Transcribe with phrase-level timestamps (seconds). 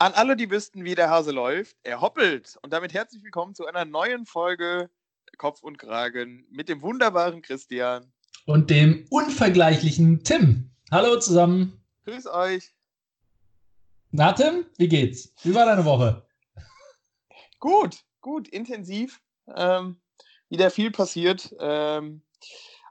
[0.00, 2.56] An alle, die wüssten, wie der Hase läuft, er hoppelt.
[2.62, 4.90] Und damit herzlich willkommen zu einer neuen Folge
[5.38, 8.12] Kopf und Kragen mit dem wunderbaren Christian.
[8.46, 10.70] Und dem unvergleichlichen Tim.
[10.92, 11.84] Hallo zusammen.
[12.04, 12.72] Grüß euch.
[14.12, 15.32] Na, Tim, wie geht's?
[15.42, 16.24] Wie war deine Woche?
[17.58, 19.20] Gut, gut, intensiv.
[19.56, 20.00] Ähm,
[20.48, 21.52] wieder viel passiert.
[21.58, 22.22] Ähm,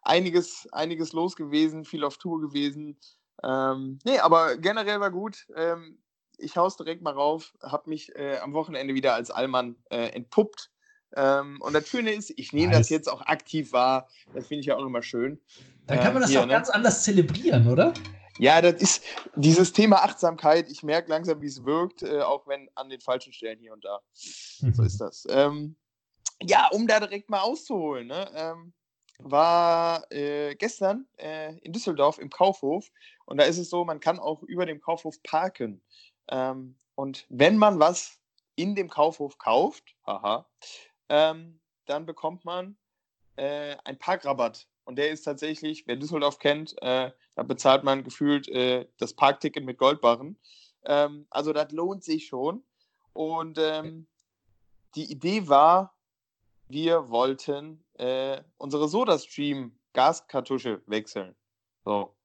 [0.01, 2.99] einiges, einiges los gewesen, viel auf Tour gewesen.
[3.45, 5.47] Ähm, nee, aber generell war gut.
[5.55, 5.99] Ähm,
[6.37, 10.71] ich hau's direkt mal rauf, habe mich äh, am Wochenende wieder als Allmann äh, entpuppt.
[11.15, 12.79] Ähm, und das Schöne ist, ich nehme nice.
[12.79, 14.09] das jetzt auch aktiv wahr.
[14.33, 15.39] Das finde ich ja auch immer schön.
[15.85, 16.53] Dann kann man das hier, auch ne?
[16.53, 17.93] ganz anders zelebrieren, oder?
[18.39, 19.03] Ja, das ist
[19.35, 20.69] dieses Thema Achtsamkeit.
[20.69, 23.83] Ich merke langsam, wie es wirkt, äh, auch wenn an den falschen Stellen hier und
[23.83, 23.99] da.
[24.13, 25.25] so ist das.
[25.29, 25.75] Ähm,
[26.41, 28.07] ja, um da direkt mal auszuholen.
[28.07, 28.29] Ne?
[28.35, 28.73] Ähm,
[29.19, 32.91] war äh, gestern äh, in Düsseldorf im Kaufhof
[33.25, 35.81] und da ist es so, man kann auch über dem Kaufhof parken.
[36.29, 38.19] Ähm, und wenn man was
[38.55, 40.47] in dem Kaufhof kauft, haha,
[41.09, 42.77] ähm, dann bekommt man
[43.35, 44.67] äh, einen Parkrabatt.
[44.83, 49.63] Und der ist tatsächlich, wer Düsseldorf kennt, äh, da bezahlt man gefühlt äh, das Parkticket
[49.63, 50.37] mit Goldbarren.
[50.85, 52.63] Ähm, also das lohnt sich schon.
[53.13, 54.07] Und ähm,
[54.95, 55.95] die Idee war,
[56.67, 61.35] wir wollten äh, unsere SodaStream Gaskartusche wechseln.
[61.83, 62.15] So,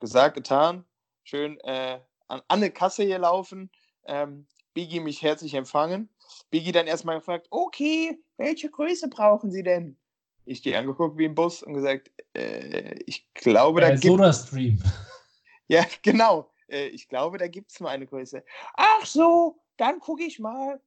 [0.00, 0.84] gesagt, getan.
[1.24, 2.00] Schön äh,
[2.32, 3.70] an, an eine Kasse hier laufen.
[4.06, 6.08] Ähm, Biggie mich herzlich empfangen.
[6.50, 9.98] Biggie dann erstmal gefragt, okay, welche Größe brauchen Sie denn?
[10.46, 14.82] Ich die angeguckt wie im Bus und gesagt, äh, ich glaube, da äh, gibt SodaStream.
[15.68, 16.50] Ja, genau.
[16.68, 18.44] Äh, ich glaube, da gibt es nur eine Größe.
[18.74, 20.82] Ach so, dann gucke ich mal.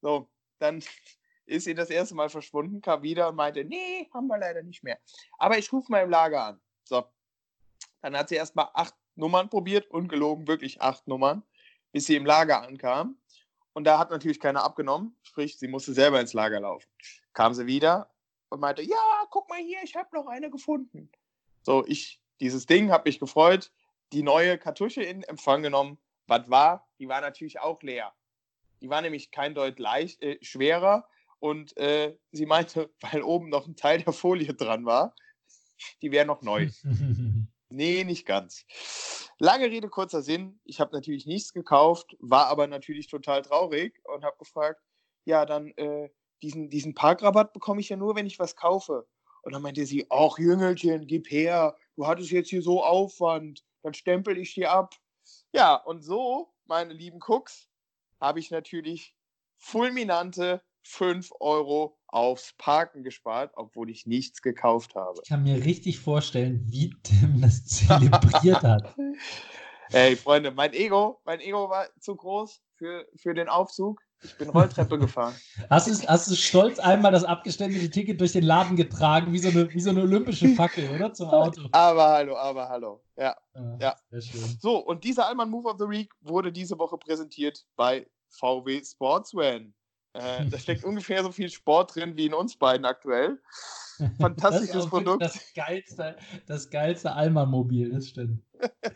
[0.00, 0.28] So,
[0.58, 0.82] dann
[1.46, 4.82] ist sie das erste Mal verschwunden, kam wieder und meinte, nee, haben wir leider nicht
[4.82, 4.98] mehr.
[5.38, 6.60] Aber ich rufe mal im Lager an.
[6.84, 7.04] So.
[8.00, 11.42] Dann hat sie erstmal acht Nummern probiert, ungelogen, wirklich acht Nummern,
[11.92, 13.18] bis sie im Lager ankam.
[13.72, 16.88] Und da hat natürlich keiner abgenommen, sprich, sie musste selber ins Lager laufen.
[17.32, 18.10] Kam sie wieder
[18.48, 18.96] und meinte, ja,
[19.30, 21.10] guck mal hier, ich habe noch eine gefunden.
[21.62, 23.72] So, ich, dieses Ding, habe mich gefreut,
[24.12, 25.98] die neue Kartusche in Empfang genommen.
[26.26, 26.88] Was war?
[26.98, 28.14] Die war natürlich auch leer.
[28.80, 31.08] Die war nämlich kein Deut leicht, äh, schwerer.
[31.40, 35.14] Und äh, sie meinte, weil oben noch ein Teil der Folie dran war,
[36.00, 36.70] die wäre noch neu.
[37.74, 38.64] Nee, nicht ganz.
[39.38, 40.60] Lange Rede, kurzer Sinn.
[40.64, 44.80] Ich habe natürlich nichts gekauft, war aber natürlich total traurig und habe gefragt,
[45.24, 46.08] ja, dann äh,
[46.40, 49.08] diesen, diesen Parkrabatt bekomme ich ja nur, wenn ich was kaufe.
[49.42, 53.92] Und dann meinte sie, ach Jüngelchen, gib her, du hattest jetzt hier so Aufwand, dann
[53.92, 54.94] stempel ich dir ab.
[55.52, 57.68] Ja, und so, meine lieben Cooks,
[58.20, 59.16] habe ich natürlich
[59.56, 65.18] fulminante 5 Euro aufs Parken gespart, obwohl ich nichts gekauft habe.
[65.22, 68.94] Ich kann mir richtig vorstellen, wie Tim das zelebriert hat.
[69.90, 74.00] Ey, Freunde, mein Ego, mein Ego war zu groß für, für den Aufzug.
[74.22, 75.34] Ich bin Rolltreppe gefahren.
[75.70, 79.50] Hast du, hast du stolz einmal das abgestellte Ticket durch den Laden getragen, wie so
[79.50, 81.12] eine, wie so eine olympische Fackel, oder?
[81.12, 81.68] Zum Auto.
[81.72, 83.02] Aber hallo, aber hallo.
[83.18, 83.36] Ja.
[83.52, 83.96] Ah, ja.
[84.10, 84.58] Sehr schön.
[84.60, 89.74] So, und dieser Allmann Move of the Week wurde diese Woche präsentiert bei VW Sportswan.
[90.14, 93.38] Äh, da steckt ungefähr so viel Sport drin wie in uns beiden aktuell.
[94.20, 95.22] Fantastisches das Produkt.
[95.22, 96.16] Das geilste,
[96.46, 98.40] das geilste Alma-Mobil, das stimmt.
[98.60, 98.90] ja,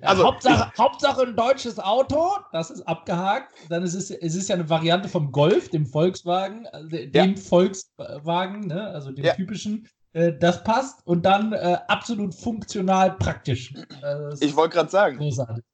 [0.00, 3.52] also, Hauptsache, ich, Hauptsache ein deutsches Auto, das ist abgehakt.
[3.68, 7.36] Dann ist es, es ist ja eine Variante vom Golf, dem Volkswagen, also dem ja.
[7.36, 8.88] Volkswagen, ne?
[8.88, 9.34] also dem ja.
[9.34, 9.88] typischen.
[10.14, 13.74] Äh, das passt und dann äh, absolut funktional praktisch.
[14.02, 15.18] Also ich wollte gerade sagen.
[15.18, 15.64] Großartig.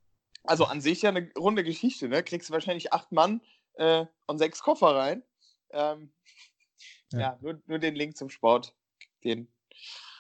[0.45, 2.23] Also an sich ja eine runde Geschichte, ne?
[2.23, 3.41] Kriegst du wahrscheinlich acht Mann
[3.79, 5.23] äh, und sechs Koffer rein.
[5.71, 6.13] Ähm,
[7.13, 8.75] ja, ja nur, nur, den Link zum Sport.
[9.25, 9.49] Den,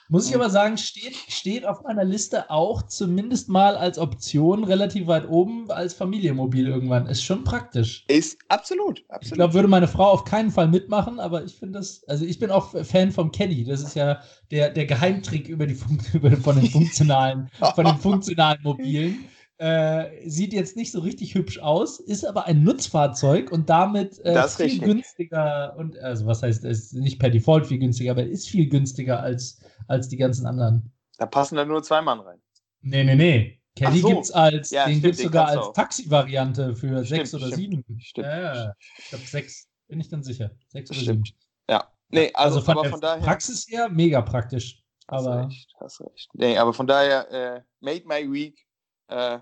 [0.09, 5.07] Muss ich aber sagen, steht, steht auf meiner Liste auch zumindest mal als Option relativ
[5.07, 7.07] weit oben als Familienmobil irgendwann.
[7.07, 8.05] Ist schon praktisch.
[8.09, 9.25] Ist absolut, absolut.
[9.25, 12.39] Ich glaube, würde meine Frau auf keinen Fall mitmachen, aber ich finde das, also ich
[12.39, 13.65] bin auch Fan vom Caddy.
[13.65, 15.79] Das ist ja der, der Geheimtrick über die
[16.15, 19.29] über, von den funktionalen, von den funktionalen Mobilen.
[19.61, 24.47] Äh, sieht jetzt nicht so richtig hübsch aus, ist aber ein Nutzfahrzeug und damit äh,
[24.47, 24.83] viel richtig.
[24.83, 28.69] günstiger und also was heißt, es ist nicht per Default viel günstiger, aber ist viel
[28.69, 30.93] günstiger als, als die ganzen anderen.
[31.17, 32.39] Da passen dann nur zwei Mann rein.
[32.83, 33.61] Nee, nee, nee.
[33.75, 34.09] Caddy so.
[34.09, 37.85] gibt's als, ja, den gibt es sogar als Taxi-Variante für stimmt, sechs oder stimmt, sieben.
[38.01, 38.27] Stimmt.
[38.29, 40.53] Ja, ich glaube sechs, bin ich dann sicher.
[40.69, 41.27] Sechs oder stimmt.
[41.27, 41.39] sieben.
[41.69, 41.93] Ja.
[42.11, 43.25] Nee, also, also von, aber von daher.
[43.25, 44.85] Praxis her mega praktisch.
[45.09, 46.31] Hast aber, recht, hast recht.
[46.35, 48.68] Nee, aber von daher, äh, made my week
[49.09, 49.39] äh,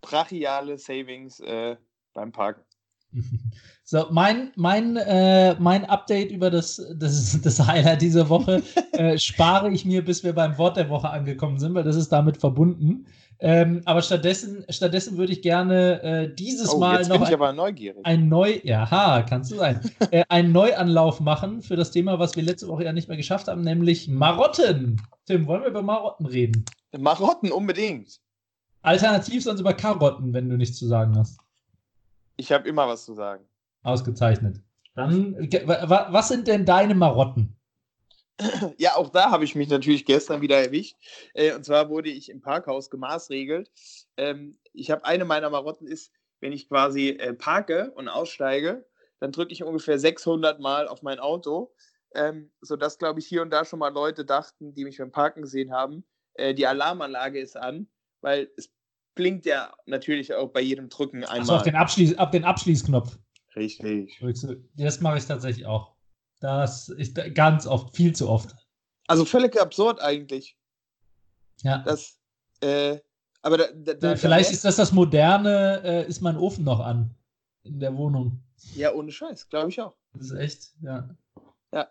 [0.00, 1.76] brachiale Savings äh,
[2.12, 2.62] beim Parken.
[3.90, 8.62] So, mein, mein, äh, mein Update über das, das, das Highlight dieser Woche
[8.92, 12.10] äh, spare ich mir, bis wir beim Wort der Woche angekommen sind, weil das ist
[12.10, 13.06] damit verbunden.
[13.40, 17.60] Ähm, aber stattdessen, stattdessen würde ich gerne äh, dieses oh, Mal noch ein,
[18.02, 19.80] ein neu, ja, kannst du sein,
[20.10, 23.48] äh, einen Neuanlauf machen für das Thema, was wir letzte Woche ja nicht mehr geschafft
[23.48, 25.00] haben, nämlich Marotten.
[25.24, 26.66] Tim, wollen wir über Marotten reden?
[26.94, 28.20] Marotten unbedingt.
[28.88, 31.38] Alternativ sonst über Karotten, wenn du nichts zu sagen hast.
[32.38, 33.44] Ich habe immer was zu sagen.
[33.82, 34.60] Ausgezeichnet.
[34.94, 37.54] Dann, was sind denn deine Marotten?
[38.78, 40.96] Ja, auch da habe ich mich natürlich gestern wieder erwischt.
[41.34, 43.68] Äh, und zwar wurde ich im Parkhaus gemaßregelt.
[44.16, 48.86] Ähm, ich habe eine meiner Marotten ist, wenn ich quasi äh, parke und aussteige,
[49.18, 51.74] dann drücke ich ungefähr 600 Mal auf mein Auto,
[52.14, 55.42] ähm, sodass, glaube ich, hier und da schon mal Leute dachten, die mich beim Parken
[55.42, 57.88] gesehen haben, äh, die Alarmanlage ist an,
[58.20, 58.70] weil es
[59.18, 61.40] blinkt ja natürlich auch bei jedem Drücken einmal.
[61.40, 63.18] Also auf den, Abschließ, ab den Abschließknopf.
[63.56, 64.22] Richtig.
[64.76, 65.96] Das mache ich tatsächlich auch.
[66.40, 68.54] Das ist ganz oft, viel zu oft.
[69.08, 70.56] Also völlig absurd eigentlich.
[71.62, 71.78] Ja.
[71.78, 72.20] Das,
[72.60, 72.98] äh,
[73.42, 77.12] aber da, da, da, Vielleicht ist das das moderne, äh, ist mein Ofen noch an
[77.64, 78.40] in der Wohnung.
[78.76, 79.96] Ja, ohne Scheiß, glaube ich auch.
[80.14, 81.08] Das ist echt, ja.
[81.72, 81.88] Ja.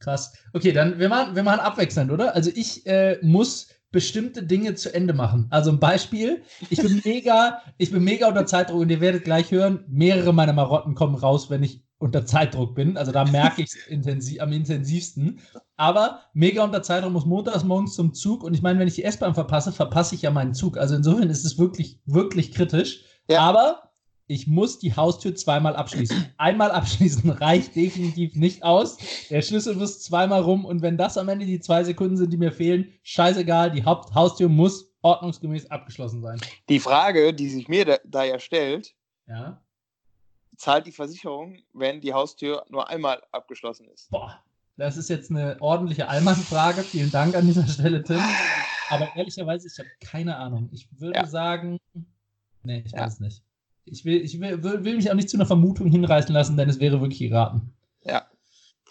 [0.00, 0.32] Krass.
[0.52, 2.34] Okay, dann wir machen, wir machen abwechselnd, oder?
[2.34, 5.46] Also ich äh, muss bestimmte Dinge zu Ende machen.
[5.50, 9.50] Also ein Beispiel, ich bin mega, ich bin mega unter Zeitdruck und ihr werdet gleich
[9.50, 12.96] hören, mehrere meiner Marotten kommen raus, wenn ich unter Zeitdruck bin.
[12.96, 15.40] Also da merke ich es intensiv, am intensivsten.
[15.76, 18.42] Aber mega unter Zeitdruck muss montags morgens zum Zug.
[18.42, 20.76] Und ich meine, wenn ich die S-Bahn verpasse, verpasse ich ja meinen Zug.
[20.76, 23.04] Also insofern ist es wirklich, wirklich kritisch.
[23.28, 23.40] Ja.
[23.40, 23.85] Aber
[24.26, 26.32] ich muss die Haustür zweimal abschließen.
[26.36, 28.98] Einmal abschließen reicht definitiv nicht aus.
[29.30, 30.64] Der Schlüssel muss zweimal rum.
[30.64, 34.14] Und wenn das am Ende die zwei Sekunden sind, die mir fehlen, scheißegal, die Haupt
[34.14, 36.40] Haustür muss ordnungsgemäß abgeschlossen sein.
[36.68, 38.94] Die Frage, die sich mir da, da ja stellt,
[39.28, 39.62] ja
[40.56, 44.10] zahlt die Versicherung, wenn die Haustür nur einmal abgeschlossen ist?
[44.10, 44.42] Boah,
[44.76, 46.82] das ist jetzt eine ordentliche Allmannfrage.
[46.82, 48.20] Vielen Dank an dieser Stelle, Tim.
[48.90, 50.68] Aber ehrlicherweise, ich habe keine Ahnung.
[50.72, 51.26] Ich würde ja.
[51.26, 51.80] sagen,
[52.62, 53.00] nee, ich ja.
[53.00, 53.42] weiß es nicht.
[53.86, 56.80] Ich, will, ich will, will, mich auch nicht zu einer Vermutung hinreißen lassen, denn es
[56.80, 57.72] wäre wirklich geraten.
[58.02, 58.26] Ja.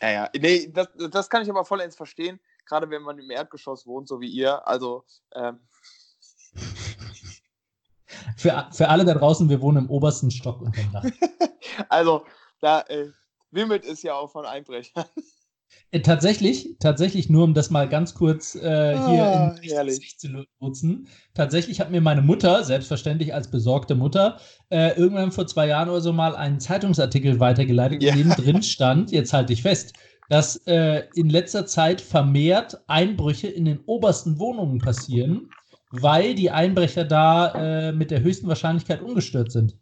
[0.01, 0.29] Ja, ja.
[0.37, 4.19] Nee, das, das kann ich aber vollends verstehen, gerade wenn man im Erdgeschoss wohnt, so
[4.19, 4.65] wie ihr.
[4.67, 5.03] Also,
[5.33, 5.59] ähm,
[8.37, 10.65] für, für alle da draußen, wir wohnen im obersten Stock
[11.89, 12.25] also,
[12.61, 13.09] da äh,
[13.51, 15.05] wimmelt es ja auch von Einbrechern.
[15.91, 20.45] Äh, tatsächlich, tatsächlich, nur um das mal ganz kurz äh, hier ah, in Licht zu
[20.59, 21.07] nutzen.
[21.33, 24.39] Tatsächlich hat mir meine Mutter, selbstverständlich als besorgte Mutter,
[24.69, 28.13] äh, irgendwann vor zwei Jahren oder so mal einen Zeitungsartikel weitergeleitet, ja.
[28.13, 29.93] in dem drin stand, jetzt halte ich fest,
[30.29, 35.49] dass äh, in letzter Zeit vermehrt Einbrüche in den obersten Wohnungen passieren
[36.01, 37.53] weil die Einbrecher da
[37.89, 39.77] äh, mit der höchsten Wahrscheinlichkeit ungestört sind.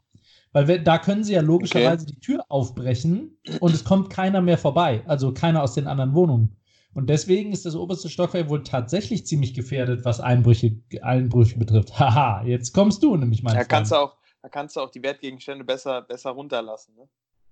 [0.53, 2.13] Weil wir, da können sie ja logischerweise okay.
[2.13, 5.03] die Tür aufbrechen und es kommt keiner mehr vorbei.
[5.07, 6.55] Also keiner aus den anderen Wohnungen.
[6.93, 11.99] Und deswegen ist das oberste Stockwerk wohl tatsächlich ziemlich gefährdet, was Einbrüche, Einbrüche betrifft.
[11.99, 13.55] Haha, jetzt kommst du nämlich mal.
[13.55, 16.95] Da kannst du auch, da kannst du auch die Wertgegenstände besser, besser runterlassen.
[16.95, 17.09] Ne?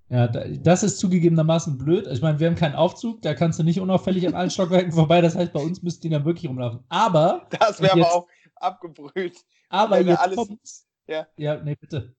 [0.10, 2.06] Ja, das ist zugegebenermaßen blöd.
[2.06, 5.22] Ich meine, wir haben keinen Aufzug, da kannst du nicht unauffällig an allen Stockwerken vorbei.
[5.22, 6.84] Das heißt, bei uns müssten die dann wirklich rumlaufen.
[6.90, 7.48] Aber.
[7.50, 8.28] Das wäre aber auch,
[8.58, 9.38] abgebrüht.
[9.70, 10.88] Aber jetzt alles, kommt's.
[11.08, 11.28] Ja.
[11.38, 12.14] ja, nee, bitte.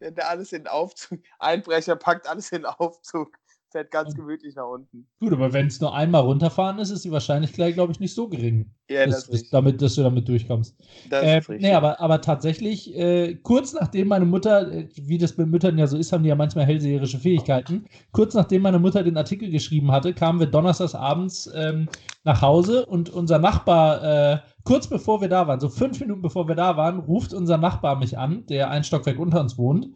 [0.00, 3.38] Der alles in den Aufzug, Einbrecher packt alles in den Aufzug,
[3.76, 5.06] fährt ganz gemütlich nach unten.
[5.20, 8.26] Gut, aber wenn es nur einmal runterfahren ist, ist die Wahrscheinlichkeit, glaube ich, nicht so
[8.26, 8.70] gering.
[8.88, 10.74] Ja, dass, das damit, dass du damit durchkommst.
[11.10, 11.66] Das äh, ist richtig.
[11.66, 15.86] Nee, aber, aber tatsächlich, äh, kurz nachdem meine Mutter, äh, wie das bei Müttern ja
[15.86, 17.84] so ist, haben die ja manchmal hellseherische Fähigkeiten.
[18.12, 21.88] Kurz nachdem meine Mutter den Artikel geschrieben hatte, kamen wir donnerstags abends ähm,
[22.24, 26.48] nach Hause und unser Nachbar, äh, kurz bevor wir da waren, so fünf Minuten bevor
[26.48, 29.88] wir da waren, ruft unser Nachbar mich an, der ein Stockwerk unter uns wohnt,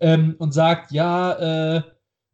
[0.00, 1.82] ähm, und sagt, ja, äh,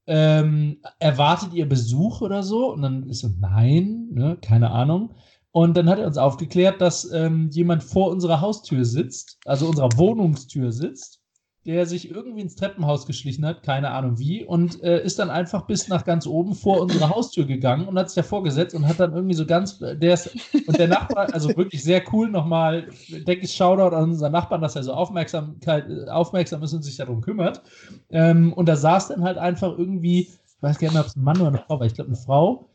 [0.06, 2.73] ähm, erwartet ihr Besuch oder so?
[2.73, 5.14] Und dann ist so, nein, ne, keine Ahnung.
[5.50, 9.96] Und dann hat er uns aufgeklärt, dass ähm, jemand vor unserer Haustür sitzt, also unserer
[9.96, 11.20] Wohnungstür sitzt,
[11.66, 15.62] der sich irgendwie ins Treppenhaus geschlichen hat, keine Ahnung wie, und äh, ist dann einfach
[15.66, 19.00] bis nach ganz oben vor unsere Haustür gegangen und hat sich davor gesetzt und hat
[19.00, 20.30] dann irgendwie so ganz, der ist,
[20.66, 24.76] und der Nachbar, also wirklich sehr cool, nochmal, denke ich, Shoutout an unseren Nachbarn, dass
[24.76, 27.62] er so Aufmerksamkeit, aufmerksam ist und sich darum kümmert.
[28.11, 31.16] Ähm, und da saß dann halt einfach irgendwie, ich weiß gar nicht mehr, ob es
[31.16, 32.68] ein Mann oder eine Frau war, ich glaube eine Frau,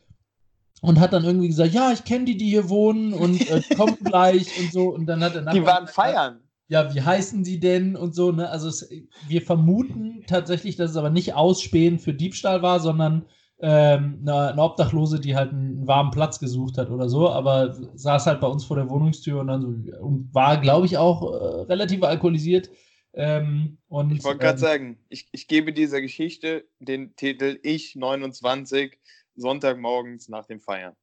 [0.82, 3.98] und hat dann irgendwie gesagt, ja, ich kenne die, die hier wohnen und äh, kommen
[4.02, 4.88] gleich und so.
[4.88, 5.54] Und dann hat Nachbar.
[5.54, 8.48] Die waren feiern ja, wie heißen die denn und so, ne?
[8.48, 8.88] Also es,
[9.26, 13.26] wir vermuten tatsächlich, dass es aber nicht Ausspähen für Diebstahl war, sondern
[13.58, 18.26] ähm, eine, eine, Obdachlose, die halt einen warmen Platz gesucht hat oder so, aber saß
[18.26, 19.68] halt bei uns vor der Wohnungstür und dann so
[20.00, 22.70] und war, glaube ich, auch äh, relativ alkoholisiert.
[23.14, 27.96] Ähm, und, ich wollte gerade ähm, sagen, ich, ich gebe dieser Geschichte den Titel Ich
[27.96, 28.96] 29
[29.40, 30.94] Sonntagmorgens nach dem Feiern.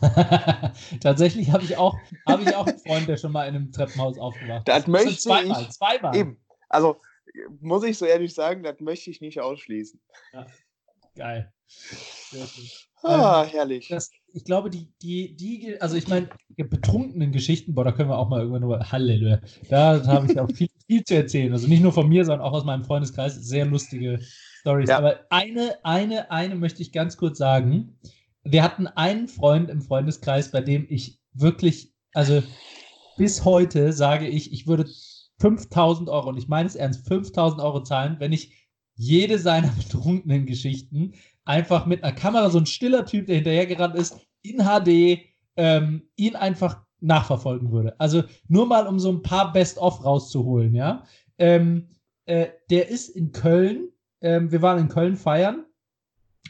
[1.00, 1.96] Tatsächlich habe ich, auch,
[2.26, 5.62] hab ich auch einen Freund, der schon mal in einem Treppenhaus aufgewacht Das möchte zweimal,
[5.62, 5.70] ich.
[5.70, 6.16] zweimal.
[6.16, 6.40] Eben.
[6.68, 6.96] Also
[7.60, 10.00] muss ich so ehrlich sagen, das möchte ich nicht ausschließen.
[11.16, 11.52] Geil.
[11.66, 12.64] Sehr schön.
[13.02, 13.88] Ah, herrlich.
[13.88, 18.18] Das, ich glaube, die, die, die, also ich meine, betrunkenen Geschichten, boah, da können wir
[18.18, 21.52] auch mal irgendwann nur, Halleluja, da habe ich auch viel, viel zu erzählen.
[21.52, 23.36] Also nicht nur von mir, sondern auch aus meinem Freundeskreis.
[23.36, 24.20] Sehr lustige
[24.60, 24.88] Stories.
[24.88, 24.98] Ja.
[24.98, 27.98] Aber eine, eine, eine möchte ich ganz kurz sagen.
[28.42, 32.42] Wir hatten einen Freund im Freundeskreis, bei dem ich wirklich, also
[33.16, 34.86] bis heute sage ich, ich würde
[35.40, 40.46] 5000 Euro, und ich meine es ernst, 5000 Euro zahlen, wenn ich jede seiner betrunkenen
[40.46, 41.14] Geschichten
[41.44, 45.20] einfach mit einer Kamera, so ein stiller Typ, der hinterhergerannt ist, in HD,
[45.56, 47.98] ähm, ihn einfach nachverfolgen würde.
[47.98, 51.04] Also nur mal, um so ein paar Best-of rauszuholen, ja.
[51.38, 51.88] Ähm,
[52.26, 53.88] äh, der ist in Köln,
[54.20, 55.64] ähm, wir waren in Köln feiern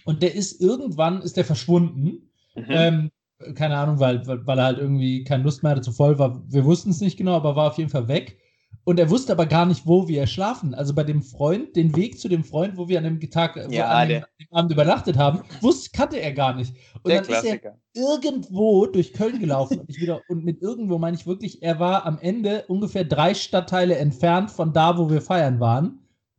[0.05, 2.31] und der ist irgendwann, ist der verschwunden.
[2.55, 2.65] Mhm.
[2.69, 3.11] Ähm,
[3.55, 6.43] keine Ahnung, weil, weil, er halt irgendwie keine Lust mehr hatte, zu voll war.
[6.51, 8.39] Wir wussten es nicht genau, aber war auf jeden Fall weg.
[8.85, 10.75] Und er wusste aber gar nicht, wo wir schlafen.
[10.75, 13.89] Also bei dem Freund, den Weg zu dem Freund, wo wir an dem Tag, Ja,
[13.89, 16.75] an dem Abend übernachtet haben, wusste, kannte er gar nicht.
[17.03, 17.79] Und Der dann ist er Klassiker.
[17.95, 22.19] irgendwo durch Köln gelaufen und wieder, und mit irgendwo meine ich wirklich, er war am
[22.19, 25.99] Ende ungefähr drei Stadtteile entfernt von da, wo wir feiern waren.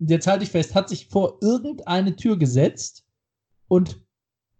[0.09, 3.05] Jetzt halte ich fest, hat sich vor irgendeine Tür gesetzt
[3.67, 4.01] und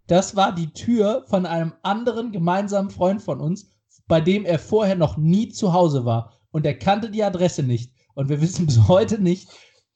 [0.06, 3.72] das war die Tür von einem anderen gemeinsamen Freund von uns,
[4.06, 6.32] bei dem er vorher noch nie zu Hause war.
[6.50, 7.94] Und er kannte die Adresse nicht.
[8.14, 9.48] Und wir wissen bis heute nicht.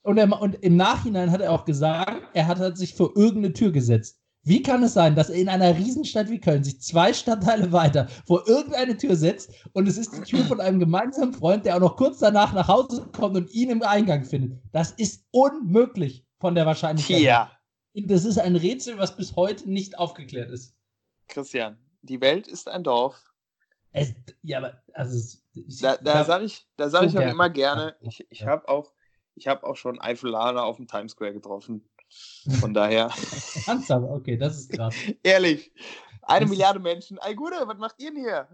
[0.03, 3.53] Und, er, und im Nachhinein hat er auch gesagt, er hat, hat sich vor irgendeine
[3.53, 4.21] Tür gesetzt.
[4.47, 8.07] Wie kann es sein, dass er in einer Riesenstadt wie Köln sich zwei Stadtteile weiter
[8.27, 11.81] vor irgendeine Tür setzt und es ist die Tür von einem gemeinsamen Freund, der auch
[11.81, 14.61] noch kurz danach nach Hause kommt und ihn im Eingang findet?
[14.71, 17.49] Das ist unmöglich von der Wahrscheinlichkeit.
[17.95, 20.77] Und Das ist ein Rätsel, was bis heute nicht aufgeklärt ist.
[21.27, 23.21] Christian, die Welt ist ein Dorf.
[23.91, 25.19] Es, ja, aber also
[25.55, 28.47] ich, Da, da sage ich, da sag ich auch immer gerne, ich, ich Ja.
[28.47, 28.93] habe auch,
[29.35, 31.89] ich habe auch schon Eifelaner auf dem Times Square getroffen.
[32.61, 33.11] Von daher,
[33.67, 34.95] ernsthaft, okay, das ist krass.
[35.23, 35.73] ehrlich,
[36.23, 37.19] eine Milliarde Menschen.
[37.23, 38.49] Ey, Gute, was macht ihr denn hier?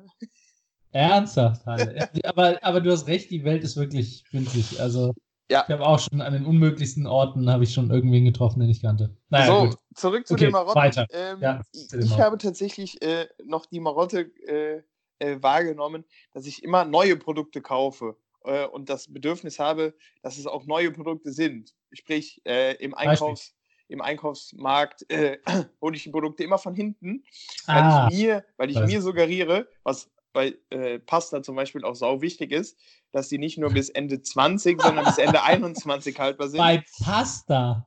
[0.93, 2.09] Ernsthaft, Halle.
[2.25, 4.79] aber, aber du hast recht, die Welt ist wirklich winzig.
[4.81, 5.15] Also
[5.51, 5.65] Ja.
[5.67, 8.83] ich habe auch schon an den unmöglichsten Orten habe ich schon irgendwen getroffen, den ich
[8.83, 9.17] kannte.
[9.31, 9.79] Naja, so, gut.
[9.95, 10.75] zurück zu Okay, den Marotten.
[10.81, 11.07] weiter.
[11.11, 14.83] Ähm, Ja, ich ich habe tatsächlich äh, noch die Marotte äh,
[15.19, 16.05] äh, wahrgenommen,
[16.35, 20.91] dass ich immer neue Produkte kaufe äh, und das Bedürfnis habe, dass es auch neue
[20.91, 21.75] Produkte sind.
[21.93, 23.55] Sprich, äh, im, Einkaufs-,
[23.89, 25.39] im Einkaufsmarkt äh,
[25.81, 27.25] hole ich die Produkte immer von hinten,
[27.67, 31.95] weil Ah, ich mir, weil ich mir suggeriere, was bei äh, Pasta zum Beispiel auch
[31.95, 32.79] sau wichtig ist,
[33.13, 36.59] dass die nicht nur bis Ende 20, sondern bis Ende 21 haltbar sind.
[36.59, 37.87] bei Pasta.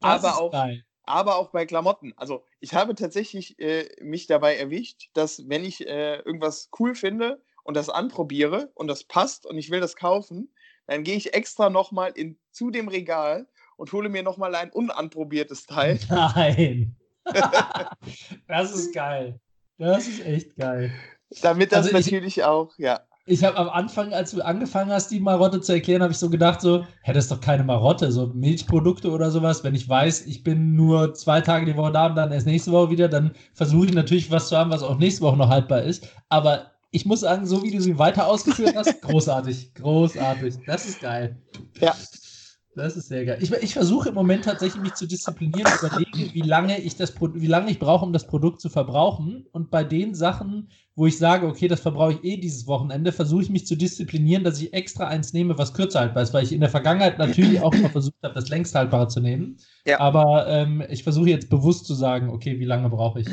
[0.00, 0.84] Das Aber auch- geil.
[1.04, 2.12] aber auch bei Klamotten.
[2.16, 7.42] Also ich habe tatsächlich äh, mich dabei erwischt, dass wenn ich äh, irgendwas cool finde
[7.62, 10.52] und das anprobiere und das passt und ich will das kaufen,
[10.86, 12.12] dann gehe ich extra nochmal
[12.50, 15.98] zu dem Regal und hole mir nochmal ein unanprobiertes Teil.
[16.08, 16.96] Nein.
[18.48, 19.40] das ist geil.
[19.78, 20.92] Das ist echt geil.
[21.42, 23.00] Damit das Also ich- natürlich auch, ja.
[23.24, 26.28] Ich habe am Anfang, als du angefangen hast, die Marotte zu erklären, habe ich so
[26.28, 29.62] gedacht, so, hä, das ist doch keine Marotte, so Milchprodukte oder sowas.
[29.62, 32.72] Wenn ich weiß, ich bin nur zwei Tage die Woche da und dann erst nächste
[32.72, 35.82] Woche wieder, dann versuche ich natürlich was zu haben, was auch nächste Woche noch haltbar
[35.82, 36.08] ist.
[36.30, 40.56] Aber ich muss sagen, so wie du sie weiter ausgeführt hast, großartig, großartig.
[40.66, 41.36] Das ist geil.
[41.80, 41.96] Ja.
[42.74, 43.38] Das ist sehr geil.
[43.42, 47.46] Ich, ich versuche im Moment tatsächlich mich zu disziplinieren, überlege, wie lange ich das wie
[47.46, 49.44] lange ich brauche, um das Produkt zu verbrauchen.
[49.52, 53.42] Und bei den Sachen, wo ich sage, okay, das verbrauche ich eh dieses Wochenende, versuche
[53.42, 56.52] ich mich zu disziplinieren, dass ich extra eins nehme, was kürzer haltbar ist, weil ich
[56.52, 59.58] in der Vergangenheit natürlich auch mal versucht habe, das längst haltbare zu nehmen.
[59.86, 60.00] Ja.
[60.00, 63.26] Aber ähm, ich versuche jetzt bewusst zu sagen, okay, wie lange brauche ich?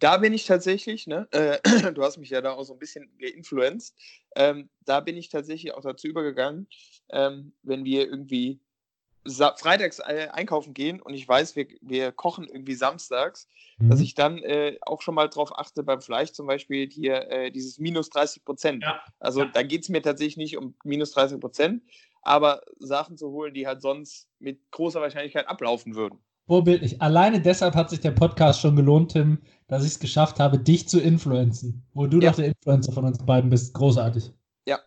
[0.00, 1.58] Da bin ich tatsächlich, ne, äh,
[1.92, 3.94] du hast mich ja da auch so ein bisschen geinfluenced,
[4.36, 6.68] ähm, da bin ich tatsächlich auch dazu übergegangen,
[7.10, 8.60] ähm, wenn wir irgendwie
[9.24, 13.48] sa- freitags äh, einkaufen gehen und ich weiß, wir, wir kochen irgendwie samstags,
[13.78, 14.04] dass Mhm.
[14.04, 17.78] ich dann äh, auch schon mal drauf achte, beim Fleisch zum Beispiel hier äh, dieses
[17.78, 18.82] minus 30 Prozent.
[18.82, 19.02] Ja.
[19.18, 19.50] Also Ja.
[19.52, 21.82] da geht es mir tatsächlich nicht um minus 30 Prozent,
[22.22, 26.18] aber Sachen zu holen, die halt sonst mit großer Wahrscheinlichkeit ablaufen würden.
[26.46, 27.02] Vorbildlich.
[27.02, 30.88] Alleine deshalb hat sich der Podcast schon gelohnt, Tim, dass ich es geschafft habe, dich
[30.88, 31.84] zu influenzen.
[31.92, 32.30] Wo du Ja.
[32.30, 33.74] doch der Influencer von uns beiden bist.
[33.74, 34.30] Großartig.
[34.68, 34.78] Ja.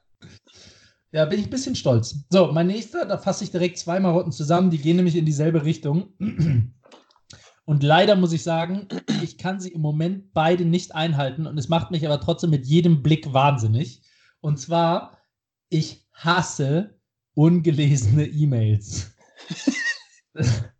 [1.11, 2.15] Ja, bin ich ein bisschen stolz.
[2.29, 5.65] So, mein nächster, da fasse ich direkt zwei Marotten zusammen, die gehen nämlich in dieselbe
[5.65, 6.13] Richtung.
[7.65, 8.87] Und leider muss ich sagen,
[9.21, 12.65] ich kann sie im Moment beide nicht einhalten und es macht mich aber trotzdem mit
[12.65, 14.01] jedem Blick wahnsinnig.
[14.39, 15.17] Und zwar,
[15.69, 16.99] ich hasse
[17.33, 19.11] ungelesene E-Mails.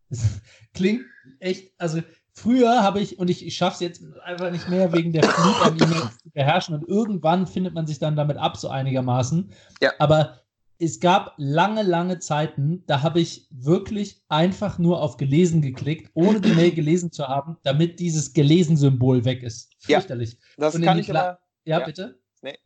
[0.74, 1.02] Klingt
[1.40, 5.12] echt, also früher habe ich, und ich, ich schaffe es jetzt einfach nicht mehr wegen
[5.12, 8.70] der Flut an E-Mails zu beherrschen und irgendwann findet man sich dann damit ab, so
[8.70, 9.52] einigermaßen.
[9.82, 9.92] Ja.
[10.00, 10.42] Aber
[10.82, 16.40] es gab lange, lange Zeiten, da habe ich wirklich einfach nur auf gelesen geklickt, ohne
[16.40, 19.74] die Mail gelesen zu haben, damit dieses Gelesen-Symbol weg ist.
[19.88, 20.38] Ja, Fürchterlich.
[20.58, 21.40] Das Und in kann ich aber.
[21.66, 21.86] Ja, Ja.
[21.86, 22.20] bitte?
[22.42, 22.58] Nee.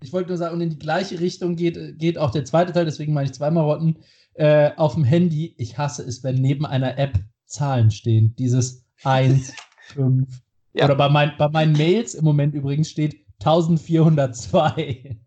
[0.00, 2.84] Ich wollte nur sagen, und in die gleiche Richtung geht, geht auch der zweite Teil,
[2.84, 3.98] deswegen meine ich zwei Marotten.
[4.40, 8.34] Äh, auf dem Handy, ich hasse es, wenn neben einer App Zahlen stehen.
[8.38, 9.52] Dieses 1,
[9.88, 10.26] 5.
[10.72, 10.84] Ja.
[10.84, 15.18] Oder bei, mein, bei meinen Mails im Moment übrigens steht 1402.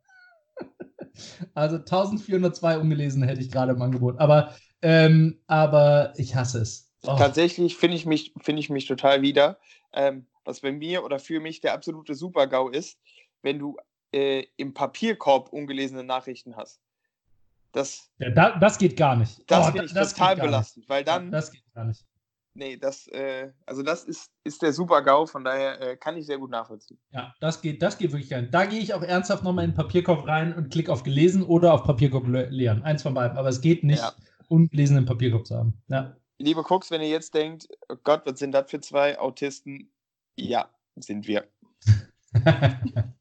[1.54, 4.18] also 1402 ungelesen hätte ich gerade im Angebot.
[4.20, 6.94] Aber, ähm, aber ich hasse es.
[7.06, 9.60] Oh, Tatsächlich finde ich, mich, finde ich mich total wieder.
[9.92, 12.98] Ähm, was bei mir oder für mich der absolute Super-GAU ist,
[13.42, 13.76] wenn du
[14.14, 16.80] äh, im Papierkorb ungelesene Nachrichten hast.
[17.74, 19.42] Das, ja, da, das geht gar nicht.
[19.52, 20.52] das Oh, finde ich da- das total geht gar nicht.
[20.52, 22.06] belastend, weil dann, Das geht gar nicht.
[22.54, 26.38] nee, das, äh, also das ist, ist der Super-GAU, von daher äh, kann ich sehr
[26.38, 27.00] gut nachvollziehen.
[27.10, 28.50] Ja, das geht, das geht wirklich rein.
[28.52, 31.74] Da gehe ich auch ernsthaft nochmal in den Papierkorb rein und klicke auf gelesen oder
[31.74, 32.84] auf Papierkorb le leeren.
[32.84, 33.38] Eins von beiden.
[33.38, 34.14] Aber es geht nicht, Ja.
[34.50, 35.74] ungelesen im Papierkorb zu haben.
[35.88, 36.16] Ja.
[36.38, 39.92] Liebe Cooks, wenn ihr jetzt denkt, oh Gott, was sind das für zwei Autisten?
[40.36, 41.48] Ja, sind wir.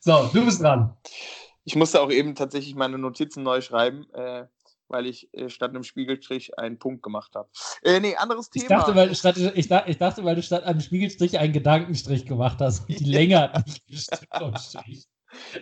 [0.00, 0.96] so, du bist dran.
[1.70, 4.46] Ich musste auch eben tatsächlich meine Notizen neu schreiben, äh,
[4.88, 7.48] weil ich äh, statt einem Spiegelstrich einen Punkt gemacht habe.
[7.84, 8.80] Äh, nee, anderes Ich Thema.
[8.80, 12.58] dachte, weil, statt, ich, da- ich dachte, weil du statt einem Spiegelstrich einen Gedankenstrich gemacht
[12.60, 13.84] hast und die Länge hat nicht
[14.58, 15.06] Strich.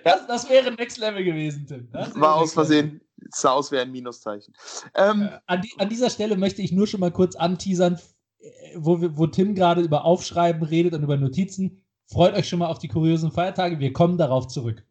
[0.03, 1.93] Das, das wäre Next Level gewesen, Tim.
[1.93, 2.55] War aus.
[2.55, 4.55] Versehen, sah aus wie ein Minuszeichen.
[4.95, 8.01] Ähm, Äh, an, die, an dieser Stelle möchte ich nur schon mal kurz anteasern,
[8.39, 11.85] äh, wo, wo Tim gerade über Aufschreiben redet und über Notizen.
[12.07, 13.79] Freut euch schon mal auf die kuriosen Feiertage.
[13.79, 14.87] Wir kommen darauf zurück.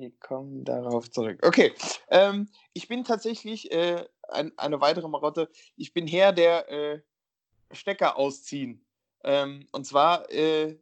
[0.00, 1.40] Wir kommen darauf zurück.
[1.46, 1.74] Okay,
[2.08, 5.50] ähm, ich bin tatsächlich äh, ein, eine weitere Marotte.
[5.76, 7.02] Ich bin Herr der äh,
[7.70, 8.82] Stecker ausziehen.
[9.24, 10.78] Ähm, und zwar, äh,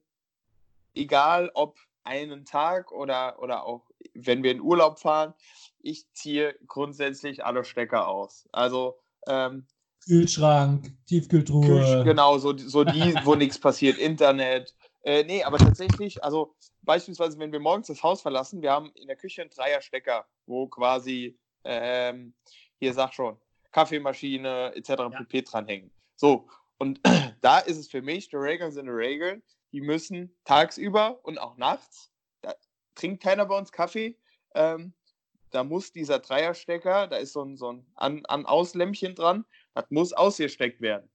[0.95, 5.35] egal ob einen Tag oder, oder auch wenn wir in Urlaub fahren,
[5.81, 8.49] ich ziehe grundsätzlich alle Stecker aus.
[8.53, 9.67] Also, ähm,
[10.07, 11.67] Kühlschrank, Tiefkühltruhe.
[11.67, 14.77] Kühl- genau, so, so die, wo nichts passiert, Internet.
[15.03, 19.07] Äh, nee, aber tatsächlich, also beispielsweise, wenn wir morgens das Haus verlassen, wir haben in
[19.07, 22.35] der Küche einen Dreierstecker, wo quasi, ähm,
[22.79, 23.39] hier sag schon,
[23.73, 25.15] Kaffeemaschine etc.
[25.17, 25.43] pp.
[25.43, 25.91] dranhängen.
[26.17, 27.01] So, und
[27.41, 31.57] da ist es für mich, die Regeln sind die Regeln, die müssen tagsüber und auch
[31.57, 32.55] nachts, da
[32.95, 34.17] trinkt keiner bei uns Kaffee,
[34.55, 34.95] ähm,
[35.51, 37.87] da muss dieser Dreierstecker, da ist so ein, so ein
[38.27, 41.09] An-Aus-Lämpchen dran, das muss ausgesteckt werden.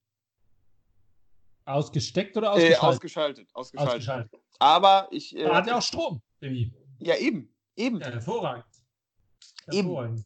[1.66, 2.80] Ausgesteckt oder Äh, ausgeschaltet?
[2.84, 3.94] ausgeschaltet, ausgeschaltet.
[3.96, 4.42] ausgeschaltet.
[4.60, 5.36] Aber ich.
[5.36, 6.22] Äh, Da hat ja auch Strom.
[6.40, 6.74] Baby.
[7.00, 7.50] ja, eben.
[7.76, 8.00] Eben.
[8.00, 8.66] Ja, hervorragend.
[9.72, 9.88] Eben.
[9.88, 10.26] Hervorragend.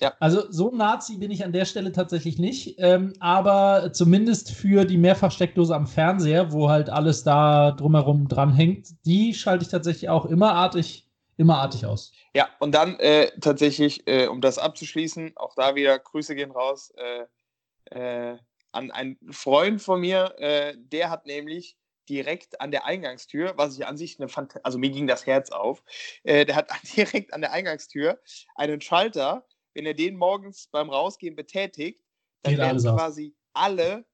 [0.00, 0.12] Ja.
[0.18, 4.96] Also so Nazi bin ich an der Stelle tatsächlich nicht, ähm, aber zumindest für die
[4.98, 10.54] Mehrfachsteckdose am Fernseher, wo halt alles da drumherum dranhängt, die schalte ich tatsächlich auch immer
[10.54, 12.10] artig, immer artig aus.
[12.34, 16.92] Ja, und dann äh, tatsächlich, äh, um das abzuschließen, auch da wieder Grüße gehen raus
[16.96, 18.38] äh, äh,
[18.72, 21.76] an einen Freund von mir, äh, der hat nämlich
[22.08, 25.50] direkt an der Eingangstür, was ich an sich eine Fant also mir ging das Herz
[25.50, 25.82] auf,
[26.24, 28.20] äh, der hat direkt an der Eingangstür
[28.54, 32.02] einen Schalter, wenn er den morgens beim Rausgehen betätigt,
[32.42, 34.04] dann Geht werden quasi alle,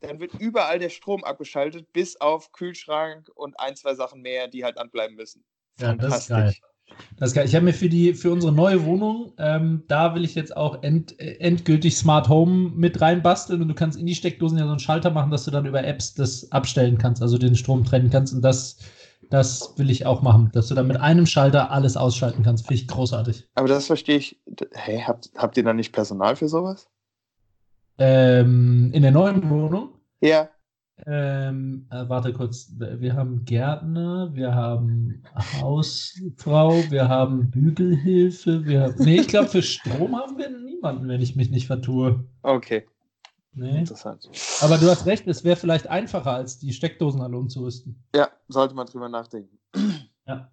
[0.00, 4.64] dann wird überall der Strom abgeschaltet, bis auf Kühlschrank und ein, zwei Sachen mehr, die
[4.64, 5.44] halt anbleiben müssen.
[5.78, 6.54] Ja, das ist geil.
[7.18, 7.46] Das ist geil.
[7.46, 10.82] Ich habe mir für, die, für unsere neue Wohnung, ähm, da will ich jetzt auch
[10.82, 14.70] end, äh, endgültig Smart Home mit reinbasteln und du kannst in die Steckdosen ja so
[14.70, 18.10] einen Schalter machen, dass du dann über Apps das abstellen kannst, also den Strom trennen
[18.10, 18.78] kannst und das,
[19.30, 22.66] das will ich auch machen, dass du dann mit einem Schalter alles ausschalten kannst.
[22.66, 23.48] Finde ich großartig.
[23.54, 24.40] Aber das verstehe ich.
[24.72, 26.88] Hä, habt, habt ihr da nicht Personal für sowas?
[27.98, 30.48] Ähm, in der neuen Wohnung, Ja.
[31.06, 35.22] Ähm, äh, warte kurz, wir haben Gärtner, wir haben
[35.60, 41.20] Hausfrau, wir haben Bügelhilfe, wir haben, nee, ich glaube für Strom haben wir niemanden, wenn
[41.20, 42.24] ich mich nicht vertue.
[42.42, 42.86] Okay,
[43.56, 43.78] Nee.
[43.80, 44.28] interessant.
[44.62, 48.02] Aber du hast recht, es wäre vielleicht einfacher, als die Steckdosen alle umzurüsten.
[48.14, 49.58] Ja, sollte man drüber nachdenken.
[50.26, 50.50] Ja.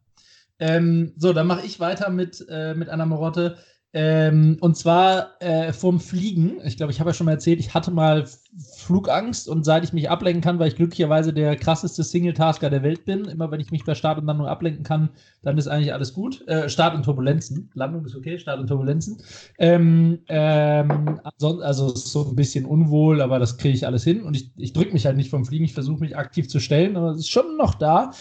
[0.59, 3.57] Ähm, so, dann mache ich weiter mit, äh, mit einer Marotte.
[3.93, 6.61] Ähm, und zwar äh, vom Fliegen.
[6.63, 8.25] Ich glaube, ich habe ja schon mal erzählt, ich hatte mal
[8.77, 13.03] Flugangst und seit ich mich ablenken kann, weil ich glücklicherweise der krasseste Single-Tasker der Welt
[13.03, 15.09] bin, immer wenn ich mich bei Start und Landung ablenken kann,
[15.41, 16.45] dann ist eigentlich alles gut.
[16.47, 17.69] Äh, Start und Turbulenzen.
[17.73, 19.21] Landung ist okay, Start und Turbulenzen.
[19.57, 24.51] Ähm, ähm, also so ein bisschen unwohl, aber das kriege ich alles hin und ich,
[24.55, 27.19] ich drücke mich halt nicht vom Fliegen, ich versuche mich aktiv zu stellen, aber es
[27.19, 28.11] ist schon noch da.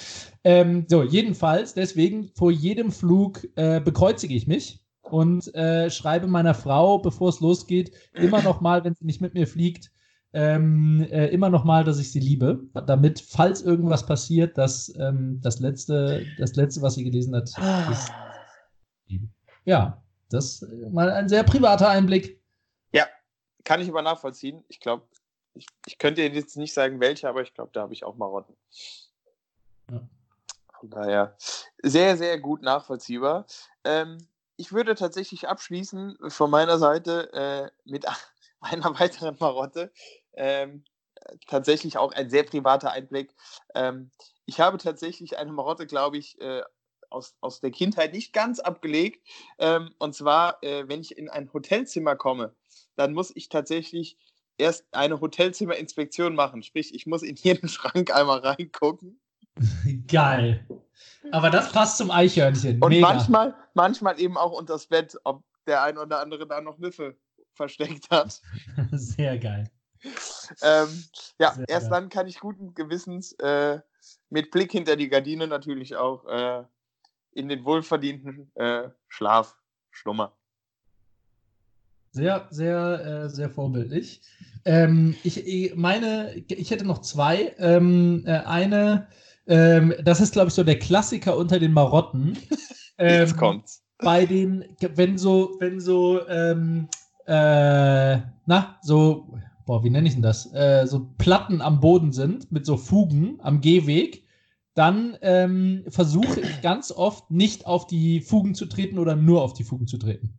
[0.42, 4.80] Ähm, so, jedenfalls, deswegen vor jedem Flug äh, bekreuzige ich mich.
[5.12, 9.34] Und äh, schreibe meiner Frau, bevor es losgeht, immer noch mal, wenn sie nicht mit
[9.34, 9.90] mir fliegt,
[10.32, 15.40] ähm, äh, immer noch mal, dass ich sie liebe, damit, falls irgendwas passiert, dass ähm,
[15.42, 17.90] das letzte, das letzte, was sie gelesen hat, Ah.
[17.90, 18.12] ist.
[19.64, 22.40] Ja, das äh, mal ein sehr privater Einblick.
[23.64, 24.64] Kann ich aber nachvollziehen.
[24.68, 25.06] Ich glaube,
[25.54, 28.56] ich, ich könnte jetzt nicht sagen, welche, aber ich glaube, da habe ich auch Marotten.
[29.90, 30.08] Ja.
[30.78, 31.36] Von daher
[31.82, 33.46] sehr, sehr gut nachvollziehbar.
[33.84, 34.18] Ähm,
[34.60, 38.04] ich würde tatsächlich abschließen von meiner Seite äh, mit
[38.60, 39.90] einer weiteren Marotte.
[40.34, 40.84] Ähm,
[41.46, 43.34] tatsächlich auch ein sehr privater Einblick.
[43.74, 44.10] Ähm,
[44.44, 46.62] ich habe tatsächlich eine Marotte, glaube ich, äh,
[47.08, 49.26] aus, aus der Kindheit nicht ganz abgelegt.
[49.58, 52.54] Ähm, und zwar, äh, wenn ich in ein Hotelzimmer komme,
[52.96, 54.18] dann muss ich tatsächlich
[54.58, 56.62] erst eine Hotelzimmerinspektion machen.
[56.62, 59.20] Sprich, ich muss in jeden Schrank einmal reingucken.
[60.06, 60.66] Geil.
[61.32, 62.82] Aber das passt zum Eichhörnchen.
[62.82, 63.08] Und Mega.
[63.08, 67.16] manchmal, manchmal eben auch unter das Bett, ob der ein oder andere da noch Nüffe
[67.52, 68.40] versteckt hat.
[68.92, 69.70] Sehr geil.
[70.62, 71.04] Ähm,
[71.38, 72.00] ja, Sehr erst geil.
[72.00, 73.80] dann kann ich guten Gewissens äh,
[74.30, 76.64] mit Blick hinter die Gardine natürlich auch äh,
[77.32, 79.56] in den wohlverdienten äh, Schlaf
[79.90, 80.30] schlummern.
[82.12, 84.22] Sehr, sehr, äh, sehr vorbildlich.
[84.64, 87.54] Ähm, ich, ich meine, ich hätte noch zwei.
[87.58, 89.06] Ähm, äh, eine,
[89.46, 92.38] ähm, das ist, glaube ich, so der Klassiker unter den Marotten.
[93.04, 93.82] Jetzt Ähm, kommt's.
[93.98, 96.88] bei den, wenn so, wenn so, ähm,
[97.26, 100.52] äh, na, so, boah, wie nenne ich denn das?
[100.52, 104.26] Äh, so Platten am Boden sind mit so Fugen am Gehweg,
[104.74, 109.54] dann ähm, versuche ich ganz oft nicht auf die Fugen zu treten oder nur auf
[109.54, 110.38] die Fugen zu treten.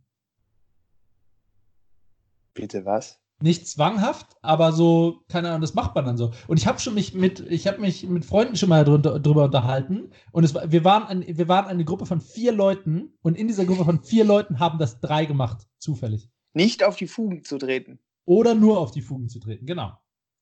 [2.54, 3.20] Bitte was?
[3.42, 6.30] Nicht zwanghaft, aber so, keine Ahnung, das macht man dann so.
[6.46, 9.44] Und ich habe schon mich mit, ich habe mich mit Freunden schon mal drunter, drüber
[9.44, 10.10] unterhalten.
[10.30, 13.48] Und es war, wir, waren ein, wir waren eine Gruppe von vier Leuten und in
[13.48, 16.30] dieser Gruppe von vier Leuten haben das drei gemacht, zufällig.
[16.54, 17.98] Nicht auf die Fugen zu treten.
[18.24, 19.92] Oder nur auf die Fugen zu treten, genau.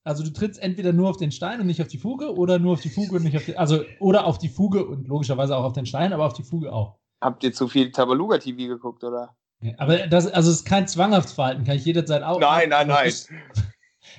[0.03, 2.73] Also du trittst entweder nur auf den Stein und nicht auf die Fuge oder nur
[2.73, 5.63] auf die Fuge und nicht auf die, also oder auf die Fuge und logischerweise auch
[5.63, 6.97] auf den Stein, aber auf die Fuge auch.
[7.19, 9.35] Habt ihr zu viel Tabaluga TV geguckt, oder?
[9.77, 12.39] Aber das, also es ist kein zwanghaftes Verhalten, kann ich jederzeit auch.
[12.39, 13.13] Nein, nein, nein.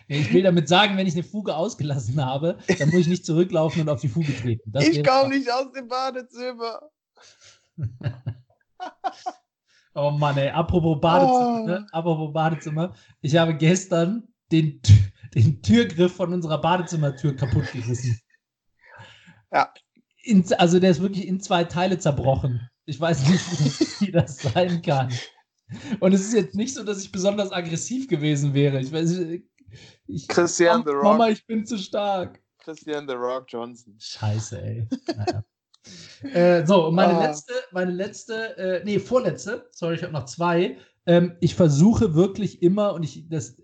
[0.08, 3.24] Ich, ich will damit sagen, wenn ich eine Fuge ausgelassen habe, dann muss ich nicht
[3.26, 4.70] zurücklaufen und auf die Fuge treten.
[4.72, 6.80] Das ich komme nicht aus dem Badezimmer.
[9.94, 11.66] Oh Mann, ey, apropos Badezimmer, Oh.
[11.66, 11.86] ne?
[11.92, 12.94] apropos Badezimmer.
[13.20, 14.80] Ich habe gestern den,
[15.34, 18.18] den Türgriff von unserer Badezimmertür kaputt gerissen.
[19.52, 19.72] Ja.
[20.22, 22.68] In, also der ist wirklich in zwei Teile zerbrochen.
[22.92, 25.10] Ich weiß nicht, wie das, sein kann.
[26.00, 28.80] Und es ist jetzt nicht so, dass ich besonders aggressiv gewesen wäre.
[28.80, 29.18] Ich weiß,
[30.06, 31.04] ich, Christian The Rock.
[31.04, 32.38] Mama, ich bin zu stark.
[32.58, 33.96] Christian The Rock Johnson.
[33.98, 34.86] Scheiße, ey.
[35.16, 35.42] Naja.
[36.34, 37.26] äh, so, und meine Ah.
[37.28, 40.76] letzte, meine letzte, äh, nee, vorletzte, sorry, ich habe noch zwei.
[41.06, 43.56] Ähm, ich versuche wirklich immer, und ich, das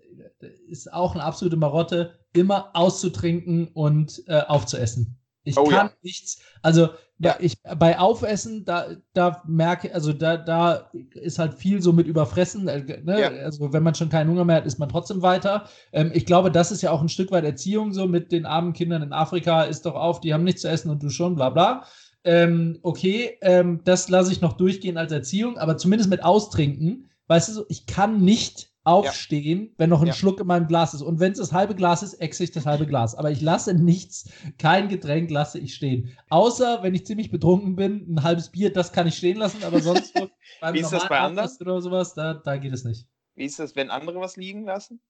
[0.67, 5.18] ist auch eine absolute Marotte, immer auszutrinken und äh, aufzuessen.
[5.49, 5.93] Ich Oh kann ja.
[6.01, 6.89] nichts, also
[7.21, 7.35] Ja.
[7.39, 12.67] ich, bei Aufessen, da, da merke, also da, da ist halt viel so mit Überfressen.
[12.67, 13.19] Äh, ne?
[13.19, 13.29] Ja.
[13.43, 15.65] Also wenn man schon keinen Hunger mehr hat, ist man trotzdem weiter.
[15.91, 18.73] Ähm, ich glaube, das ist ja auch ein Stück weit Erziehung, so mit den armen
[18.73, 21.49] Kindern in Afrika, ist doch auf, die haben nichts zu essen und du schon, bla
[21.49, 21.83] bla.
[22.23, 27.49] Ähm, okay, ähm, das lasse ich noch durchgehen als Erziehung, aber zumindest mit Austrinken, weißt
[27.49, 30.13] du so, ich kann nicht aufstehen, wenn noch ein Ja.
[30.13, 31.01] Schluck in meinem Glas ist.
[31.01, 33.13] Und wenn es das halbe Glas ist, exe ich das halbe Glas.
[33.15, 36.17] Aber ich lasse nichts, kein Getränk lasse ich stehen.
[36.29, 39.81] Außer, wenn ich ziemlich betrunken bin, ein halbes Bier, das kann ich stehen lassen, aber
[39.81, 40.29] sonst so
[40.61, 41.49] beim Wie ist das bei anderen?
[41.59, 43.07] Oder sowas, da, da geht es nicht.
[43.35, 45.01] Wie ist das, wenn andere was liegen lassen?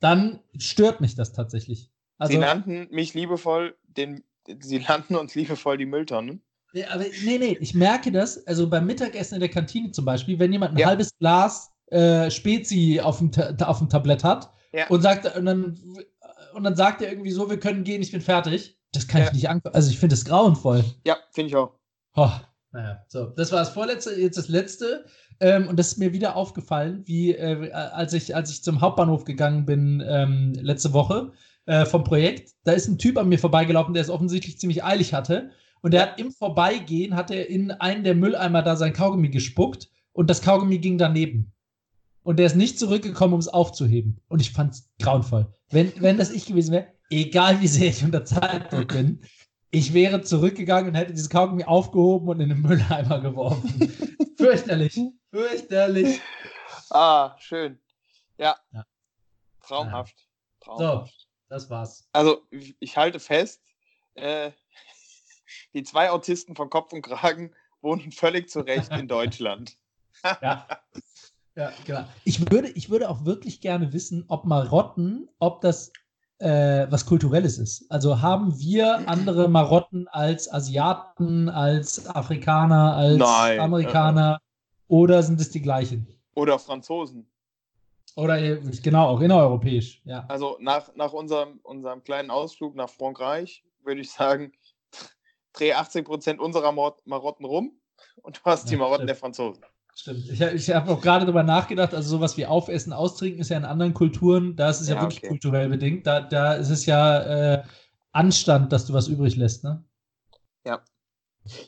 [0.00, 1.90] Dann stört mich das tatsächlich.
[2.18, 4.24] Also, sie nannten mich liebevoll den.
[4.60, 6.42] Sie nannten uns liebevoll die Mülltonnen.
[6.72, 10.38] Nee, aber nee, nee, ich merke das, also beim Mittagessen in der Kantine zum Beispiel,
[10.38, 10.86] wenn jemand ein Ja.
[10.86, 13.30] halbes Glas äh, Spezi auf dem,
[13.62, 14.88] auf dem Tablett hat Ja.
[14.88, 15.78] und sagt, und dann,
[16.54, 18.78] und dann sagt er irgendwie so, wir können gehen, ich bin fertig.
[18.92, 19.32] Das kann ich Ja.
[19.34, 19.74] nicht angucken.
[19.74, 20.84] Also ich finde das grauenvoll.
[21.06, 21.72] Ja, finde ich auch.
[22.16, 22.30] Oh,
[22.72, 25.04] naja, so, das war das vorletzte, jetzt das letzte.
[25.40, 29.24] Ähm, und das ist mir wieder aufgefallen, wie äh, als, ich, als ich zum Hauptbahnhof
[29.24, 31.32] gegangen bin ähm, letzte Woche
[31.66, 35.14] äh, vom Projekt, da ist ein Typ an mir vorbeigelaufen, der es offensichtlich ziemlich eilig
[35.14, 35.50] hatte.
[35.82, 39.88] Und der hat im Vorbeigehen, hat er in einen der Mülleimer da sein Kaugummi gespuckt
[40.12, 41.52] und das Kaugummi ging daneben.
[42.22, 44.20] Und der ist nicht zurückgekommen, um es aufzuheben.
[44.28, 45.52] Und ich fand es grauenvoll.
[45.70, 49.22] Wenn, wenn das ich gewesen wäre, egal wie sehr ich unter Zeitdruck bin,
[49.70, 53.90] ich wäre zurückgegangen und hätte dieses Kaugummi aufgehoben und in den Mülleimer geworfen.
[54.36, 55.00] Fürchterlich.
[55.30, 56.20] Fürchterlich.
[56.90, 57.78] Ah, schön.
[58.36, 58.56] Ja.
[58.72, 58.84] Ja.
[59.62, 60.16] Traumhaft.
[60.60, 61.28] Traumhaft.
[61.48, 62.08] Das war's.
[62.12, 63.62] Also, ich ich halte fest,
[64.14, 64.50] äh,
[65.74, 69.76] die zwei Autisten von Kopf und Kragen wohnen völlig zu Recht in Deutschland.
[70.42, 70.66] ja.
[71.60, 72.04] Ja, genau.
[72.24, 75.92] Ich würde, ich würde auch wirklich gerne wissen, ob Marotten, ob das
[76.38, 77.84] äh, was Kulturelles ist.
[77.90, 83.60] Also haben wir andere Marotten als Asiaten, als Afrikaner, als Nein.
[83.60, 84.40] Amerikaner
[84.88, 86.06] oder sind es die gleichen?
[86.34, 87.30] Oder Franzosen.
[88.16, 90.24] Oder äh, genau, auch innereuropäisch, ja.
[90.28, 94.52] Also nach, nach unserem, unserem kleinen Ausflug nach Frankreich würde ich sagen,
[95.52, 97.78] dreh 80% unserer Mor- Marotten rum
[98.22, 99.08] und du hast die Ja, Marotten stimmt.
[99.10, 99.64] der Franzosen.
[99.94, 100.28] Stimmt.
[100.30, 103.64] Ich, ich habe auch gerade darüber nachgedacht, also sowas wie Aufessen, Austrinken ist ja in
[103.64, 105.28] anderen Kulturen, da ist es ja, Ja, wirklich okay.
[105.28, 106.06] kulturell bedingt.
[106.06, 107.62] Da, da ist es ja äh,
[108.12, 109.84] Anstand, dass du was übrig lässt, ne?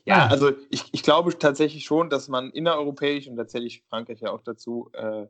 [0.05, 0.27] Ja, Ah.
[0.29, 4.31] also ich, ich glaube tatsächlich schon, dass man innereuropäisch, und da zähle ich Frankreich ja
[4.31, 5.27] auch dazu, äh,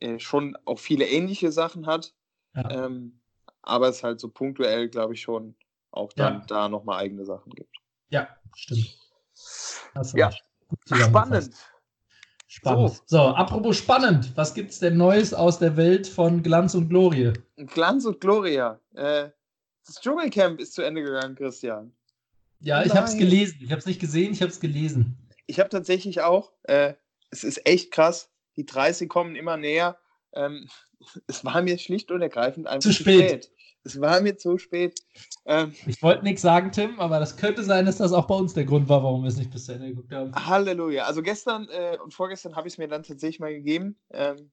[0.00, 2.14] äh, schon auch viele ähnliche Sachen hat.
[2.54, 2.86] Ja.
[2.86, 3.20] Ähm,
[3.62, 5.54] aber es halt so punktuell, glaube ich, schon
[5.90, 6.44] auch dann Ja.
[6.46, 7.76] da nochmal eigene Sachen gibt.
[8.08, 8.98] Ja, stimmt.
[10.14, 10.32] Ja.
[10.90, 11.54] Spannend.
[12.54, 13.02] Spannend.
[13.06, 13.18] So.
[13.18, 17.32] apropos spannend, was gibt's denn Neues aus der Welt von Glanz und Glorie?
[17.56, 18.78] Glanz und Gloria.
[18.94, 19.30] Äh,
[19.84, 21.92] das Dschungelcamp ist zu Ende gegangen, Christian.
[22.60, 23.22] Ja, Oh ich habe es nein.
[23.22, 23.58] gelesen.
[23.60, 25.18] Ich habe es nicht gesehen, ich habe es gelesen.
[25.46, 26.94] Ich habe tatsächlich auch, äh,
[27.30, 29.98] es ist echt krass, die 30 kommen immer näher.
[30.32, 30.68] Ähm,
[31.26, 33.50] es war mir schlicht und ergreifend einfach Zu spät.
[33.84, 34.98] Es war mir zu spät.
[35.44, 38.54] Ähm, Ich wollte nichts sagen, Tim, aber das könnte sein, dass das auch bei uns
[38.54, 40.34] der Grund war, warum wir es nicht bis zu Ende geguckt haben.
[40.34, 41.04] Halleluja.
[41.04, 43.98] Also gestern äh, und vorgestern habe ich es mir dann tatsächlich mal gegeben.
[44.10, 44.50] Ähm,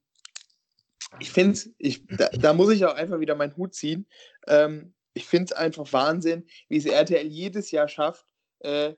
[1.20, 4.06] ich finde ich, da, da muss ich auch einfach wieder meinen Hut ziehen.
[4.48, 8.26] Ähm, ich finde es einfach Wahnsinn, wie es RTL jedes Jahr schafft,
[8.60, 8.96] äh,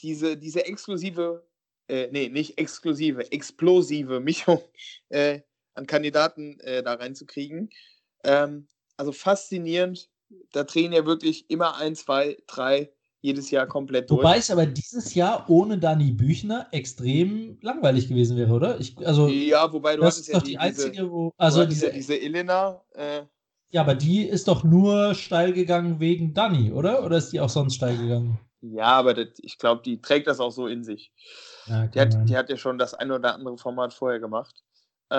[0.00, 1.46] diese, diese exklusive,
[1.88, 4.62] äh, nee, nicht exklusive, explosive Mischung
[5.08, 5.40] äh,
[5.74, 7.70] an Kandidaten äh, da reinzukriegen.
[8.24, 10.08] Ähm, also faszinierend.
[10.52, 14.20] Da drehen ja wirklich immer ein, zwei, drei jedes Jahr komplett durch.
[14.20, 18.80] Wobei es aber dieses Jahr ohne Dani Büchner extrem langweilig gewesen wäre, oder?
[18.80, 21.32] Ich, also, Ja, wobei du das hattest ist ja doch die, einzige, diese, wo.
[21.38, 22.82] Also, diese, ja diese Elena.
[22.94, 23.22] Äh,
[23.70, 27.04] ja, aber die ist doch nur steil gegangen wegen Dani, oder?
[27.04, 28.38] Oder ist die auch sonst steil gegangen?
[28.60, 31.12] ja, aber das, ich glaube, die trägt das auch so in sich.
[31.66, 34.62] Ja, Die hat, die hat ja schon das eine oder andere Format vorher gemacht.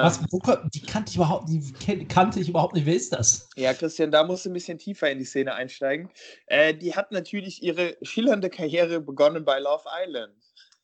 [0.02, 2.86] Was, Ähm, wo, ko- die kannte ich überhaupt, die kannte ich überhaupt nicht.
[2.86, 3.48] Wer ist das?
[3.56, 6.10] ja, Christian, da musst du ein bisschen tiefer in die Szene einsteigen.
[6.48, 10.34] Äh, die hat natürlich ihre schillernde Karriere begonnen bei Love Island.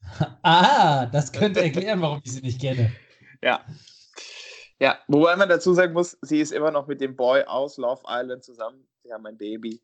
[0.44, 2.92] Ah, das könnte erklären, warum ich sie nicht kenne.
[3.44, 3.66] Ja.
[4.82, 8.04] Ja, wobei man dazu sagen muss, sie ist immer noch mit dem Boy aus Love
[8.08, 8.86] Island zusammen.
[9.04, 9.82] Sie haben ein Baby.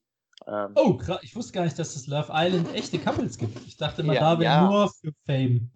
[0.47, 1.19] Ähm, Oh, krass.
[1.21, 3.57] Ich wusste gar nicht, dass es Love Island echte Couples gibt.
[3.67, 4.67] Ich dachte immer, Ja, da wäre ja.
[4.69, 5.69] nur für Fame.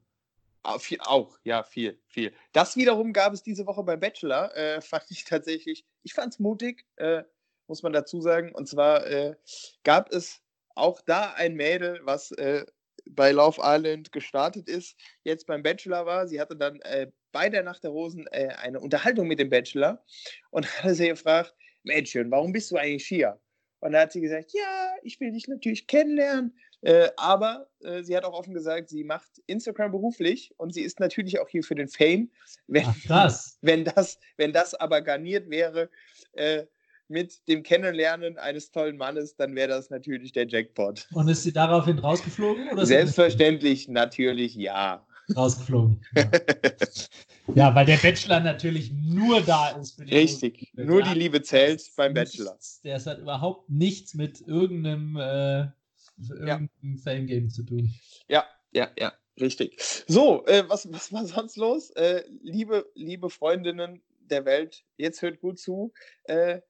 [0.64, 2.34] Ah, auch, ja, viel, viel.
[2.52, 4.56] Das wiederum gab es diese Woche beim Bachelor.
[4.56, 7.24] Äh, fand ich tatsächlich, ich fand es mutig, äh,
[7.68, 8.54] muss man dazu sagen.
[8.54, 9.36] Und zwar äh,
[9.84, 10.42] gab es
[10.76, 12.66] auch da ein Mädel, was äh,
[13.10, 16.28] bei Love Island gestartet ist, jetzt beim Bachelor war.
[16.28, 20.04] Sie hatte dann äh, bei der Nacht der Rosen äh, eine Unterhaltung mit dem Bachelor
[20.52, 23.40] und hatte sie gefragt, Mädchen, warum bist du eigentlich hier?
[23.80, 26.58] Und da hat sie gesagt, ja, ich will dich natürlich kennenlernen.
[26.82, 31.00] Äh, aber äh, sie hat auch offen gesagt, sie macht Instagram beruflich und sie ist
[31.00, 32.30] natürlich auch hier für den Fame.
[32.68, 33.58] Wenn, Ach, krass.
[33.62, 35.90] wenn, das, wenn das aber garniert wäre
[36.34, 36.64] äh,
[37.10, 41.08] mit dem Kennenlernen eines tollen Mannes, dann wäre das natürlich der Jackpot.
[41.14, 42.70] Und ist sie daraufhin rausgeflogen?
[42.70, 45.06] Oder ist Selbstverständlich, natürlich ja.
[45.36, 46.02] Rausgeflogen.
[46.16, 46.32] Ja.
[47.56, 50.72] ja, weil der Bachelor natürlich nur da ist für die Richtig.
[50.76, 50.88] Rosen.
[50.88, 52.58] Nur die Liebe zählt beim Bachelor.
[52.84, 55.18] Der hat überhaupt nichts mit irgendeinem,
[56.30, 57.94] irgendeinem Fame-Game zu tun.
[58.28, 59.78] Ja, ja, ja, richtig.
[60.08, 61.92] So, äh, was, was war sonst los?
[61.92, 65.92] Äh, liebe, liebe Freundinnen der Welt, jetzt hört gut zu.
[66.26, 66.62] Äh,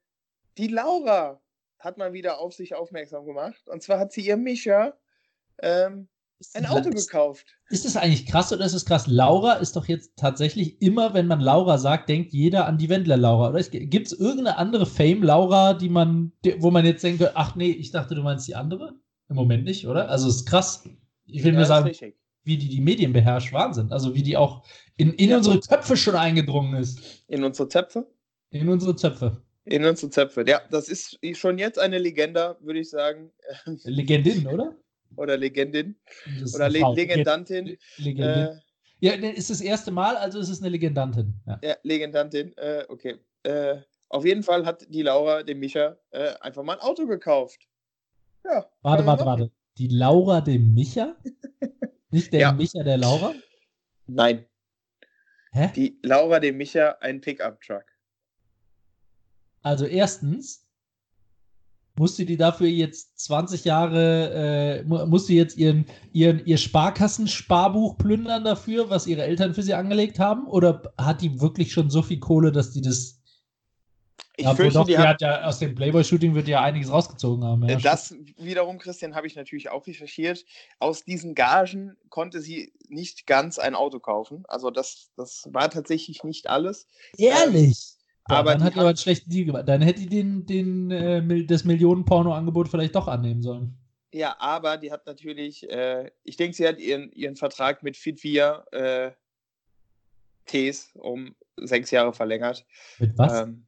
[0.58, 1.42] die Laura
[1.78, 3.68] hat mal wieder auf sich aufmerksam gemacht.
[3.68, 4.98] Und zwar hat sie ihr Mischa
[5.62, 6.08] ähm,
[6.54, 7.58] ein Auto ist, gekauft.
[7.70, 9.08] ist das eigentlich krass oder ist es krass?
[9.08, 13.50] Laura ist doch jetzt tatsächlich immer, wenn man Laura sagt, denkt jeder an die Wendler-Laura.
[13.50, 17.72] Oder gibt es irgendeine andere Fame-Laura, die man, die- wo man jetzt denkt, ach nee,
[17.72, 18.94] ich dachte, du meinst die andere?
[19.30, 20.10] Im Moment nicht, oder?
[20.10, 20.84] Also es ist krass.
[21.26, 21.92] Ich will Ja, nur sagen,
[22.44, 23.92] wie die die Medien beherrscht, Wahnsinn.
[23.92, 24.66] Also wie die auch
[24.98, 25.38] in, in Ja.
[25.38, 27.24] unsere Köpfe schon eingedrungen ist.
[27.28, 28.08] In unsere Zöpfe?
[28.50, 29.42] In unsere Zöpfe.
[29.66, 30.44] In unsere Zöpfe.
[30.48, 33.32] Ja, das ist schon jetzt eine Legende, würde ich sagen.
[33.84, 34.76] Legendin, oder?
[35.16, 35.96] Oder Legendin.
[36.56, 36.84] Oder Le.
[36.96, 37.78] Legendantin.
[37.98, 38.26] Legendin.
[38.26, 38.56] Äh,
[39.02, 41.36] ja, ne, ist das erste Mal, also ist es eine Legendantin.
[41.46, 41.60] Ja.
[41.64, 43.18] Ja, Legendantin, äh, okay.
[43.44, 43.78] Äh,
[44.10, 47.69] auf jeden Fall hat die Laura dem Micha äh, einfach mal ein Auto gekauft.
[48.52, 48.66] Ja.
[48.82, 49.52] Warte, warte, warte.
[49.78, 51.16] Die Laura dem Micha?
[52.12, 52.52] Nicht der Ja.
[52.52, 53.34] Micha der Laura?
[54.08, 54.46] Nein,
[55.52, 55.72] Hä?
[55.76, 57.86] die Laura dem Micha ein Pickup-Truck.
[59.62, 60.66] Also erstens,
[61.98, 68.90] musste die dafür jetzt 20 Jahre, äh, musste jetzt ihren, ihren, ihr Sparkassensparbuch plündern dafür,
[68.90, 70.48] was ihre Eltern für sie angelegt haben?
[70.48, 73.19] Oder hat die wirklich schon so viel Kohle, dass die das
[74.40, 77.68] ich ja, fürchte, doch, die, hat ja aus dem Playboy-Shooting wird ja einiges rausgezogen haben.
[77.68, 80.46] Ja, das wiederum, Christian, habe ich natürlich auch recherchiert.
[80.80, 84.46] Aus diesen Gagen konnte sie nicht ganz ein Auto kaufen.
[84.48, 86.88] Also das, das war tatsächlich nicht alles.
[87.18, 87.98] Ehrlich?
[88.30, 89.68] Ähm, aber dann hat die aber einen schlechten Deal gemacht.
[89.68, 93.78] Dann hätte die den, den, äh, das Millionen-Porno-Angebot vielleicht doch annehmen sollen.
[94.14, 98.64] Ja, aber die hat natürlich, äh, ich denke, sie hat ihren, ihren Vertrag mit Fitvia
[98.72, 99.12] äh,
[100.46, 102.66] Ts um sechs Jahre verlängert.
[103.00, 103.42] Mit was?
[103.42, 103.66] Ähm,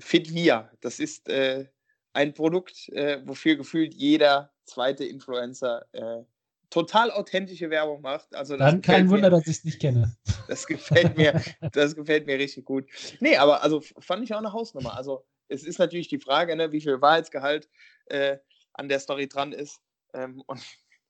[0.00, 1.66] Fitvia, das ist äh,
[2.12, 6.22] ein Produkt, äh, wofür gefühlt jeder zweite Influencer äh,
[6.70, 8.34] total authentische Werbung macht.
[8.34, 10.16] Also Dann kein Wunder, mir, dass ich es nicht kenne.
[10.48, 11.40] Das gefällt mir,
[11.72, 12.86] das gefällt mir richtig gut.
[13.20, 14.96] Nee, aber also fand ich auch eine Hausnummer.
[14.96, 17.68] Also es ist natürlich die Frage, ne, wie viel Wahrheitsgehalt
[18.06, 18.38] äh,
[18.72, 19.80] an der Story dran ist
[20.14, 20.62] ähm, und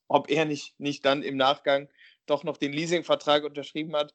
[0.09, 1.88] ob er nicht, nicht dann im Nachgang
[2.26, 4.14] doch noch den Leasingvertrag unterschrieben hat.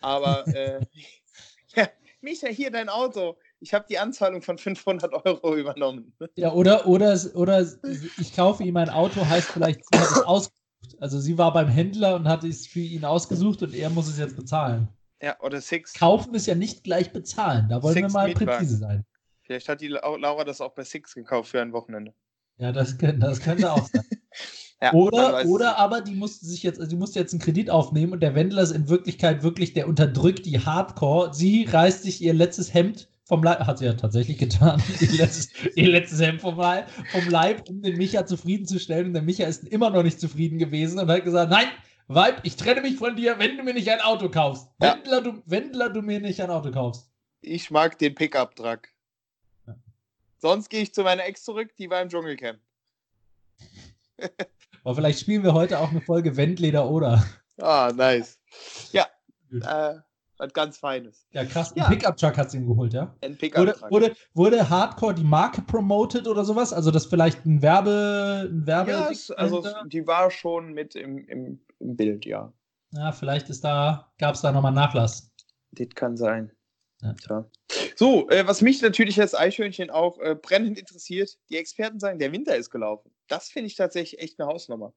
[0.00, 0.80] Aber äh,
[1.76, 1.88] ja,
[2.20, 6.12] Micha, hier dein Auto ich habe die Anzahlung von 500 Euro übernommen.
[6.36, 7.66] Ja, oder, oder, oder
[8.18, 10.54] ich kaufe ihm ein Auto, heißt vielleicht, sie hat es ausgesucht.
[11.00, 14.18] Also sie war beim Händler und hat es für ihn ausgesucht und er muss es
[14.18, 14.88] jetzt bezahlen.
[15.20, 15.92] Ja, oder Six.
[15.94, 17.68] Kaufen ist ja nicht gleich bezahlen.
[17.68, 19.04] Da wollen Six wir mal präzise sein.
[19.42, 22.14] Vielleicht hat die Laura das auch bei Six gekauft für ein Wochenende.
[22.58, 24.04] Ja, das, das könnte auch sein.
[24.80, 28.12] Ja, oder, oder aber die musste sich jetzt, also die musste jetzt einen Kredit aufnehmen
[28.12, 31.34] und der Wendler ist in Wirklichkeit wirklich, der unterdrückt die Hardcore.
[31.34, 35.50] Sie reißt sich ihr letztes Hemd vom Leib, hat sie ja tatsächlich getan, ihr letztes,
[35.76, 39.08] ihr letztes Hemd vom Leib, vom Leib, um den Micha zufriedenzustellen.
[39.08, 41.68] Und der Micha ist immer noch nicht zufrieden gewesen und hat gesagt, nein,
[42.06, 44.68] Weib, ich trenne mich von dir, wenn du mir nicht ein Auto kaufst.
[44.80, 44.94] Ja.
[44.94, 47.10] Wendler, du, Wendler, du mir nicht ein Auto kaufst.
[47.42, 48.88] Ich mag den Pickup-Truck.
[49.66, 49.76] Ja.
[50.38, 52.58] Sonst gehe ich zu meiner Ex zurück, die war im Dschungelcamp.
[54.84, 57.22] Aber vielleicht spielen wir heute auch eine Folge Wendleder oder.
[57.58, 58.38] Ah, nice.
[58.92, 59.06] Ja,
[59.52, 59.98] äh,
[60.38, 61.26] was ganz Feines.
[61.32, 61.72] Ja, krass.
[61.72, 61.88] Ein ja.
[61.88, 63.14] Pickup-Truck hat sie ihm geholt, ja?
[63.20, 63.90] Ein Pickup-Truck.
[63.90, 66.72] Wurde, wurde, wurde, Hardcore die Marke promoted oder sowas?
[66.72, 68.48] Also das vielleicht ein Werbe...
[68.50, 72.52] Ein Werbe ja, also die war schon mit im, im, im Bild, ja.
[72.92, 75.30] Ja, vielleicht ist da, gab es da nochmal Nachlass.
[75.72, 76.50] Das kann sein.
[77.02, 77.14] Ja.
[77.28, 77.44] ja.
[77.96, 82.32] So, äh, was mich natürlich als Eichhörnchen auch äh, brennend interessiert, die Experten sagen, der
[82.32, 83.12] Winter ist gelaufen.
[83.28, 84.94] Das finde ich tatsächlich echt eine Hausnummer.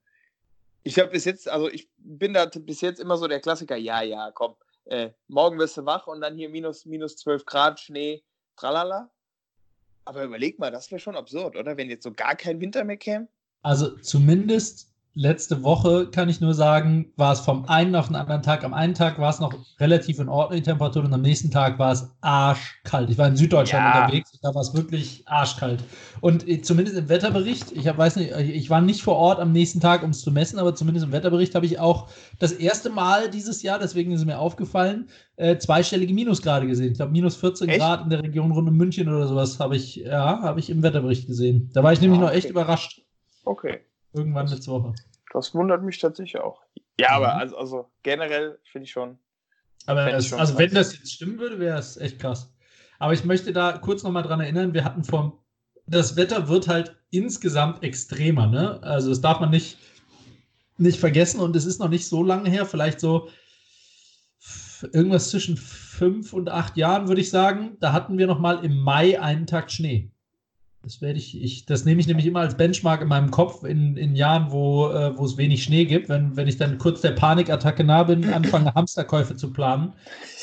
[0.84, 4.02] Ich habe bis jetzt, also ich bin da bis jetzt immer so der Klassiker, ja,
[4.02, 4.56] ja, komm,
[4.92, 8.24] äh, morgen wirst du wach und dann hier minus, minus 12 Grad, Schnee,
[8.58, 9.10] tralala.
[10.04, 11.78] Aber überleg mal, das wäre schon absurd, oder?
[11.78, 13.28] Wenn jetzt so gar kein Winter mehr käme.
[13.62, 18.42] Also zumindest letzte Woche kann ich nur sagen, war es vom einen auf den anderen
[18.42, 18.64] Tag.
[18.64, 21.80] Am einen Tag war es noch relativ in Ordnung, die Temperatur, und am nächsten Tag
[21.80, 23.10] war es arschkalt.
[23.10, 24.04] Ich war in Süddeutschland ja.
[24.04, 25.84] unterwegs, da war es wirklich arschkalt.
[26.22, 29.52] Und äh, zumindest im Wetterbericht, ich hab, weiß nicht, ich war nicht vor Ort am
[29.52, 32.90] nächsten Tag, um es zu messen, aber zumindest im Wetterbericht habe ich auch das erste
[32.90, 36.92] Mal dieses Jahr, deswegen ist es mir aufgefallen, äh, zweistellige Minusgrade gesehen.
[36.92, 37.80] Ich glaube, minus 14 echt?
[37.80, 40.84] Grad in der Region rund um München oder sowas habe ich, ja, habe ich im
[40.84, 41.70] Wetterbericht gesehen.
[41.74, 42.32] Da war ich nämlich ah, okay.
[42.32, 43.02] noch echt überrascht.
[43.44, 43.82] Okay.
[44.14, 44.94] Irgendwann letzte Woche.
[45.34, 46.62] Das wundert mich tatsächlich auch.
[47.00, 49.18] Ja, aber also, also generell finde ich schon.
[49.86, 52.54] Aber es, schon also, wenn das jetzt stimmen würde, wäre es echt krass.
[53.00, 55.44] Aber ich möchte da kurz nochmal dran erinnern, wir hatten vor.
[55.88, 58.82] Das Wetter wird halt insgesamt extremer, ne?
[58.84, 59.78] Also, das darf man nicht,
[60.78, 63.30] nicht vergessen und es ist noch nicht so lange her, vielleicht so
[64.94, 67.78] irgendwas zwischen fünf und acht Jahren, würde ich sagen.
[67.80, 70.12] Da hatten wir nochmal im Mai einen Tag Schnee.
[70.84, 73.98] Das werde ich, ich, das nehme ich nämlich immer als Benchmark in meinem Kopf in,
[73.98, 76.10] in Jahren, wo, äh, wo es wenig Schnee gibt.
[76.10, 79.94] Wenn, wenn ich dann kurz der Panikattacke nah bin, anfange Hamsterkäufe zu planen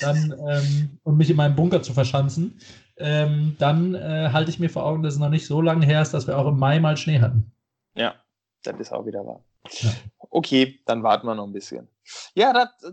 [0.01, 2.61] dann, ähm, und mich in meinem Bunker zu verschanzen,
[2.99, 6.03] ähm, dann äh, halte ich mir vor Augen, dass es noch nicht so lange her
[6.03, 7.51] ist, dass wir auch im Mai mal Schnee hatten.
[7.97, 8.15] Ja,
[8.63, 9.43] das ist auch wieder wahr.
[9.81, 9.91] Ja.
[10.31, 11.89] Okay, dann warten wir noch ein bisschen.
[12.35, 12.53] Ja,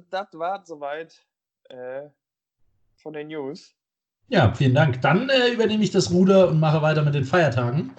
[0.09, 1.23] das war soweit
[1.69, 2.09] äh,
[2.95, 3.75] von den News.
[4.27, 5.01] Ja, vielen Dank.
[5.01, 7.91] Dann äh, übernehme ich das Ruder und mache weiter mit den Feiertagen.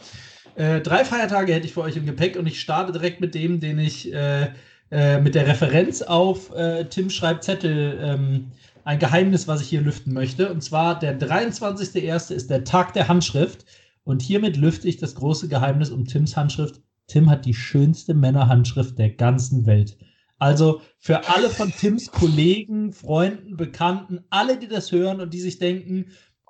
[0.56, 3.60] Äh, drei Feiertage hätte ich für euch im Gepäck und ich starte direkt mit dem,
[3.60, 4.48] den ich äh,
[4.90, 8.52] äh mit der Referenz auf äh, Tim schreibt Zettel ähm,
[8.84, 10.50] ein Geheimnis, was ich hier lüften möchte.
[10.52, 12.32] Und zwar der 23.01.
[12.32, 13.64] ist der Tag der Handschrift.
[14.04, 16.80] Und hiermit lüfte ich das große Geheimnis um Tims Handschrift.
[17.08, 19.96] Tim hat die schönste Männerhandschrift der ganzen Welt.
[20.38, 25.58] Also für alle von Tims Kollegen, Freunden, Bekannten, alle, die das hören und die sich
[25.58, 26.06] denken,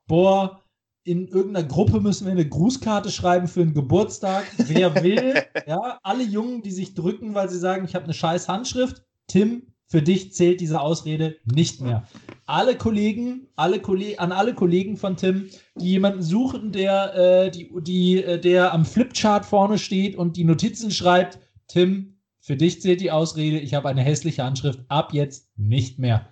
[0.07, 0.61] boah,
[1.05, 4.45] in irgendeiner Gruppe müssen wir eine Grußkarte schreiben für einen Geburtstag.
[4.59, 5.35] Wer will,
[5.67, 9.05] ja, alle Jungen, die sich drücken, weil sie sagen, ich habe eine scheiß Handschrift.
[9.29, 12.09] Tim, für dich zählt diese Ausrede nicht mehr.
[12.45, 17.71] Alle Kollegen, alle Kolle an alle Kollegen von Tim, die jemanden suchen, der, äh, die,
[17.83, 22.16] die, äh, der am Flipchart vorne steht und die Notizen schreibt, Tim,
[22.47, 26.29] für dich zählt die Ausrede, ich habe eine hässliche Handschrift, ab jetzt nicht mehr.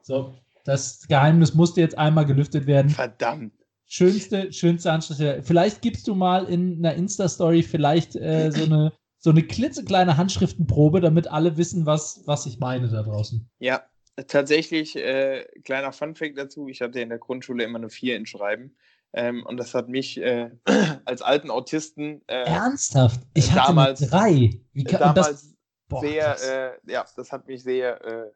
[0.00, 2.88] So, das Geheimnis musste jetzt einmal gelüftet werden.
[2.88, 3.52] Verdammt.
[3.84, 5.46] Schönste, schönste Handschrift.
[5.46, 11.00] Vielleicht gibst du mal in einer Insta-Story vielleicht äh, so eine so eine klitzekleine Handschriftenprobe,
[11.00, 13.50] damit alle wissen, was, was ich meine da draußen.
[13.58, 13.82] Ja,
[14.28, 18.76] tatsächlich, äh, kleiner Funfact dazu, ich hatte in der Grundschule immer eine 4 in Schreiben.
[19.12, 20.50] Ähm, und das hat mich äh,
[21.04, 22.22] als alten Autisten.
[22.28, 23.20] Äh, Ernsthaft?
[23.34, 24.50] Ich hatte damals, 3.
[24.72, 25.57] Wie kann, damals das,
[25.88, 28.30] boah, sehr, äh, ja, das hat mich sehr, äh,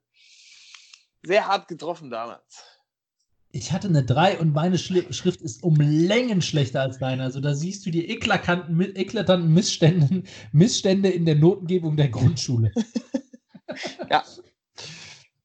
[1.22, 2.64] sehr hart getroffen damals
[3.52, 7.22] ich hatte eine 3 und meine Schrift ist um Längen schlechter als deine.
[7.22, 10.22] Also da siehst du die eklatanten, eklatanten Missstände,
[10.52, 12.72] Missstände in der Notengebung der Grundschule.
[14.10, 14.24] ja.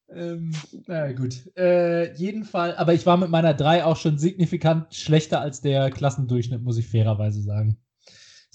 [0.10, 0.54] ähm,
[0.88, 1.54] na gut.
[1.58, 6.64] Äh, jedenfalls, aber ich war mit meiner 3 auch schon signifikant schlechter als der Klassendurchschnitt,
[6.64, 7.78] muss ich fairerweise sagen.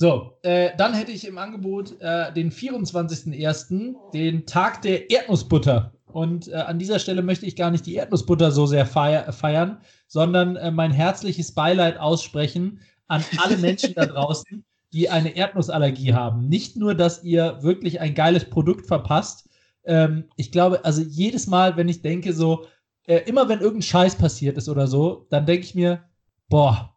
[0.02, 5.92] So, äh, dann hätte ich im Angebot äh, den 24.01., den Tag der Erdnussbutter.
[6.06, 9.80] Und äh, an dieser Stelle möchte ich gar nicht die Erdnussbutter so sehr feier feiern,
[10.08, 16.48] sondern äh, mein herzliches Beileid aussprechen an alle Menschen da draußen, die eine Erdnussallergie haben.
[16.48, 19.50] Nicht nur, dass ihr wirklich ein geiles Produkt verpasst.
[19.84, 22.66] Ähm, ich glaube, also jedes Mal, wenn ich denke, so,
[23.06, 26.02] äh, immer wenn irgendein Scheiß passiert ist oder so, dann denke ich mir,
[26.48, 26.91] boah,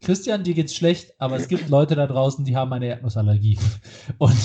[0.00, 3.58] Christian, dir geht's schlecht, aber es gibt Leute da draußen, die haben eine Erdnussallergie.
[4.18, 4.36] Und,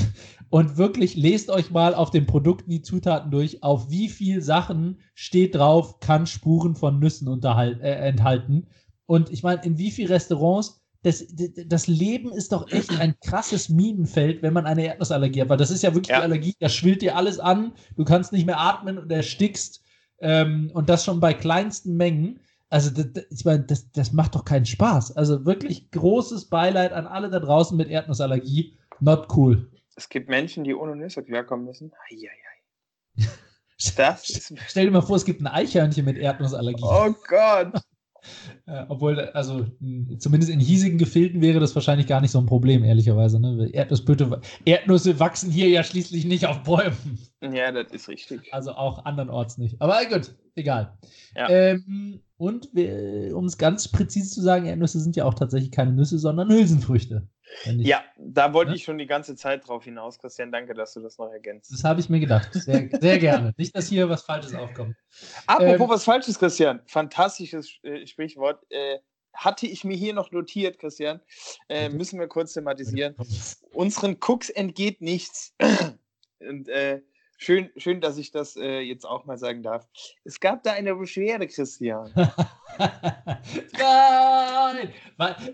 [0.50, 5.00] und wirklich lest euch mal auf den Produkten die Zutaten durch, auf wie viel Sachen
[5.14, 8.68] steht drauf, kann Spuren von Nüssen äh, enthalten.
[9.06, 11.26] Und ich meine, in wie vielen Restaurants, das,
[11.68, 15.72] das Leben ist doch echt ein krasses Minenfeld, wenn man eine Erdnussallergie hat, weil das
[15.72, 16.18] ist ja wirklich ja.
[16.18, 19.84] die Allergie, da schwillt dir alles an, du kannst nicht mehr atmen und erstickst.
[20.22, 22.40] Ähm, und das schon bei kleinsten Mengen.
[22.72, 25.18] Also, das, ich meine, das, das macht doch keinen Spaß.
[25.18, 28.78] Also wirklich großes Beileid an alle da draußen mit Erdnussallergie.
[29.02, 29.70] Not cool.
[29.96, 31.92] Es gibt Menschen, die ohne Nüsse klarkommen müssen.
[32.10, 32.32] Eieiei.
[33.98, 36.84] Das Stell dir mal vor, es gibt ein Eichhörnchen mit Erdnussallergie.
[36.86, 37.82] Oh Gott.
[38.90, 39.66] Obwohl, also
[40.20, 43.40] zumindest in hiesigen Gefilden wäre das wahrscheinlich gar nicht so ein Problem, ehrlicherweise.
[43.40, 43.72] Ne?
[43.74, 47.18] Erdnüsse wachsen hier ja schließlich nicht auf Bäumen.
[47.42, 48.54] Ja, das ist richtig.
[48.54, 49.82] Also auch andernorts nicht.
[49.82, 50.96] Aber gut, egal.
[51.36, 51.50] Ja.
[51.50, 52.70] Ähm, und
[53.34, 57.28] um es ganz präzise zu sagen, Erdnüsse sind ja auch tatsächlich keine Nüsse, sondern Hülsenfrüchte.
[57.66, 58.76] Ja, da wollte ja?
[58.76, 60.52] ich schon die ganze Zeit drauf hinaus, Christian.
[60.52, 61.72] Danke, dass du das noch ergänzt.
[61.72, 62.50] Das habe ich mir gedacht.
[62.54, 63.54] Sehr, sehr gerne.
[63.58, 64.96] Nicht, dass hier was Falsches aufkommt.
[65.48, 66.82] Apropos ähm, was Falsches, Christian.
[66.86, 68.66] Fantastisches äh, Sprichwort.
[68.70, 69.00] Äh,
[69.34, 71.22] hatte ich mir hier noch notiert, Christian.
[71.70, 73.16] Äh, müssen wir kurz thematisieren.
[73.74, 75.54] Unseren Cooks entgeht nichts.
[76.40, 77.02] Und äh,
[77.44, 79.88] Schön, schön, dass ich das äh, jetzt auch mal sagen darf.
[80.24, 82.14] Es gab da eine Beschwerde, Christian.
[83.80, 84.94] Nein!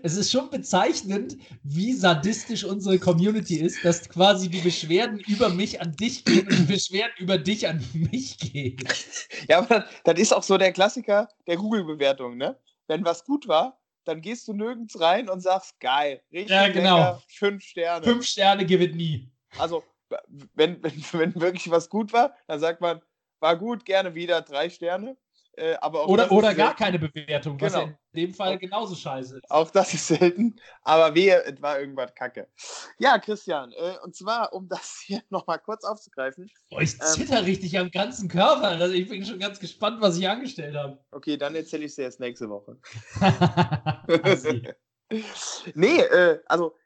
[0.02, 5.80] Es ist schon bezeichnend, wie sadistisch unsere Community ist, dass quasi die Beschwerden über mich
[5.80, 8.76] an dich gehen und die Beschwerden über dich an mich gehen.
[9.48, 12.58] Ja, aber das ist auch so der Klassiker der Google-Bewertung, ne?
[12.86, 16.98] Wenn was gut war, dann gehst du nirgends rein und sagst, geil, richtig ja, genau.
[16.98, 18.04] lecker, fünf Sterne.
[18.04, 19.30] Fünf Sterne gewinnt nie.
[19.56, 19.82] Also
[20.54, 23.00] wenn, wenn, wenn wirklich was gut war, dann sagt man,
[23.40, 25.16] war gut, gerne wieder, drei Sterne.
[25.58, 27.66] Äh, aber oder oder gar keine Bewertung, genau.
[27.66, 29.50] was ja in dem Fall genauso scheiße ist.
[29.50, 32.46] Auch das ist selten, aber wehe, es war irgendwas kacke.
[32.98, 36.48] Ja, Christian, äh, und zwar, um das hier nochmal kurz aufzugreifen.
[36.70, 38.68] Oh, ich zitter ähm, richtig am ganzen Körper.
[38.68, 41.00] Also ich bin schon ganz gespannt, was ich angestellt habe.
[41.10, 42.76] Okay, dann erzähle ich es dir erst nächste Woche.
[45.74, 46.76] nee, äh, also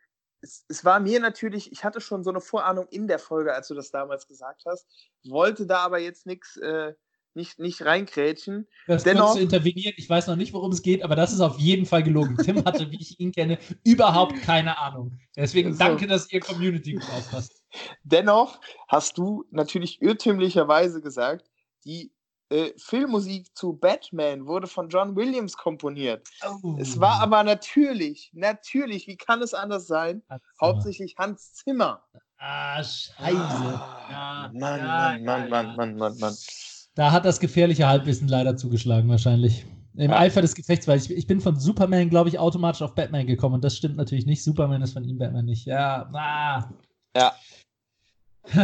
[0.43, 3.69] es, es, war mir natürlich, ich hatte schon so eine Vorahnung in der Folge, als
[3.69, 4.87] du das damals gesagt hast,
[5.25, 6.93] wollte da aber jetzt nichts, äh,
[7.35, 8.69] nicht, nicht reinkrätschen.
[8.87, 11.59] Das Dennoch, zu intervenieren, ich weiß noch nicht, worum es geht, aber das ist auf
[11.59, 12.37] jeden Fall gelogen.
[12.37, 15.19] Tim hatte, wie ich ihn kenne, überhaupt keine Ahnung.
[15.37, 15.79] Deswegen so.
[15.79, 17.63] danke, dass ihr Community gut aufpasst.
[18.03, 21.51] Dennoch hast du natürlich irrtümlicherweise gesagt,
[21.85, 22.13] die
[22.53, 26.29] äh, Filmmusik zu Batman wurde von John Williams komponiert.
[26.63, 26.77] Oh.
[26.79, 30.23] Es war aber natürlich, natürlich, wie kann es anders sein?
[30.61, 32.03] Hauptsächlich Hans Zimmer.
[32.39, 33.37] Ah, scheiße.
[33.37, 36.35] Ah, ja, Mann, ja, Mann, Mann, Mann, Mann, Mann, Mann.
[36.95, 39.65] Da hat das gefährliche Halbwissen leider zugeschlagen, wahrscheinlich.
[39.95, 40.19] Im ja.
[40.19, 43.57] Eifer des Gefechts, weil ich, ich bin von Superman, glaube ich, automatisch auf Batman gekommen
[43.57, 44.43] und das stimmt natürlich nicht.
[44.43, 45.67] Superman ist von ihm Batman nicht.
[45.67, 46.71] Ja, ah.
[47.17, 47.33] Ja.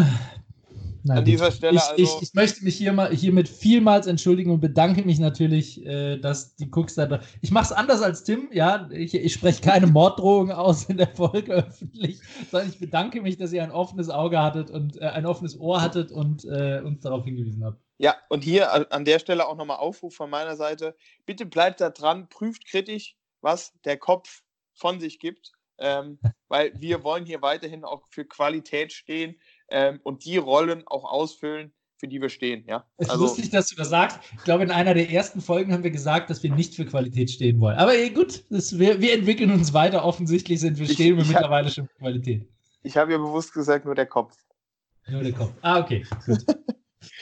[1.04, 1.76] Na an dieser Stelle.
[1.76, 5.84] Ich, also ich, ich, möchte mich hier mal, hiermit vielmals entschuldigen und bedanke mich natürlich,
[5.84, 7.20] äh, dass die Cooks da.
[7.40, 8.88] Ich mache es anders als Tim, ja.
[8.92, 12.20] Ich, ich spreche keine Morddrohungen aus in der Folge öffentlich,
[12.50, 15.80] sondern ich bedanke mich, dass ihr ein offenes Auge hattet und äh, ein offenes Ohr
[15.80, 17.80] hattet und äh, uns darauf hingewiesen habt.
[17.98, 20.94] Ja, und hier an der Stelle auch nochmal Aufruf von meiner Seite.
[21.26, 24.42] Bitte bleibt da dran, prüft kritisch, was der Kopf
[24.72, 29.36] von sich gibt, ähm, weil wir wollen hier weiterhin auch für Qualität stehen
[29.70, 32.64] ähm, und die Rollen auch ausfüllen, für die wir stehen.
[32.66, 32.84] Ja?
[32.96, 34.18] Es also, ist lustig, dass du das sagst.
[34.36, 37.30] Ich glaube, in einer der ersten Folgen haben wir gesagt, dass wir nicht für Qualität
[37.30, 37.76] stehen wollen.
[37.76, 40.04] Aber eh, gut, das, wir, wir, entwickeln uns weiter.
[40.04, 42.48] Offensichtlich sind wir stehen wir mittlerweile hab, schon für Qualität.
[42.82, 44.36] Ich habe ja bewusst gesagt, nur der Kopf.
[45.08, 45.52] Nur der Kopf.
[45.62, 46.06] Ah, okay.
[46.26, 46.44] Gut.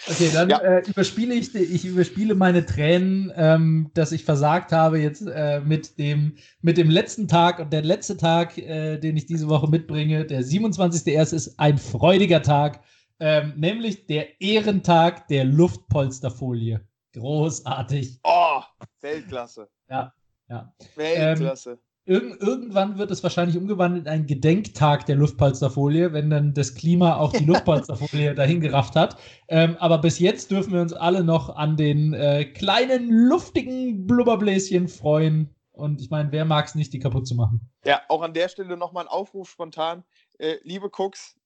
[0.09, 0.59] Okay, dann ja.
[0.59, 5.99] äh, überspiele ich, ich überspiele meine Tränen, ähm, dass ich versagt habe jetzt äh, mit,
[5.99, 7.59] dem, mit dem letzten Tag.
[7.59, 11.35] Und der letzte Tag, äh, den ich diese Woche mitbringe, der 27.01.
[11.35, 12.83] ist ein freudiger Tag,
[13.21, 16.87] ähm, nämlich der Ehrentag der Luftpolsterfolie.
[17.15, 18.21] Großartig.
[18.23, 18.61] Oh,
[19.01, 19.69] Weltklasse.
[19.89, 20.13] Ja,
[20.49, 20.75] ja.
[20.97, 21.73] Weltklasse.
[21.73, 26.75] Ähm, Irgend, irgendwann wird es wahrscheinlich umgewandelt in einen Gedenktag der Luftpolsterfolie, wenn dann das
[26.77, 29.17] Klima auch die Luftpolsterfolie dahin gerafft hat.
[29.49, 34.87] Ähm, aber bis jetzt dürfen wir uns alle noch an den äh, kleinen, luftigen Blubberbläschen
[34.87, 35.53] freuen.
[35.73, 37.61] Und ich meine, wer mag es nicht, die kaputt zu machen?
[37.85, 40.05] Ja, auch an der Stelle nochmal ein Aufruf spontan.
[40.39, 41.37] Äh, liebe Cooks,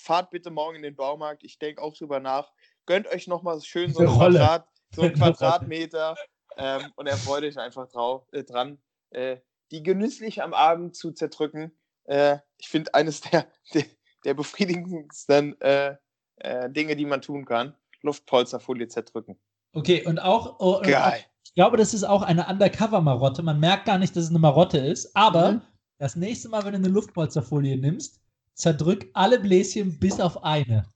[0.00, 1.44] fahrt bitte morgen in den Baumarkt.
[1.44, 2.50] Ich denke auch drüber nach.
[2.86, 6.16] Gönnt euch nochmal schön so ein, Quadrat, so ein Quadratmeter
[6.56, 8.78] ähm, und erfreut euch einfach drauf, äh, dran.
[9.10, 9.36] Äh,
[9.70, 11.72] die genüsslich am Abend zu zerdrücken.
[12.04, 13.84] Äh, ich finde eines der, der,
[14.24, 15.96] der befriedigendsten äh,
[16.36, 17.74] äh, Dinge, die man tun kann.
[18.02, 19.38] Luftpolsterfolie zerdrücken.
[19.72, 21.24] Okay, und auch, oh, Geil.
[21.44, 23.42] ich glaube, das ist auch eine Undercover-Marotte.
[23.42, 25.62] Man merkt gar nicht, dass es eine Marotte ist, aber mhm.
[25.98, 28.20] das nächste Mal, wenn du eine Luftpolsterfolie nimmst,
[28.54, 30.88] zerdrück alle Bläschen bis auf eine.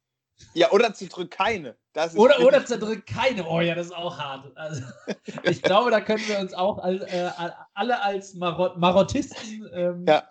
[0.54, 1.76] Ja, oder zerdrück keine.
[2.14, 3.46] oder, oder zerdrück keine.
[3.46, 4.50] Oh ja, das ist auch hart.
[4.56, 4.82] Also,
[5.44, 7.30] ich glaube, da können wir uns auch all, äh,
[7.74, 10.28] alle als Marot Marottisten ähm, ja.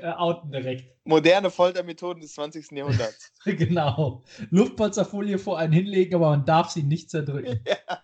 [0.00, 0.98] äh, outen direkt.
[1.04, 2.70] Moderne Foltermethoden des 20.
[2.72, 3.32] Jahrhunderts.
[3.44, 4.22] genau.
[4.50, 7.64] Luftpolsterfolie vor einen hinlegen, aber man darf sie nicht zerdrücken.
[7.68, 8.02] Ja.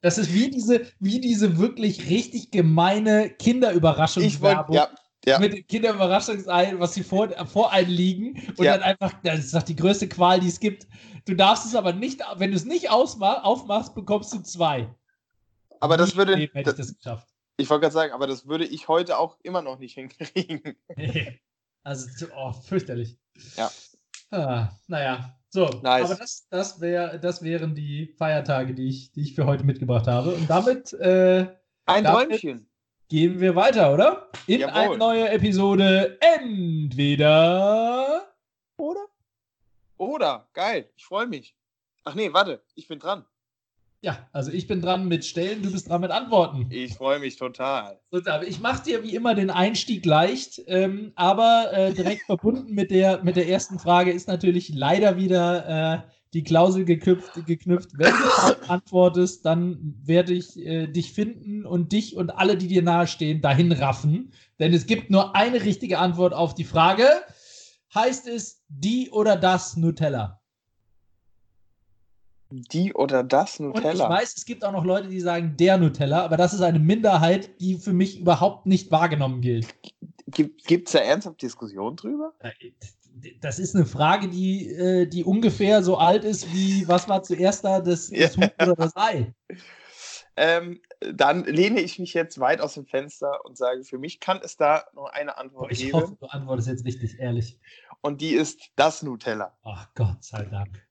[0.00, 4.76] Das ist wie diese, wie diese wirklich richtig gemeine Kinderüberraschungswerbung.
[4.76, 4.90] Ja,
[5.26, 5.38] ja.
[5.38, 8.76] mit Kinderüberraschungsei, was sie vor, vor einen liegen und ja.
[8.76, 10.86] dann einfach, das ist doch die größte Qual, die es gibt.
[11.26, 14.92] Du darfst es aber nicht, wenn du es nicht aufmachst, bekommst du zwei.
[15.80, 16.34] Aber das würde.
[16.34, 17.28] Leben hätte ich das geschafft.
[17.56, 20.76] Ich wollte gerade sagen, aber das würde ich heute auch immer noch nicht hinkriegen.
[21.82, 23.16] also, oh, fürchterlich.
[23.56, 23.70] Ja.
[24.30, 25.66] Ah, naja, so.
[25.82, 26.06] Nice.
[26.06, 30.06] Aber das, das, wär, das wären die Feiertage, die ich, die ich für heute mitgebracht
[30.06, 30.34] habe.
[30.34, 30.92] Und damit.
[30.94, 31.46] Äh,
[31.86, 32.66] Ein damit, Träumchen
[33.08, 34.28] gehen wir weiter, oder?
[34.46, 34.74] In Jawohl.
[34.74, 38.04] eine neue Episode entweder
[38.76, 39.06] oder?
[39.96, 41.54] Oder, geil, ich freue mich.
[42.04, 43.24] Ach nee, warte, ich bin dran.
[44.02, 46.66] Ja, also ich bin dran mit Stellen, du bist dran mit Antworten.
[46.68, 47.98] Ich freue mich total.
[48.46, 53.24] Ich mache dir wie immer den Einstieg leicht, ähm, aber äh, direkt verbunden mit der,
[53.24, 56.00] mit der ersten Frage ist natürlich leider wieder äh,
[56.34, 57.90] die Klausel geknüpft, geknüpft.
[57.96, 62.82] Wenn du antwortest, dann werde ich äh, dich finden und dich und alle, die dir
[62.82, 64.32] nahestehen, dahin raffen.
[64.58, 67.06] Denn es gibt nur eine richtige Antwort auf die Frage.
[67.94, 70.40] Heißt es die oder das Nutella?
[72.50, 73.88] Die oder das Nutella?
[73.88, 76.60] Und ich weiß, es gibt auch noch Leute, die sagen der Nutella, aber das ist
[76.60, 79.68] eine Minderheit, die für mich überhaupt nicht wahrgenommen gilt.
[80.26, 82.32] Gibt es da ernsthaft Diskussionen drüber?
[83.22, 87.22] Äh, das ist eine Frage, die, äh, die ungefähr so alt ist wie, was war
[87.22, 89.34] zuerst da, das, das Huhn oder das Ei?
[90.36, 90.80] Ähm,
[91.12, 94.56] dann lehne ich mich jetzt weit aus dem Fenster und sage, für mich kann es
[94.56, 95.88] da nur eine Antwort ich geben.
[95.88, 97.58] Ich hoffe, du antwortest jetzt richtig ehrlich.
[98.00, 99.56] Und die ist das Nutella.
[99.62, 100.84] Ach Gott sei Dank.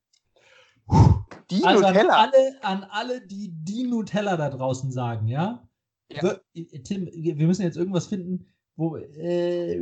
[1.50, 2.14] Die also Nutella?
[2.16, 5.68] An alle, an alle, die die Nutella da draußen sagen, ja?
[6.10, 6.38] ja.
[6.84, 9.78] Tim, wir müssen jetzt irgendwas finden, wo äh,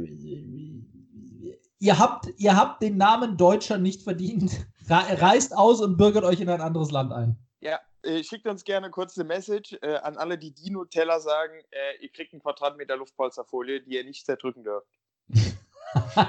[1.81, 4.65] ihr habt, ihr habt den Namen Deutscher nicht verdient.
[4.89, 7.37] Reist aus und bürgert euch in ein anderes Land ein.
[7.59, 12.03] Ja, äh, schickt uns gerne kurz eine Message äh, an alle, die Dino-Teller sagen, äh,
[12.03, 14.87] ihr kriegt einen Quadratmeter Luftpolsterfolie, die ihr nicht zerdrücken dürft.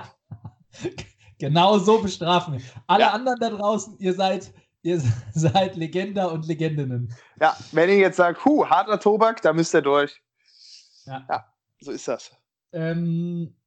[1.38, 2.62] genau so bestrafen wir.
[2.86, 3.10] Alle ja.
[3.10, 7.14] anderen da draußen, ihr seid, ihr seid Legender und Legendinnen.
[7.40, 10.20] Ja, wenn ihr jetzt sagt, hu, harter Tobak, da müsst ihr durch.
[11.04, 11.46] Ja, ja
[11.80, 12.30] so ist das.
[12.72, 13.61] Ähm, äh,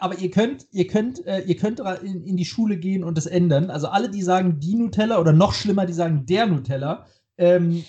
[0.00, 3.26] aber ihr könnt, ihr könnt, äh, ihr könnt in, in, die Schule gehen und das
[3.26, 3.70] ändern.
[3.70, 7.84] Also alle, die sagen die Nutella oder noch schlimmer, die sagen der Nutella, ähm,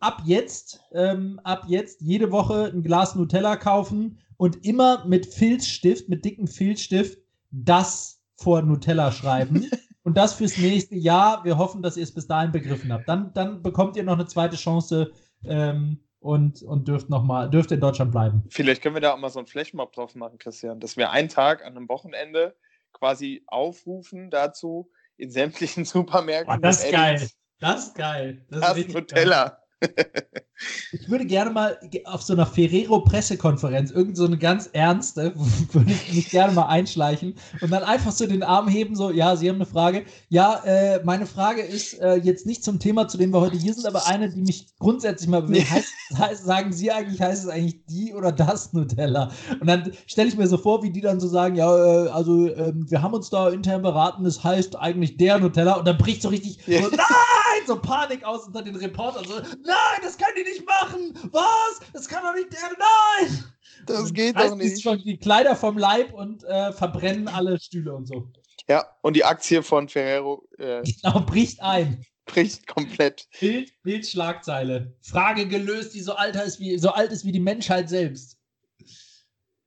[0.00, 6.08] ab jetzt, ähm, ab jetzt jede Woche ein Glas Nutella kaufen und immer mit Filzstift,
[6.08, 7.18] mit dicken Filzstift,
[7.50, 9.66] das vor Nutella schreiben.
[10.04, 11.44] Und das fürs nächste Jahr.
[11.44, 13.08] Wir hoffen, dass ihr es bis dahin begriffen habt.
[13.08, 15.12] Dann, dann bekommt ihr noch eine zweite Chance
[15.44, 18.44] ähm, und, und dürft noch mal, dürft in Deutschland bleiben.
[18.48, 21.28] Vielleicht können wir da auch mal so einen Flashmob drauf machen, Christian, dass wir einen
[21.28, 22.56] Tag an einem Wochenende
[22.92, 26.54] quasi aufrufen dazu in sämtlichen Supermärkten.
[26.54, 27.28] Boah, das ist geil.
[27.58, 28.44] Das ist geil.
[28.50, 29.48] Das, das ist Nutella.
[29.48, 29.58] Geil.
[30.92, 35.32] Ich würde gerne mal auf so einer Ferrero-Pressekonferenz, irgend so eine ganz ernste,
[35.72, 39.34] würde ich mich gerne mal einschleichen und dann einfach so den Arm heben, so, ja,
[39.36, 40.04] Sie haben eine Frage.
[40.28, 43.74] Ja, äh, meine Frage ist äh, jetzt nicht zum Thema, zu dem wir heute hier
[43.74, 45.70] sind, aber eine, die mich grundsätzlich mal bewegt.
[45.70, 49.30] Heißt, heißt, sagen Sie eigentlich, heißt es eigentlich die oder das Nutella?
[49.60, 52.48] Und dann stelle ich mir so vor, wie die dann so sagen, ja, äh, also
[52.54, 56.22] ähm, wir haben uns da intern beraten, es heißt eigentlich der Nutella und dann bricht
[56.22, 59.71] so richtig, so, nein, so Panik aus unter den Reportern, so, nein,
[60.02, 61.14] das kann die nicht machen.
[61.32, 61.80] Was?
[61.92, 62.60] Das kann doch nicht der.
[62.78, 63.44] Nein!
[63.86, 64.82] Das geht doch nicht.
[64.82, 68.30] schon die Kleider vom Leib und äh, verbrennen alle Stühle und so.
[68.68, 70.46] Ja, und die Aktie von Ferrero.
[70.58, 72.04] Äh, genau, bricht ein.
[72.26, 73.26] Bricht komplett.
[73.40, 74.96] Bild, Bild, Schlagzeile.
[75.02, 78.38] Frage gelöst, die so alt ist wie, so alt ist wie die Menschheit selbst.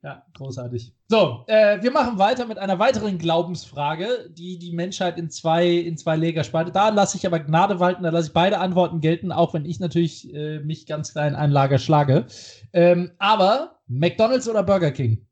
[0.06, 0.94] Ja, großartig.
[1.08, 5.98] So, äh, wir machen weiter mit einer weiteren Glaubensfrage, die die Menschheit in zwei, in
[5.98, 6.76] zwei Lager spaltet.
[6.76, 9.80] Da lasse ich aber Gnade walten, da lasse ich beide Antworten gelten, auch wenn ich
[9.80, 12.28] natürlich äh, mich ganz klar in ein Lager schlage.
[12.72, 15.26] Ähm, aber McDonalds oder Burger King?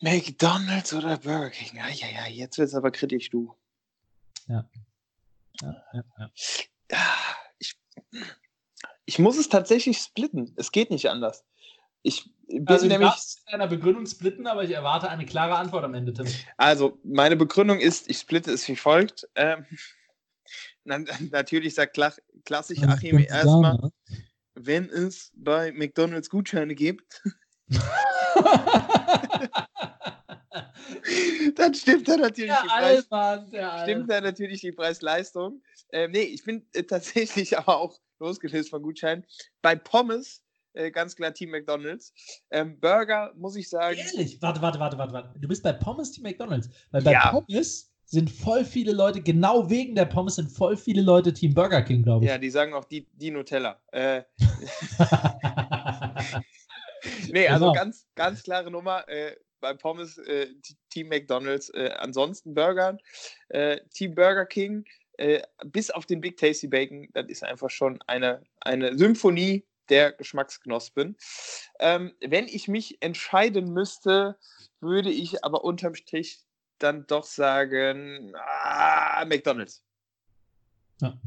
[0.00, 1.76] McDonalds oder Burger King?
[1.76, 3.54] Ja, ja, ja, jetzt wird es aber kritisch, du.
[4.48, 4.66] Ja.
[5.60, 6.30] ja, ja, ja.
[6.92, 7.74] Ah, ich,
[9.04, 10.54] ich muss es tatsächlich splitten.
[10.56, 11.44] Es geht nicht anders.
[12.04, 13.10] Ich bin also nämlich.
[13.48, 16.26] in einer Begründung splitten, aber ich erwarte eine klare Antwort am Ende, Tim.
[16.58, 19.26] Also, meine Begründung ist, ich splitte es wie folgt.
[19.34, 19.64] Ähm,
[20.84, 21.98] natürlich sagt
[22.44, 23.90] klassisch Achim erstmal,
[24.54, 27.22] wenn es bei McDonalds Gutscheine gibt.
[31.54, 35.62] dann stimmt da natürlich der die Preis, Allmann, stimmt da natürlich die Preis-Leistung.
[35.90, 39.24] Ähm, nee, ich bin äh, tatsächlich aber auch losgelöst von Gutscheinen.
[39.62, 40.43] Bei Pommes
[40.74, 42.12] äh, ganz klar Team McDonalds.
[42.50, 43.96] Ähm, Burger, muss ich sagen.
[43.96, 44.40] Ehrlich?
[44.42, 45.38] Warte, warte, warte, warte, warte.
[45.38, 46.68] Du bist bei Pommes Team McDonalds.
[46.90, 47.30] Weil bei ja.
[47.30, 51.82] Pommes sind voll viele Leute, genau wegen der Pommes sind voll viele Leute Team Burger
[51.82, 52.30] King, glaube ich.
[52.30, 53.80] Ja, die sagen auch die, die Nutella.
[53.92, 54.22] Äh,
[57.32, 57.72] nee, also genau.
[57.72, 59.08] ganz, ganz klare Nummer.
[59.08, 60.48] Äh, bei Pommes äh,
[60.90, 61.70] Team McDonalds.
[61.70, 62.98] Äh, ansonsten Burgern,
[63.48, 64.84] äh, Team Burger King.
[65.66, 71.16] Bis auf den Big Tasty Bacon, das ist einfach schon eine, eine Symphonie der Geschmacksknospen.
[71.80, 74.36] Ähm, wenn ich mich entscheiden müsste,
[74.80, 76.40] würde ich aber unterm Strich
[76.78, 79.84] dann doch sagen, ah, McDonald's.
[81.00, 81.18] Ja.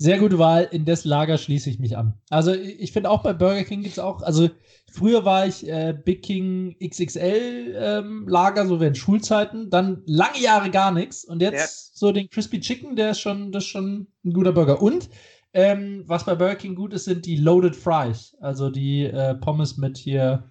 [0.00, 2.14] Sehr gute Wahl, in das Lager schließe ich mich an.
[2.30, 4.48] Also ich finde auch bei Burger King gibt es auch, also
[4.92, 10.70] früher war ich äh, Big King XXL ähm, Lager, so während Schulzeiten, dann lange Jahre
[10.70, 11.98] gar nichts und jetzt ja.
[11.98, 14.80] so den Crispy Chicken, der ist schon, das ist schon ein guter Burger.
[14.80, 15.10] Und
[15.52, 18.36] ähm, was bei Burger King gut ist, sind die Loaded Fries.
[18.40, 20.50] Also die äh, Pommes mit hier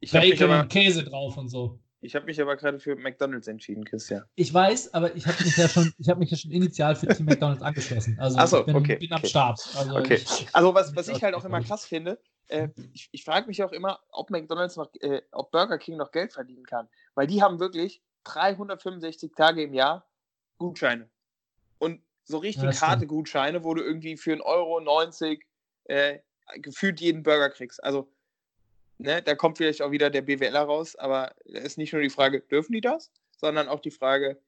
[0.00, 1.80] ich Bacon aber, und Käse drauf und so.
[2.00, 4.22] Ich habe mich aber gerade für McDonalds entschieden, Christian.
[4.36, 7.08] Ich weiß, aber ich habe mich ja schon, ich habe mich ja schon initial für
[7.08, 8.16] Team McDonalds angeschlossen.
[8.20, 9.22] Also so, ich bin, okay, bin okay.
[9.22, 9.60] am Start.
[9.76, 10.14] Also, okay.
[10.14, 13.62] ich, also was, was ich halt auch immer krass finde, äh, ich, ich frage mich
[13.64, 16.88] auch immer, ob McDonalds noch, äh, ob Burger King noch Geld verdienen kann.
[17.14, 20.06] Weil die haben wirklich 365 Tage im Jahr
[20.58, 21.08] Gutscheine.
[21.78, 25.38] Und so richtig ja, harte Gutscheine, wo du irgendwie für 1,90 Euro
[25.84, 26.18] äh,
[26.56, 27.82] gefühlt jeden Burger kriegst.
[27.82, 28.12] Also,
[28.98, 32.10] ne, da kommt vielleicht auch wieder der BWLer raus, aber es ist nicht nur die
[32.10, 34.40] Frage, dürfen die das, sondern auch die Frage,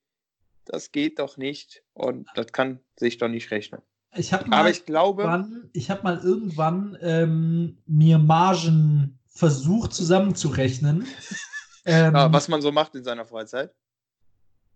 [0.64, 3.81] das geht doch nicht und das kann sich doch nicht rechnen.
[4.16, 11.07] Ich aber ich glaube, ich habe mal irgendwann ähm, mir Margen versucht zusammenzurechnen.
[11.85, 13.74] ähm, was man so macht in seiner Freizeit.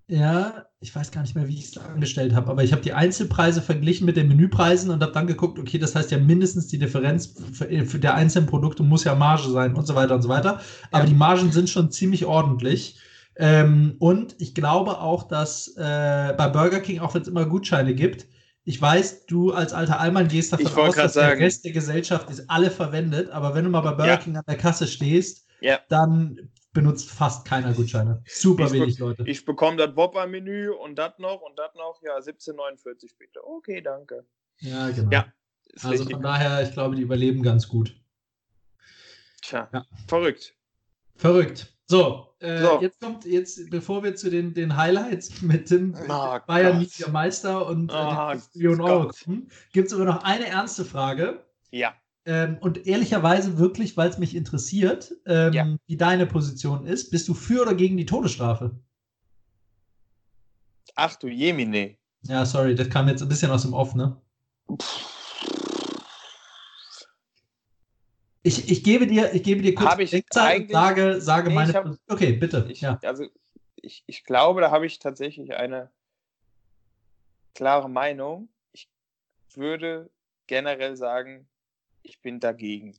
[0.09, 2.93] Ja, ich weiß gar nicht mehr, wie ich es angestellt habe, aber ich habe die
[2.93, 6.79] Einzelpreise verglichen mit den Menüpreisen und habe dann geguckt, okay, das heißt ja mindestens die
[6.79, 10.29] Differenz für, für der einzelnen Produkte muss ja Marge sein und so weiter und so
[10.29, 10.61] weiter.
[10.91, 11.09] Aber ja.
[11.09, 12.99] die Margen sind schon ziemlich ordentlich.
[13.37, 17.95] Ähm, und ich glaube auch, dass äh, bei Burger King, auch wenn es immer Gutscheine
[17.95, 18.27] gibt,
[18.65, 21.39] ich weiß, du als alter Allmann gehst davon aus, dass sagen.
[21.39, 24.17] der Rest der Gesellschaft ist alle verwendet, aber wenn du mal bei Burger ja.
[24.19, 25.79] King an der Kasse stehst, ja.
[25.89, 28.23] dann benutzt fast keiner Gutscheine.
[28.27, 29.25] Super ich wenig Leute.
[29.27, 32.01] Ich bekomme das Whopper-Menü und das noch und das noch.
[32.03, 33.47] Ja, 17,49 bitte.
[33.47, 34.25] Okay, danke.
[34.59, 35.11] Ja, genau.
[35.11, 35.33] Ja,
[35.75, 36.13] also richtig.
[36.13, 37.95] von daher, ich glaube, die überleben ganz gut.
[39.43, 39.85] Tja, ja.
[40.07, 40.55] verrückt.
[41.17, 41.73] Verrückt.
[41.87, 46.39] So, äh, so, jetzt kommt, jetzt, bevor wir zu den, den Highlights mit dem oh,
[46.47, 50.85] Bayern Media Meister und oh, äh, Millionen Euro kommen, gibt es aber noch eine ernste
[50.85, 51.45] Frage.
[51.71, 51.95] Ja.
[52.25, 55.77] Ähm, und ehrlicherweise wirklich, weil es mich interessiert, ähm, ja.
[55.87, 58.79] wie deine Position ist, bist du für oder gegen die Todesstrafe?
[60.95, 61.97] Ach du Jemine.
[62.23, 64.17] Ja, sorry, das kam jetzt ein bisschen aus dem Off, ne?
[68.45, 71.73] Ich, ich, gebe dir, ich gebe dir kurz ich Zeit und sage, sage nee, meine.
[71.73, 72.67] Hab, okay, bitte.
[72.69, 72.99] Ich, ja.
[73.03, 73.27] Also
[73.77, 75.91] ich, ich glaube, da habe ich tatsächlich eine
[77.55, 78.49] klare Meinung.
[78.73, 78.89] Ich
[79.55, 80.11] würde
[80.47, 81.49] generell sagen,
[82.03, 82.97] ich bin dagegen.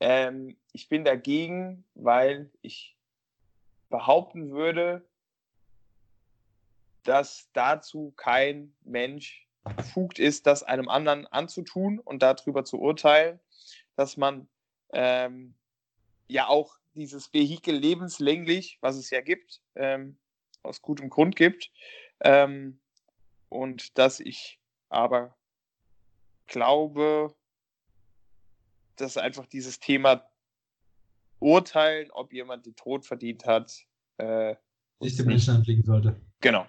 [0.00, 2.96] Ähm, ich bin dagegen, weil ich
[3.90, 5.06] behaupten würde,
[7.04, 13.40] dass dazu kein Mensch befugt ist, das einem anderen anzutun und darüber zu urteilen,
[13.96, 14.48] dass man
[14.92, 15.54] ähm,
[16.28, 20.16] ja auch dieses Vehikel lebenslänglich, was es ja gibt, ähm,
[20.62, 21.70] aus gutem Grund gibt.
[22.20, 22.80] Ähm,
[23.48, 24.58] und dass ich
[24.88, 25.36] aber
[26.46, 27.34] glaube,
[28.96, 30.24] dass einfach dieses Thema
[31.40, 33.84] urteilen, ob jemand den Tod verdient hat,
[34.18, 34.54] äh,
[35.00, 36.16] nicht dem Menschenhand liegen sollte.
[36.40, 36.66] Genau.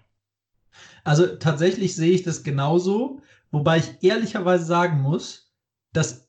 [1.03, 3.21] Also tatsächlich sehe ich das genauso,
[3.51, 5.53] wobei ich ehrlicherweise sagen muss,
[5.93, 6.27] dass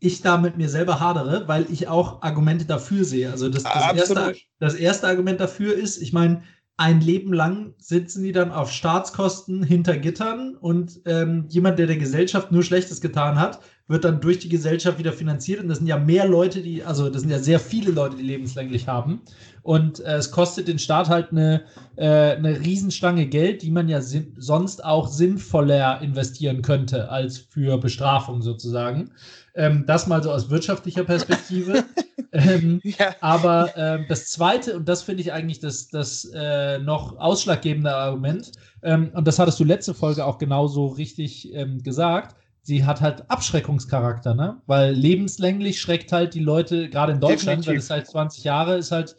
[0.00, 3.30] ich da mit mir selber hadere, weil ich auch Argumente dafür sehe.
[3.30, 6.44] Also das, das, erste, das erste Argument dafür ist, ich meine,
[6.78, 11.98] ein Leben lang sitzen die dann auf Staatskosten hinter Gittern und ähm, jemand, der der
[11.98, 15.60] Gesellschaft nur Schlechtes getan hat, wird dann durch die Gesellschaft wieder finanziert.
[15.60, 18.22] Und das sind ja mehr Leute, die, also das sind ja sehr viele Leute, die
[18.22, 19.22] lebenslänglich haben.
[19.62, 21.62] Und äh, es kostet den Staat halt eine,
[21.96, 28.42] äh, eine Riesenstange Geld, die man ja sonst auch sinnvoller investieren könnte als für Bestrafung
[28.42, 29.10] sozusagen.
[29.54, 31.84] Ähm, das mal so aus wirtschaftlicher Perspektive.
[32.32, 33.14] ähm, ja.
[33.20, 38.52] Aber äh, das Zweite, und das finde ich eigentlich das, das äh, noch ausschlaggebende Argument,
[38.82, 42.36] ähm, und das hattest du letzte Folge auch genauso richtig ähm, gesagt,
[42.68, 44.60] sie hat halt Abschreckungscharakter, ne?
[44.66, 47.68] Weil lebenslänglich schreckt halt die Leute, gerade in Deutschland, Definitiv.
[47.68, 49.16] weil es halt 20 Jahre ist halt,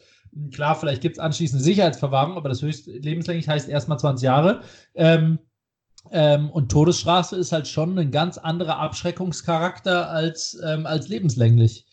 [0.52, 4.62] klar, vielleicht gibt es anschließend Sicherheitsverwahrung, aber das höchst lebenslänglich heißt erstmal 20 Jahre.
[4.94, 5.40] Ähm,
[6.12, 11.88] ähm, und Todesstrafe ist halt schon ein ganz anderer Abschreckungscharakter als, ähm, als lebenslänglich.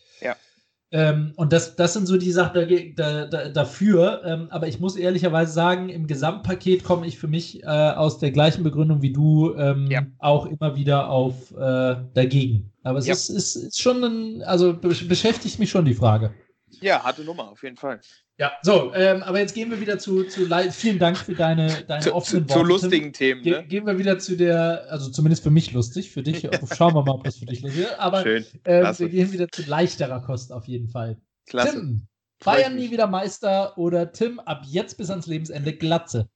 [0.91, 4.21] Ähm, und das, das sind so die Sachen da, da, dafür.
[4.23, 8.31] Ähm, aber ich muss ehrlicherweise sagen, im Gesamtpaket komme ich für mich äh, aus der
[8.31, 10.05] gleichen Begründung wie du ähm, ja.
[10.19, 12.71] auch immer wieder auf äh, dagegen.
[12.83, 13.13] Aber es ja.
[13.13, 16.33] ist, ist, ist, schon ein, also beschäftigt mich schon die Frage.
[16.79, 17.99] Ja, harte Nummer, auf jeden Fall.
[18.39, 22.03] Ja, so, ähm, aber jetzt gehen wir wieder zu, zu vielen Dank für deine, deine
[22.03, 22.67] zu, offenen zu, Worte.
[22.67, 23.49] Zu lustigen Themen, ne?
[23.49, 27.03] Ge gehen wir wieder zu der, also zumindest für mich lustig, für dich, schauen wir
[27.03, 30.21] mal, ob das für dich lustig ist, aber Schön, äh, wir gehen wieder zu leichterer
[30.21, 31.17] Kost auf jeden Fall.
[31.47, 31.79] Klasse.
[31.79, 32.07] Tim,
[32.45, 36.29] Bayern nie wieder Meister oder Tim, ab jetzt bis ans Lebensende Glatze?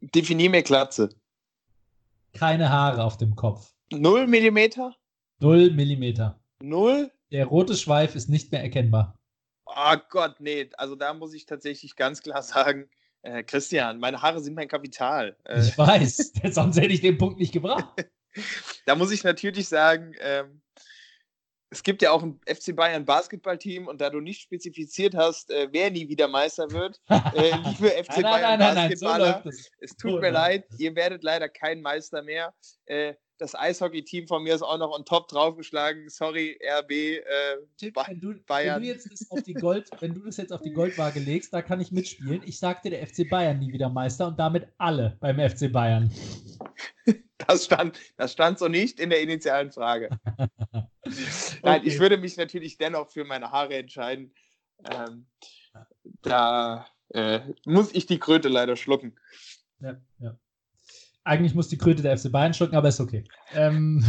[0.00, 1.08] Definier mir Glatze.
[2.34, 3.72] Keine Haare auf dem Kopf.
[3.90, 4.94] Null Millimeter?
[5.40, 6.40] Null Millimeter.
[6.62, 7.10] Null?
[7.32, 9.18] Der rote Schweif ist nicht mehr erkennbar.
[9.74, 10.68] Oh Gott, nee.
[10.76, 12.88] Also da muss ich tatsächlich ganz klar sagen,
[13.22, 15.36] äh, Christian, meine Haare sind mein Kapital.
[15.44, 17.86] Äh, ich weiß, sonst hätte ich den Punkt nicht gebracht.
[18.86, 20.60] da muss ich natürlich sagen, ähm,
[21.70, 25.68] es gibt ja auch ein FC Bayern Basketballteam und da du nicht spezifiziert hast, äh,
[25.70, 29.96] wer nie wieder Meister wird, äh, liebe FC nein, Bayern nein, nein, Basketballer, so es
[29.96, 32.52] tut so mir leid, ihr werdet leider kein Meister mehr.
[32.84, 36.08] Äh, das Eishockey-Team von mir ist auch noch on top draufgeschlagen.
[36.08, 37.22] Sorry, RB, äh,
[37.80, 38.76] wenn, du, Bayern.
[38.76, 41.52] Wenn du, jetzt das auf die Gold, wenn du das jetzt auf die Goldwaage legst,
[41.52, 42.42] da kann ich mitspielen.
[42.46, 46.10] Ich sagte, der FC Bayern nie wieder Meister und damit alle beim FC Bayern.
[47.48, 50.08] Das stand, das stand so nicht in der initialen Frage.
[50.36, 51.80] Nein, okay.
[51.82, 54.32] ich würde mich natürlich dennoch für meine Haare entscheiden.
[54.88, 55.26] Ähm,
[56.22, 59.16] da äh, muss ich die Kröte leider schlucken.
[59.80, 60.38] Ja, ja.
[61.24, 63.24] Eigentlich muss die Kröte der FC Bayern schlucken, aber ist okay.
[63.54, 64.04] Ähm,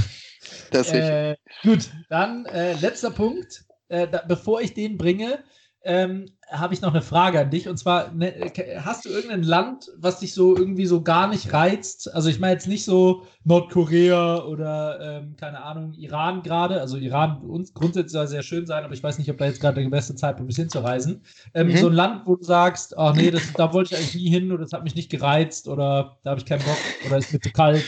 [0.72, 3.66] das äh, gut, dann äh, letzter Punkt.
[3.88, 5.44] Äh, da, bevor ich den bringe,
[5.86, 7.68] ähm, habe ich noch eine Frage an dich.
[7.68, 12.14] Und zwar, ne, hast du irgendein Land, was dich so irgendwie so gar nicht reizt?
[12.14, 16.80] Also ich meine jetzt nicht so Nordkorea oder ähm, keine Ahnung, Iran gerade.
[16.80, 19.60] Also Iran uns grundsätzlich soll sehr schön sein, aber ich weiß nicht, ob da jetzt
[19.60, 21.24] gerade der beste Zeitpunkt ist, hinzureisen.
[21.54, 21.78] Ähm, mhm.
[21.78, 24.52] So ein Land, wo du sagst, ach nee, das, da wollte ich eigentlich nie hin
[24.52, 27.40] oder das hat mich nicht gereizt oder da habe ich keinen Bock oder ist mir
[27.40, 27.84] zu kalt.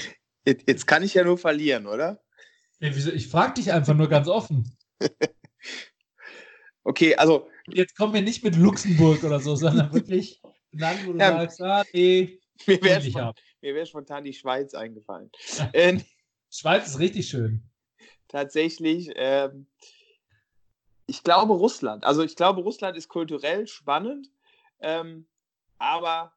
[0.45, 2.19] Jetzt kann ich ja nur verlieren, oder?
[2.79, 4.75] Ich frage dich einfach nur ganz offen.
[6.83, 10.41] okay, also jetzt kommen wir nicht mit Luxemburg oder so, sondern wirklich
[10.73, 14.73] ein Land, wo du ja, sagst, ah, nee, mir wäre spontan, wär spontan die Schweiz
[14.73, 15.31] eingefallen.
[15.73, 15.99] äh,
[16.51, 17.63] Schweiz ist richtig schön.
[18.27, 19.67] Tatsächlich, ähm,
[21.07, 22.03] ich glaube Russland.
[22.03, 24.29] Also ich glaube, Russland ist kulturell spannend,
[24.79, 25.27] ähm,
[25.77, 26.33] aber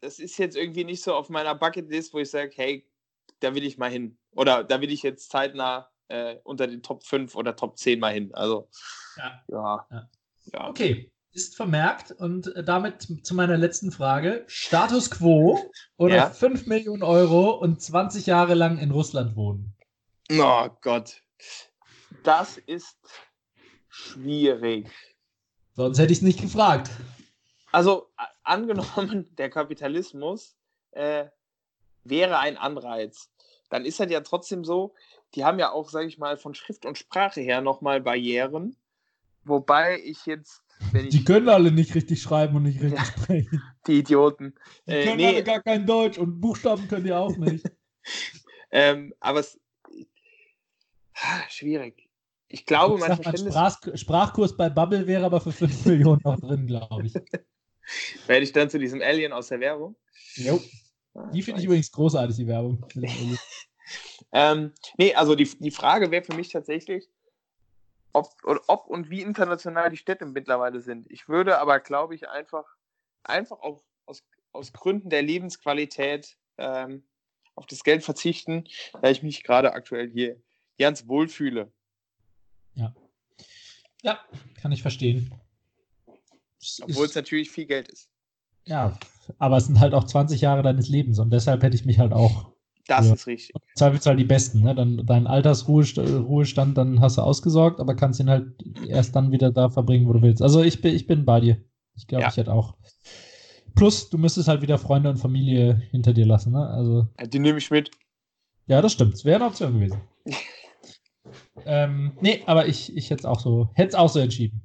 [0.00, 2.86] das ist jetzt irgendwie nicht so auf meiner Bucketlist, wo ich sage, hey,
[3.40, 4.18] da will ich mal hin.
[4.32, 8.12] Oder da will ich jetzt zeitnah äh, unter den Top 5 oder Top 10 mal
[8.12, 8.34] hin.
[8.34, 8.68] Also,
[9.16, 9.44] ja.
[9.48, 9.86] ja.
[9.90, 10.10] ja.
[10.52, 10.68] Ja.
[10.68, 11.10] Okay.
[11.32, 14.44] ist vermerkt und damit zu meiner letzten Frage.
[14.48, 16.30] Status quo oder Ja.
[16.30, 19.76] 5 Millionen Euro und 20 Jahre lang in Russland wohnen?
[20.32, 21.22] Oh Gott.
[22.24, 22.98] Das ist
[23.88, 24.90] schwierig.
[25.76, 26.90] Sonst hätte ich es nicht gefragt.
[27.70, 28.08] Also
[28.42, 30.56] angenommen, der Kapitalismus
[30.90, 31.26] äh,
[32.02, 33.30] wäre ein Anreiz,
[33.68, 34.94] dann ist das ja trotzdem so,
[35.34, 38.76] die haben ja auch, sage ich mal, von Schrift und Sprache her nochmal Barrieren.
[39.44, 40.62] Wobei ich jetzt,
[40.94, 43.22] ich Die können alle nicht richtig schreiben und nicht richtig Ja.
[43.22, 43.62] sprechen.
[43.86, 44.54] die Idioten,
[44.86, 47.64] Die äh, können nee, alle gar kein Deutsch und Buchstaben können die auch nicht.
[48.70, 49.58] ähm, aber es
[51.22, 52.08] Ah, schwierig.
[52.48, 56.40] Ich glaube, ich mein Verständnis Sprach, Sprachkurs bei Bubble wäre aber für 5 Millionen noch
[56.40, 57.14] drin, glaube ich.
[58.26, 59.96] werde ich dann zu diesem Alien aus der Werbung.
[60.36, 60.60] Jo.
[61.14, 62.84] Ah, Die finde ich übrigens großartig, die Werbung.
[64.32, 67.08] Ähm, nee, also die, die Frage wäre für mich tatsächlich,
[68.12, 68.34] ob,
[68.66, 71.10] ob und wie international die Städte mittlerweile sind.
[71.10, 72.76] Ich würde aber, glaube ich, einfach,
[73.22, 77.04] einfach auch aus, aus Gründen der Lebensqualität ähm,
[77.54, 78.64] auf das Geld verzichten,
[79.00, 80.40] da ich mich gerade aktuell hier
[80.78, 81.72] ganz wohl fühle.
[84.02, 84.18] Ja,
[84.60, 85.34] kann ich verstehen.
[86.82, 88.10] Obwohl es natürlich viel Geld ist.
[88.66, 88.98] ja,
[89.38, 92.12] aber es sind halt auch 20 Jahre deines Lebens und deshalb hätte ich mich halt
[92.12, 92.52] auch
[92.90, 93.14] Das Ja.
[93.14, 93.54] ist richtig.
[93.76, 94.74] Zweifelsfall die besten, ne?
[94.74, 98.52] Dann deinen Altersruhestand, Ruhestand, dann hast du ausgesorgt, aber kannst ihn halt
[98.88, 100.42] erst dann wieder da verbringen, wo du willst.
[100.42, 101.56] Also ich bin, ich bin bei dir.
[101.94, 102.28] Ich glaube, Ja.
[102.30, 102.74] ich hätte auch.
[103.76, 106.66] Plus, du müsstest halt wieder Freunde und Familie hinter dir lassen, ne?
[106.66, 107.92] Also, Die nehme ich mit.
[108.66, 109.14] ja, das stimmt.
[109.14, 110.00] Es wäre eine Option gewesen.
[111.64, 114.62] ähm, nee, aber ich, ich hätte es auch so, hätte es auch so entschieden.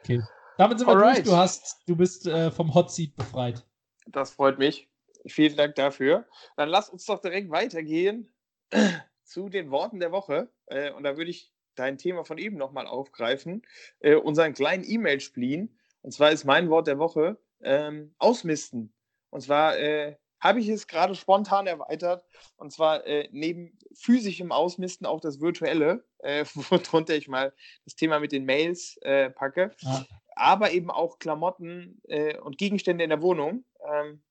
[0.00, 0.20] Okay.
[0.58, 1.18] Damit sind wir Alright.
[1.18, 1.28] durch.
[1.28, 3.64] Du hast, du bist äh, vom Hot Seat befreit.
[4.10, 4.87] Das freut mich.
[5.28, 6.26] Vielen Dank dafür.
[6.56, 8.32] Dann lass uns doch direkt weitergehen
[9.24, 10.50] zu den Worten der Woche.
[10.66, 13.62] Äh, und da würde ich dein Thema von eben nochmal aufgreifen,
[14.00, 15.78] äh, unseren kleinen E-Mail-Splin.
[16.02, 18.92] Und zwar ist mein Wort der Woche ähm, ausmisten.
[19.30, 22.24] Und zwar äh, habe ich es gerade spontan erweitert.
[22.56, 27.52] Und zwar äh, neben physischem Ausmisten auch das virtuelle, äh, worunter ich mal
[27.84, 29.74] das Thema mit den Mails äh, packe.
[29.84, 30.04] Ah.
[30.36, 33.64] Aber eben auch Klamotten äh, und Gegenstände in der Wohnung.
[33.92, 34.22] Ähm,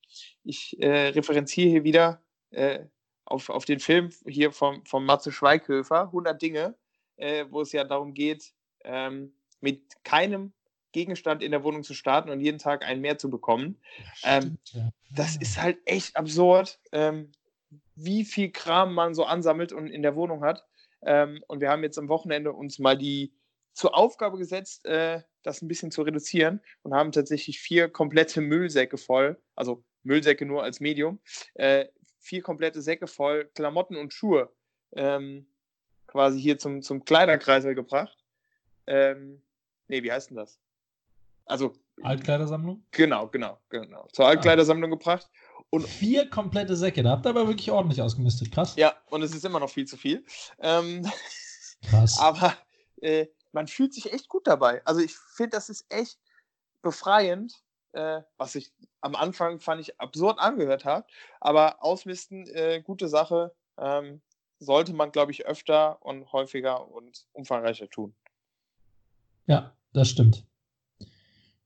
[0.44, 2.86] ich äh, referenziere hier wieder äh,
[3.26, 6.76] auf, auf den Film hier vom, vom Matze Schweighöfer, 100 Dinge,
[7.18, 8.54] äh, wo es ja darum geht,
[8.84, 10.54] ähm, mit keinem
[10.94, 13.80] Gegenstand in der Wohnung zu starten und jeden Tag einen mehr zu bekommen.
[14.24, 14.90] Ähm, Stimmt, ja.
[15.16, 15.42] Das Ah.
[15.42, 17.32] ist halt echt absurd, ähm,
[17.96, 20.66] wie viel Kram man so ansammelt und in der Wohnung hat.
[21.06, 23.34] Ähm, und wir haben jetzt am Wochenende uns mal die
[23.74, 28.98] zur Aufgabe gesetzt, äh, das ein bisschen zu reduzieren und haben tatsächlich vier komplette Müllsäcke
[28.98, 31.20] voll, also Müllsäcke nur als Medium,
[31.56, 31.86] äh,
[32.20, 34.52] vier komplette Säcke voll Klamotten und Schuhe
[34.94, 35.48] ähm,
[36.08, 38.18] quasi hier zum, zum Kleiderkreisel gebracht.
[38.88, 39.42] Ähm,
[39.88, 40.60] nee, wie heißt denn das?
[41.46, 42.84] Also, Altkleidersammlung?
[42.92, 44.08] genau, genau, genau.
[44.14, 45.30] Zur Altkleidersammlung gebracht.
[45.70, 47.04] Und Vier komplette Säcke.
[47.04, 48.52] Da habt ihr aber wirklich ordentlich ausgemistet.
[48.52, 48.76] Krass.
[48.78, 50.26] ja, und es ist immer noch viel zu viel.
[50.60, 51.10] Ähm,
[51.90, 52.18] Krass.
[52.20, 52.56] aber
[53.02, 54.82] äh, man fühlt sich echt gut dabei.
[54.86, 56.20] Also ich finde, das ist echt
[56.82, 57.54] befreiend,
[57.94, 58.72] äh, was ich
[59.02, 61.06] am Anfang fand ich absurd angehört habe.
[61.40, 64.22] Aber ausmisten, äh, gute Sache, ähm,
[64.60, 68.16] sollte man, glaube ich, öfter und häufiger und umfangreicher tun.
[69.46, 70.46] Ja, das stimmt.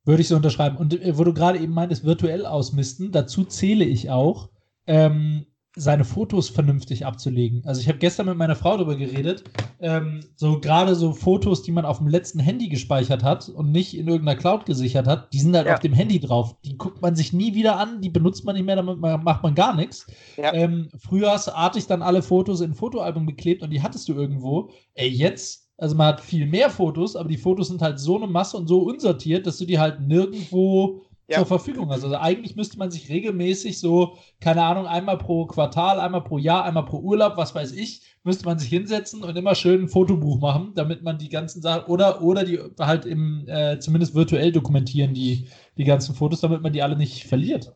[0.03, 0.77] Würde ich so unterschreiben.
[0.77, 4.49] Und äh, wo du gerade eben meintest, virtuell ausmisten, dazu zähle ich auch,
[4.87, 5.45] ähm,
[5.75, 7.61] seine Fotos vernünftig abzulegen.
[7.65, 9.45] Also ich habe gestern mit meiner Frau darüber geredet,
[9.79, 13.97] ähm, so gerade so Fotos, die man auf dem letzten Handy gespeichert hat und nicht
[13.97, 15.73] in irgendeiner Cloud gesichert hat, die sind halt Ja.
[15.75, 16.55] auf dem Handy drauf.
[16.65, 19.55] Die guckt man sich nie wieder an, die benutzt man nicht mehr, damit macht man
[19.55, 20.07] gar nichts.
[20.35, 20.53] Ja.
[20.53, 24.09] Ähm, früher hast du artig dann alle Fotos in ein Fotoalbum geklebt und die hattest
[24.09, 24.71] du irgendwo.
[24.93, 28.27] Ey, jetzt, also man hat viel mehr Fotos, aber die Fotos sind halt so eine
[28.27, 31.01] Masse und so unsortiert, dass du die halt nirgendwo
[31.31, 31.37] Ja.
[31.37, 32.03] zur Verfügung hast.
[32.03, 36.65] Also eigentlich müsste man sich regelmäßig so, keine Ahnung, einmal pro Quartal, einmal pro Jahr,
[36.65, 40.39] einmal pro Urlaub, was weiß ich, müsste man sich hinsetzen und immer schön ein Fotobuch
[40.39, 45.13] machen, damit man die ganzen Sachen oder oder die halt im äh, zumindest virtuell dokumentieren
[45.13, 47.73] die die ganzen Fotos, damit man die alle nicht verliert.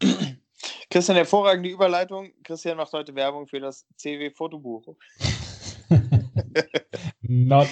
[0.90, 2.30] Christian, hervorragende Überleitung.
[2.42, 4.94] Christian macht heute Werbung für das CW-Fotobuch.
[7.22, 7.68] not.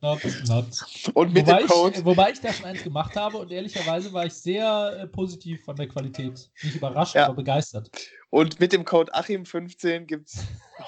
[0.00, 0.66] Not, not.
[1.14, 1.98] Und mit Wobei dem Code.
[1.98, 5.64] ich, wobei ich da schon eins gemacht habe und ehrlicherweise war ich sehr äh, positiv
[5.64, 6.50] von der Qualität.
[6.62, 7.26] Nicht überrascht, Ja.
[7.26, 7.90] aber begeistert.
[8.30, 10.44] Und mit dem Code Achim15 gibt es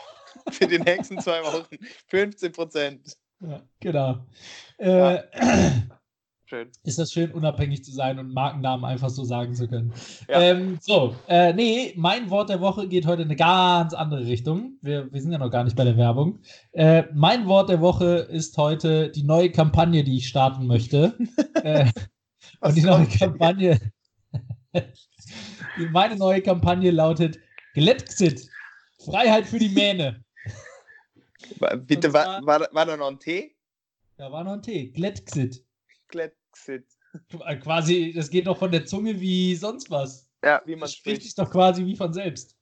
[0.50, 1.66] für die nächsten zwei Wochen
[2.08, 3.16] 15 Prozent.
[3.40, 4.26] Ja, genau.
[4.78, 5.20] Äh,
[6.50, 6.68] Schön.
[6.82, 9.92] ist das schön, unabhängig zu sein und Markennamen einfach so sagen zu können.
[10.28, 10.40] Ja.
[10.40, 14.76] Ähm, so, äh, nee, mein Wort der Woche geht heute in eine ganz andere Richtung.
[14.82, 16.40] Wir, wir sind ja noch gar nicht bei der Werbung.
[16.72, 21.16] Äh, mein Wort der Woche ist heute die neue Kampagne, die ich starten möchte.
[21.62, 21.88] äh,
[22.60, 23.78] und die neue Kampagne,
[25.92, 27.38] meine neue Kampagne lautet
[27.74, 28.50] Glättxit,
[29.04, 30.24] Freiheit für die Mähne.
[31.86, 33.54] Bitte, war, war, war da noch ein T?
[34.16, 35.64] Da war noch ein T, Glättxit.
[36.08, 36.39] Glättxit.
[37.46, 40.28] Äh, quasi, das geht doch von der Zunge wie sonst was.
[40.44, 41.22] Ja, wie man das spricht.
[41.22, 42.56] sich doch quasi wie von selbst.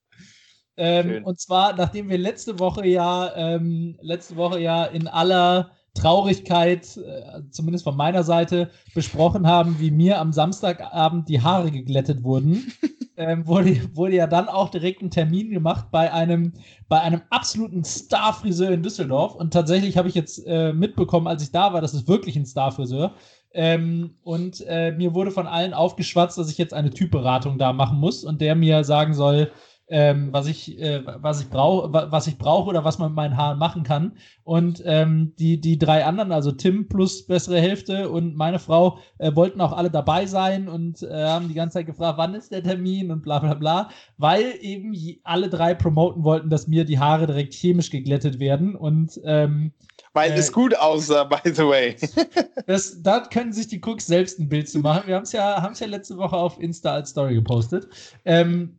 [0.76, 6.97] Ähm, und zwar, nachdem wir letzte Woche ja, ähm, letzte Woche ja in aller Traurigkeit,
[6.97, 12.72] äh, zumindest von meiner Seite, besprochen haben, wie mir am Samstagabend die Haare geglättet wurden,
[13.16, 16.53] ähm, wurde, wurde ja dann auch direkt ein Termin gemacht bei einem,
[16.89, 19.34] bei einem absoluten Starfriseur in Düsseldorf.
[19.34, 22.47] Und tatsächlich habe ich jetzt äh, mitbekommen, als ich da war, das ist wirklich ein
[22.47, 23.14] Starfriseur.
[23.53, 27.99] Ähm, und äh, mir wurde von allen aufgeschwatzt, dass ich jetzt eine Typberatung da machen
[27.99, 29.51] muss und der mir sagen soll,
[29.90, 33.36] ähm, was ich, äh, was ich brauche, was ich brauche oder was man mit meinen
[33.36, 34.12] Haaren machen kann.
[34.44, 39.34] Und ähm, die, die drei anderen, also Tim plus bessere Hälfte und meine Frau, äh,
[39.34, 42.62] wollten auch alle dabei sein und äh, haben die ganze Zeit gefragt, wann ist der
[42.62, 43.88] Termin und bla bla bla,
[44.18, 44.94] weil eben
[45.24, 49.72] alle drei promoten wollten, dass mir die Haare direkt chemisch geglättet werden und ähm,
[50.18, 51.96] weil äh, es gut aussah, by the way.
[52.66, 55.04] das, da können sich die Cooks selbst ein Bild zu machen.
[55.06, 57.88] Wir haben es ja, ja letzte Woche auf Insta als Story gepostet.
[58.24, 58.78] Ähm,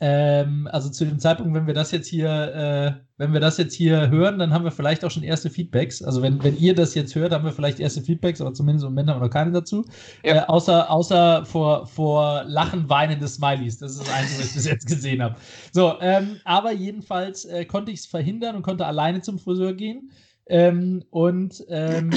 [0.00, 3.74] ähm, also zu dem Zeitpunkt, wenn wir das jetzt hier, äh, wenn wir das jetzt
[3.74, 6.02] hier hören, dann haben wir vielleicht auch schon erste Feedbacks.
[6.02, 8.90] Also wenn, wenn ihr das jetzt hört, haben wir vielleicht erste Feedbacks, aber zumindest im
[8.90, 9.84] Moment haben wir noch keine dazu.
[10.24, 10.34] Ja.
[10.34, 13.78] Äh, außer, außer vor, vor Lachen, weinende Smileys.
[13.78, 15.36] Das ist das Einzige, was ich bis jetzt gesehen habe.
[15.72, 20.10] So, ähm, aber jedenfalls äh, konnte ich es verhindern und konnte alleine zum Friseur gehen.
[20.48, 22.10] Ähm, und ähm,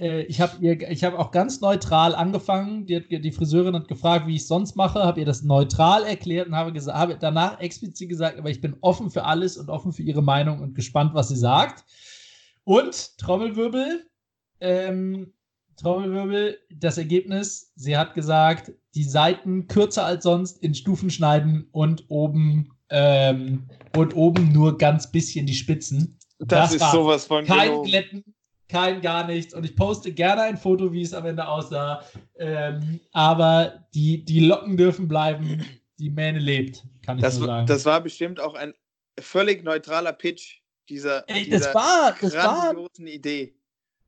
[0.00, 2.86] äh, ich habe hab auch ganz neutral angefangen.
[2.86, 6.48] Die, die Friseurin hat gefragt, wie ich es sonst mache, habe ihr das neutral erklärt
[6.48, 10.02] und habe, gesagt, danach explizit gesagt, aber ich bin offen für alles und offen für
[10.02, 11.84] ihre Meinung und gespannt, was sie sagt.
[12.64, 14.06] Und Trommelwirbel,
[14.60, 15.32] ähm,
[15.76, 22.04] Trommelwirbel, das Ergebnis, sie hat gesagt, die Seiten kürzer als sonst in Stufen schneiden und
[22.08, 26.18] oben ähm, und oben nur ganz bisschen die Spitzen.
[26.40, 27.82] Das, das ist sowas von kein genau.
[27.82, 28.24] Glätten,
[28.68, 29.54] kein gar nichts.
[29.54, 32.02] Und ich poste gerne ein Foto, wie es am Ende aussah.
[32.38, 35.64] Ähm, aber die, die Locken dürfen bleiben.
[35.98, 37.66] Die Mähne lebt, kann ich das, nur sagen.
[37.66, 38.72] Das war bestimmt auch ein
[39.18, 43.54] völlig neutraler Pitch dieser, Ey, dieser das war, das grandiosen war, Idee.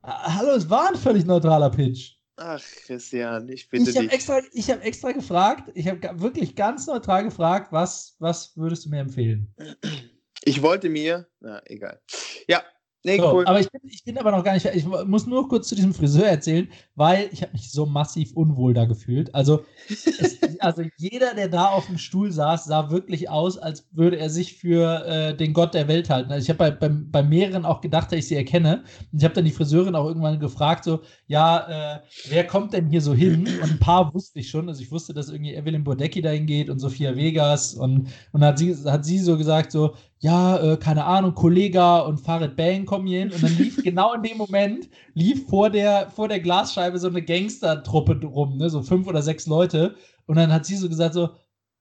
[0.02, 2.14] Hallo, es war ein völlig neutraler Pitch.
[2.36, 4.12] Ach, Christian, ich bitte ich hab dich.
[4.12, 8.90] Extra, ich habe extra gefragt, ich habe wirklich ganz neutral gefragt, was, was würdest du
[8.90, 9.54] mir empfehlen?
[10.44, 12.00] Ich wollte mir, na egal.
[12.48, 12.62] Ja,
[13.04, 13.44] Nee, so, cool.
[13.46, 15.92] Aber ich bin, ich bin aber noch gar nicht, ich muss nur kurz zu diesem
[15.92, 19.34] Friseur erzählen, weil ich habe mich so massiv unwohl da gefühlt.
[19.34, 24.18] Also, es, also jeder, der da auf dem Stuhl saß, sah wirklich aus, als würde
[24.18, 26.30] er sich für äh, den Gott der Welt halten.
[26.30, 28.84] Also ich habe bei, bei, bei, mehreren auch gedacht, dass ich sie erkenne.
[29.10, 32.88] Und ich habe dann die Friseurin auch irgendwann gefragt, so, ja, äh, wer kommt denn
[32.88, 33.48] hier so hin?
[33.62, 34.68] Und ein paar wusste ich schon.
[34.68, 37.74] Also ich wusste, dass irgendwie Evelyn Bodecki dahin geht und Sophia Vegas.
[37.74, 42.20] Und, und hat sie, hat sie so gesagt, so, ja, äh, keine Ahnung, Kollega und
[42.20, 43.32] Farid Bang kommen hier hin.
[43.32, 47.22] Und dann lief genau in dem Moment, lief vor der, vor der Glasscheibe so eine
[47.22, 48.70] Gangster-Truppe rum, ne?
[48.70, 49.96] so fünf oder sechs Leute.
[50.26, 51.30] Und dann hat sie so gesagt, so,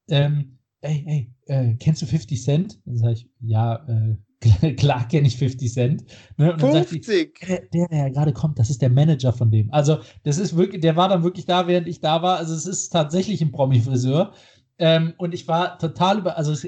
[0.09, 2.79] ähm, ey, ey, äh, kennst du 50 Cent?
[2.85, 6.05] Dann sage ich, ja, äh, klar kenne ich 50 Cent.
[6.37, 6.53] Ne?
[6.53, 7.05] Und dann 50.
[7.05, 9.71] sagt die, der, der, der ja gerade kommt, das ist der Manager von dem.
[9.71, 12.37] Also, das ist wirklich, der war dann wirklich da, während ich da war.
[12.37, 14.33] Also, es ist tatsächlich ein Promi-Friseur.
[14.81, 16.67] Ähm, und ich war total über, also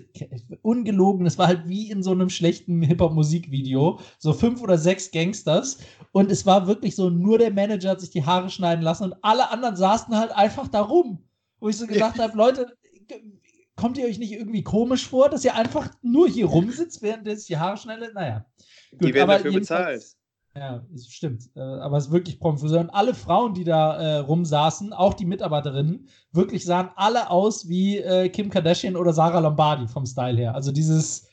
[0.62, 4.00] ungelogen, es war halt wie in so einem schlechten Hip-Hop-Musikvideo.
[4.20, 5.80] So fünf oder sechs Gangsters.
[6.12, 9.16] Und es war wirklich so, nur der Manager hat sich die Haare schneiden lassen und
[9.24, 11.24] alle anderen saßen halt einfach da rum.
[11.60, 12.78] Wo ich so gedacht habe, Leute,
[13.76, 17.36] kommt ihr euch nicht irgendwie komisch vor, dass ihr einfach nur hier rumsitzt, während der
[17.36, 18.14] sich die Haare schneidet?
[18.14, 18.46] Naja.
[18.92, 20.04] Gut, die werden dafür bezahlt.
[20.56, 21.50] Ja, es stimmt.
[21.56, 22.82] Äh, aber es ist wirklich Prompfriseur.
[22.82, 27.98] Und alle Frauen, die da äh, rumsaßen, auch die Mitarbeiterinnen, wirklich sahen alle aus wie
[27.98, 30.54] äh, Kim Kardashian oder Sarah Lombardi vom Style her.
[30.54, 31.28] Also dieses,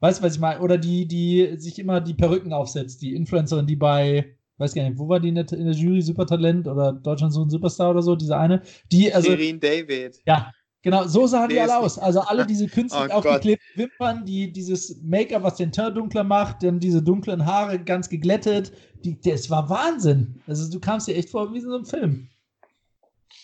[0.00, 0.60] weißt du, was ich meine?
[0.60, 4.98] Oder die, die sich immer die Perücken aufsetzt, die Influencerin, die bei, weiß gar nicht,
[4.98, 8.02] wo war die in der, in der Jury, Supertalent oder Deutschland so ein Superstar oder
[8.02, 9.30] so, diese eine, die, also.
[9.30, 10.20] Shirin David.
[10.24, 10.52] Ja,
[10.84, 11.98] Genau, so sahen die alle aus.
[11.98, 16.62] Also alle diese künstlich oh aufgeklebten Wimpern, die, dieses Make-up, was den Teint dunkler macht,
[16.62, 18.70] dann diese dunklen Haare ganz geglättet.
[19.02, 20.42] Die, das war Wahnsinn.
[20.46, 22.28] Also du kamst dir echt vor wie in so einem Film.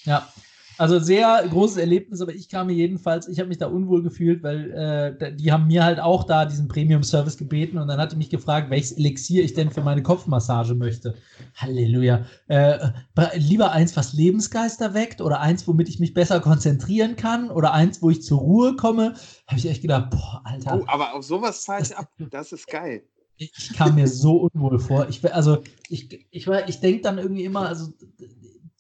[0.05, 0.29] Ja.
[0.81, 4.43] Also sehr großes Erlebnis, aber ich kam mir jedenfalls, ich habe mich da unwohl gefühlt,
[4.43, 8.17] weil äh, die haben mir halt auch da diesen Premium-Service gebeten und dann hat die
[8.17, 11.17] mich gefragt, welches Elixier ich denn für meine Kopfmassage möchte.
[11.55, 12.25] Halleluja.
[12.49, 12.79] Äh,
[13.35, 18.01] lieber eins, was Lebensgeister weckt oder eins, womit ich mich besser konzentrieren kann oder eins,
[18.01, 19.13] wo ich zur Ruhe komme.
[19.49, 20.81] Habe ich echt gedacht, boah, Alter.
[20.81, 22.09] Oh, aber auf sowas zahle ich ab.
[22.31, 23.03] Das ist geil.
[23.37, 25.11] Ich kam mir so unwohl vor.
[25.11, 25.59] Ich, also,
[25.91, 27.93] ich, ich, ich denke dann irgendwie immer, also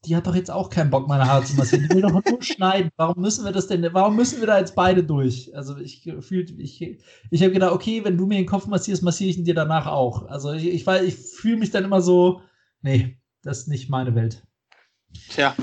[0.05, 1.86] die hat doch jetzt auch keinen Bock, meine Haare zu massieren.
[1.88, 2.90] Die will doch nur schneiden.
[2.96, 3.86] Warum müssen wir das denn?
[3.92, 5.55] Warum müssen wir da jetzt beide durch?
[5.55, 6.80] Also ich gefühlt, ich,
[7.30, 9.86] ich habe gedacht, okay, wenn du mir den Kopf massierst, massiere ich ihn dir danach
[9.86, 10.26] auch.
[10.28, 12.40] Also ich, ich, ich fühle mich dann immer so,
[12.80, 14.42] nee, das ist nicht meine Welt.
[15.30, 15.55] Tja.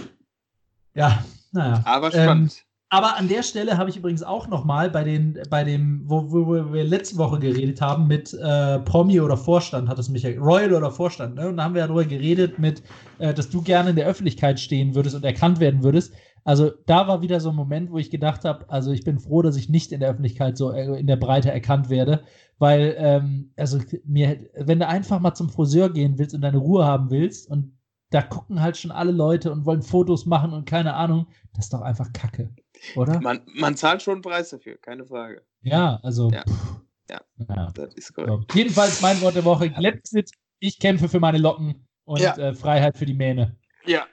[0.93, 1.81] Ja, naja.
[1.85, 2.57] Aber spannend.
[2.57, 6.03] Ähm, aber an der Stelle habe ich übrigens auch noch mal bei den, bei dem,
[6.05, 10.23] wo, wo wir letzte Woche geredet haben mit äh, Promi oder Vorstand, hat es mich
[10.23, 11.49] ja, Royal oder Vorstand, ne?
[11.49, 12.81] Und da haben wir ja darüber geredet mit,
[13.19, 16.13] äh, dass du gerne in der Öffentlichkeit stehen würdest und erkannt werden würdest.
[16.45, 19.41] Also da war wieder so ein Moment, wo ich gedacht habe, also ich bin froh,
[19.41, 22.23] dass ich nicht in der Öffentlichkeit so äh, in der Breite erkannt werde,
[22.57, 26.85] weil ähm, also mir, wenn du einfach mal zum Friseur gehen willst und deine Ruhe
[26.85, 27.73] haben willst und
[28.11, 31.73] da gucken halt schon alle Leute und wollen Fotos machen und keine Ahnung, das ist
[31.73, 32.49] doch einfach Kacke
[32.95, 33.19] oder?
[33.21, 35.43] Man, man zahlt schon einen Preis dafür, keine Frage.
[35.61, 36.29] Ja, also.
[36.31, 36.43] Ja,
[37.09, 37.71] ja, ja.
[37.73, 38.51] das ist korrekt.
[38.51, 38.57] So.
[38.57, 42.35] Jedenfalls mein Wort der Woche: Glättzit, ich kämpfe für meine Locken und ja.
[42.37, 43.57] äh, Freiheit für die Mähne.
[43.85, 44.05] Ja,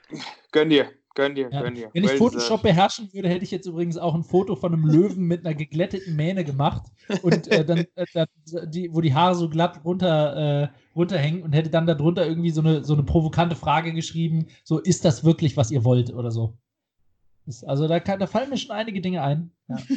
[0.51, 0.89] gönn dir.
[1.15, 1.61] Gönn dir, ja.
[1.61, 1.89] gönn dir.
[1.93, 5.25] Wenn ich Photoshop beherrschen würde, hätte ich jetzt übrigens auch ein Foto von einem Löwen
[5.25, 6.91] mit einer geglätteten Mähne gemacht
[7.21, 8.27] und äh, dann, äh,
[8.67, 12.59] die, wo die Haare so glatt runter, äh, runterhängen und hätte dann darunter irgendwie so
[12.59, 16.57] eine, so eine provokante Frage geschrieben: So, ist das wirklich, was ihr wollt oder so?
[17.65, 19.51] Also da, kann, da fallen mir schon einige Dinge ein.
[19.67, 19.77] Ja.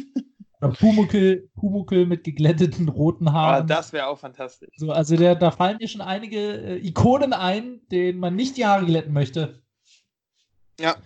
[0.61, 3.63] Oder Pumukel, Pumukel mit geglätteten roten Haaren.
[3.63, 4.75] Oh, das wäre auch fantastisch.
[4.75, 8.65] So, also der, da fallen mir schon einige äh, Ikonen ein, denen man nicht die
[8.65, 9.61] Haare glätten möchte.
[10.79, 10.97] Ja.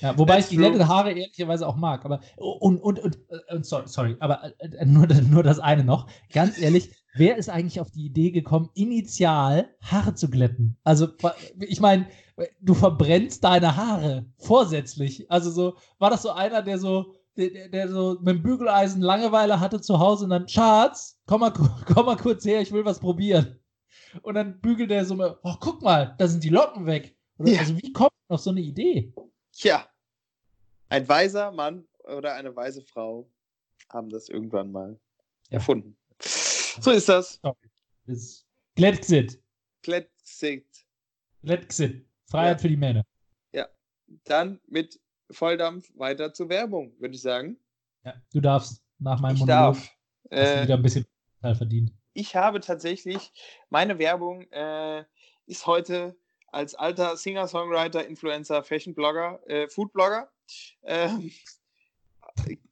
[0.00, 2.04] Ja, wobei Let's ich die glättete Haare ehrlicherweise auch mag.
[2.04, 6.08] Aber und, und, und, äh, und sorry, sorry, aber äh, nur, nur das eine noch.
[6.32, 10.76] Ganz ehrlich, wer ist eigentlich auf die Idee gekommen, initial Haare zu glätten?
[10.84, 11.08] Also,
[11.60, 12.08] ich meine,
[12.60, 15.30] du verbrennst deine Haare vorsätzlich.
[15.30, 19.60] Also so, war das so einer, der so, der, der so mit dem Bügeleisen Langeweile
[19.60, 21.52] hatte zu Hause und dann, Schatz, komm mal,
[21.86, 23.58] komm mal kurz her, ich will was probieren.
[24.22, 27.16] Und dann bügelt er so, oh, guck mal, da sind die Locken weg.
[27.38, 27.60] Ja.
[27.60, 29.12] Also wie kommt auf so eine Idee?
[29.52, 29.86] Tja,
[30.88, 33.30] ein weiser Mann oder eine weise Frau
[33.90, 34.98] haben das irgendwann mal
[35.50, 35.56] ja.
[35.56, 35.96] erfunden.
[36.80, 37.40] So ist das.
[38.74, 39.42] Glättxit.
[39.82, 40.66] Glättxit.
[41.42, 42.06] Glättxit.
[42.26, 42.62] Freiheit ja.
[42.62, 43.04] für die Männer.
[43.52, 43.66] Ja.
[44.24, 45.00] Dann mit
[45.30, 47.58] Volldampf weiter zur Werbung, würde ich sagen.
[48.04, 49.76] Ja, du darfst nach meinem ich Monolog.
[49.76, 49.96] Darf.
[50.30, 51.06] Äh, wieder ein bisschen
[51.40, 51.92] verdient.
[52.14, 53.32] Ich habe tatsächlich,
[53.70, 55.04] meine Werbung äh,
[55.46, 56.16] ist heute
[56.48, 60.30] als alter Singer-Songwriter, Influencer, Fashion-Blogger, äh, Food-Blogger,
[60.82, 61.08] äh,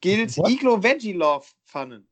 [0.00, 0.50] gilt What?
[0.50, 2.08] Iglo Veggie Love Pfannen.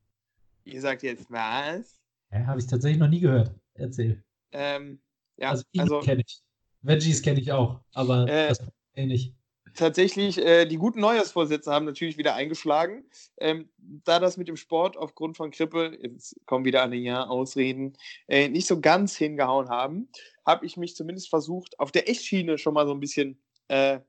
[0.64, 2.00] Ihr sagt jetzt, was?
[2.30, 3.52] Ja, habe ich tatsächlich noch nie gehört.
[3.74, 4.22] Erzähl.
[4.52, 5.00] Ähm,
[5.36, 6.42] ja, also, also kenne ich.
[6.82, 8.60] Veggies kenne ich auch, aber äh, das
[8.94, 9.34] ähnlich.
[9.74, 13.04] Tatsächlich, äh, die guten Neujahrsvorsätze haben natürlich wieder eingeschlagen.
[13.38, 17.96] Ähm, da das mit dem Sport aufgrund von Grippe, jetzt kommen wieder alle Jahr Ausreden,
[18.28, 20.08] äh, nicht so ganz hingehauen haben,
[20.44, 24.00] habe ich mich zumindest versucht, auf der Echtschiene schon mal so ein bisschen äh,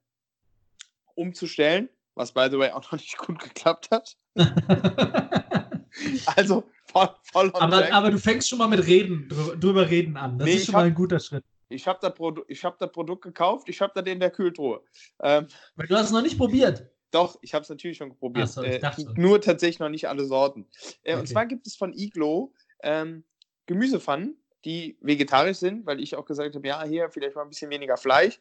[1.16, 4.18] umzustellen, was by the way auch noch nicht gut geklappt hat.
[6.36, 9.30] also voll, voll aber, aber, du fängst schon mal mit Reden,
[9.60, 10.38] drüber reden an.
[10.38, 11.44] Das nee, ist schon mal ein guter Schritt.
[11.70, 14.82] Ich habe das, Produ hab das Produkt gekauft, ich habe das in der Kühltruhe.
[15.22, 16.86] Ähm, Weil du hast es noch nicht probiert.
[17.12, 18.50] Doch, ich habe es natürlich schon probiert.
[18.50, 18.82] So, äh,
[19.16, 20.68] nur tatsächlich noch nicht alle Sorten.
[21.04, 21.20] Äh, okay.
[21.20, 23.24] Und zwar gibt es von Iglo ähm,
[23.68, 24.36] Gemüsepfannen,
[24.66, 27.98] die vegetarisch sind, weil ich auch gesagt habe, ja, hier vielleicht mal ein bisschen weniger
[27.98, 28.39] Fleisch.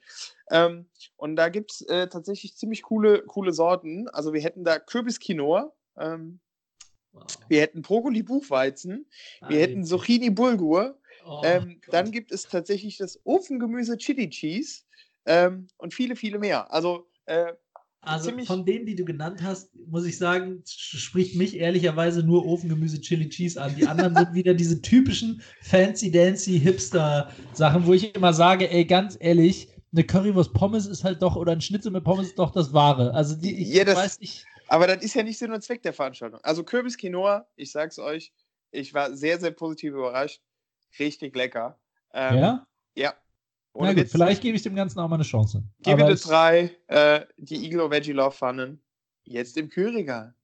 [0.50, 0.86] Ähm,
[1.16, 4.08] und da gibt es äh, tatsächlich ziemlich coole, coole Sorten.
[4.08, 6.40] Also wir hätten da Kürbis-Quinoa, ähm,
[7.12, 7.24] wow.
[7.48, 9.06] wir hätten Brokkoli-Buchweizen,
[9.48, 14.82] wir hätten Zucchini-Bulgur Oh, ähm, dann gibt es tatsächlich das Ofengemüse Chili Cheese
[15.26, 16.72] ähm, und viele, viele mehr.
[16.72, 17.52] Also, äh,
[18.04, 23.00] also von denen, die du genannt hast, muss ich sagen, spricht mich ehrlicherweise nur Ofengemüse
[23.00, 23.76] Chili Cheese an.
[23.76, 28.84] Die anderen sind wieder diese typischen fancy dancy Hipster Sachen, wo ich immer sage, ey,
[28.84, 32.50] ganz ehrlich, eine Currywurst Pommes ist halt doch oder ein Schnitzel mit Pommes ist doch
[32.50, 33.14] das Wahre.
[33.14, 34.46] Also die, ich ja, das, weiß nicht.
[34.72, 36.40] Aber das ist ja nicht Sinn und Zweck der Veranstaltung.
[36.42, 38.32] Also Kürbis Quinoa, ich sag's euch,
[38.70, 40.40] ich war sehr, sehr positiv überrascht
[40.98, 41.78] richtig lecker.
[42.14, 42.66] Ähm, ja?
[42.94, 43.14] Ja.
[43.74, 45.62] Na gut, vielleicht gebe ich dem Ganzen auch mal eine Chance.
[45.80, 48.82] Gib mir drei, äh, die Iglo Veggie Love Pfannen,
[49.24, 50.34] jetzt im Kühlregal.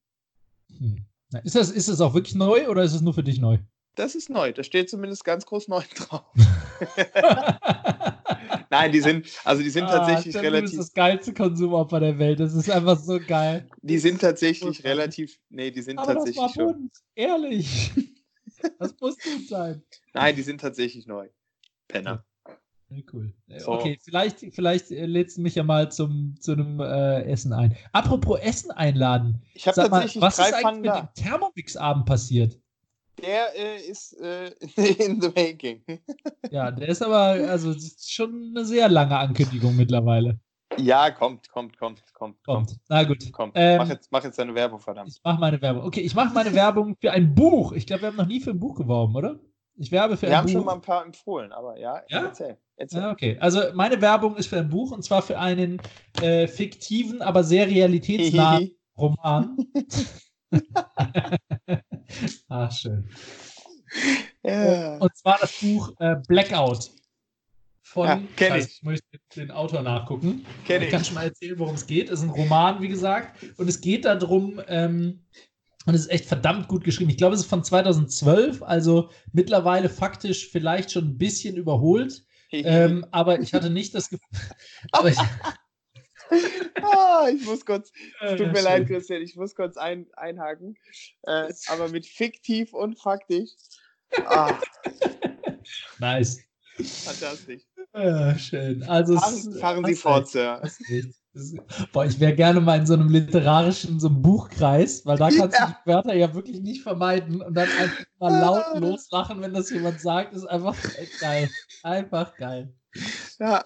[0.77, 1.07] Hm.
[1.45, 3.57] Ist, das, ist das auch wirklich neu oder ist es nur für dich neu?
[3.95, 6.25] Das ist neu, da steht zumindest ganz groß neu drauf.
[8.71, 10.71] Nein, die sind, also die sind Ah, tatsächlich das relativ.
[10.73, 12.39] ist das geilste Konsumopfer der Welt.
[12.41, 13.67] Das ist einfach so geil.
[13.83, 15.39] Die sind tatsächlich relativ.
[15.49, 16.73] Nee, die sind Aber das war tatsächlich schon.
[16.75, 16.93] bunt.
[17.15, 17.93] Ehrlich.
[18.81, 19.83] Das muss gut sein.
[20.15, 21.29] Nein, die sind tatsächlich neu.
[21.87, 22.25] Penner.
[22.89, 23.33] Ja, cool.
[23.59, 23.71] So.
[23.71, 27.77] Okay, vielleicht, vielleicht äh, lädst du mich ja mal zum, zu einem äh, Essen ein.
[27.93, 29.43] Apropos Essen einladen.
[29.55, 31.01] Ich habe Sag mal, tatsächlich was ist eigentlich mit da.
[31.03, 32.59] dem Thermomix-Abend passiert?
[33.23, 34.49] Der äh, ist äh,
[35.07, 35.83] in the making.
[36.51, 40.39] Ja, der ist aber, also schon eine sehr lange Ankündigung mittlerweile.
[40.77, 42.77] Ja, kommt, kommt, kommt, kommt, kommt.
[42.89, 43.33] Na gut.
[43.33, 43.53] Kommt.
[43.57, 45.09] Ähm, mach, jetzt, mach jetzt deine Werbung, verdammt.
[45.11, 45.85] Ich mache meine Werbung.
[45.85, 47.73] Okay, ich mache meine Werbung für ein Buch.
[47.73, 49.41] Ich glaube, wir haben noch nie für ein Buch geworben, oder?
[49.77, 50.53] Ich werbe für Wir ein haben Buch.
[50.53, 52.25] schon mal ein paar empfohlen, aber ja, Ja?
[52.27, 52.59] erzähl.
[52.77, 53.01] erzähl.
[53.01, 53.39] Ja, okay.
[53.41, 55.81] Also meine Werbung ist für ein Buch und zwar für einen
[56.21, 59.57] äh, fiktiven, aber sehr realitätsnahen Roman.
[62.49, 63.09] ah, schön.
[64.43, 64.99] ja.
[64.99, 66.91] Und zwar das Buch äh, Blackout.
[67.83, 68.67] Von, Ja, kenn ich.
[68.67, 70.45] ich möchte den Autor nachgucken.
[70.67, 71.07] Kenn ich kann ich.
[71.07, 72.11] schon mal erzählen, worum es geht.
[72.11, 73.43] Es ist ein Roman, wie gesagt.
[73.57, 75.21] Und es geht darum, ähm,
[75.87, 77.09] und es ist echt verdammt gut geschrieben.
[77.09, 82.27] Ich glaube, es ist von 2012, also mittlerweile faktisch vielleicht schon ein bisschen überholt.
[82.51, 84.29] Ähm, aber ich hatte nicht das Gefühl.
[84.93, 85.17] aber ich,
[86.83, 90.77] ah, ich muss kurz, Äh, tut mir leid, Christian, ich muss kurz ein, einhaken.
[91.23, 93.51] Äh, aber mit fiktiv und faktisch.
[94.27, 94.59] Ah,
[95.99, 96.41] Nice.
[96.77, 97.63] fantastisch.
[97.93, 98.83] Äh, schön.
[98.85, 100.63] Also, es Fahren, fahren Sie fort, Sir.
[101.93, 105.59] Boah, ich wäre gerne mal in so einem literarischen, so einem Buchkreis, weil da kannst
[105.59, 105.67] Ja.
[105.67, 109.71] du die Wörter ja wirklich nicht vermeiden und dann einfach mal laut loslachen, wenn das
[109.71, 110.77] jemand sagt, ist einfach
[111.21, 111.49] geil.
[111.83, 112.73] Einfach geil.
[113.39, 113.65] Ja,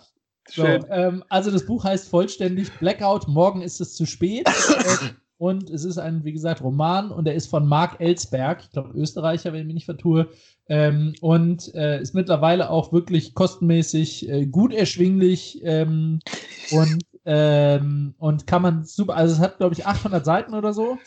[0.49, 4.49] So, ähm, also das Buch heißt vollständig Blackout, morgen ist es zu spät.
[5.39, 8.97] und es ist ein, wie gesagt, Roman und er ist von Marc Ellsberg, ich glaube
[8.97, 10.29] Österreicher, wenn ich mich nicht vertue.
[10.69, 16.21] Ähm, und äh, ist mittlerweile auch wirklich kostenmäßig äh, gut erschwinglich ähm,
[16.71, 20.99] und, ähm, und kann man super, also es hat, glaube ich, 800 Seiten oder so,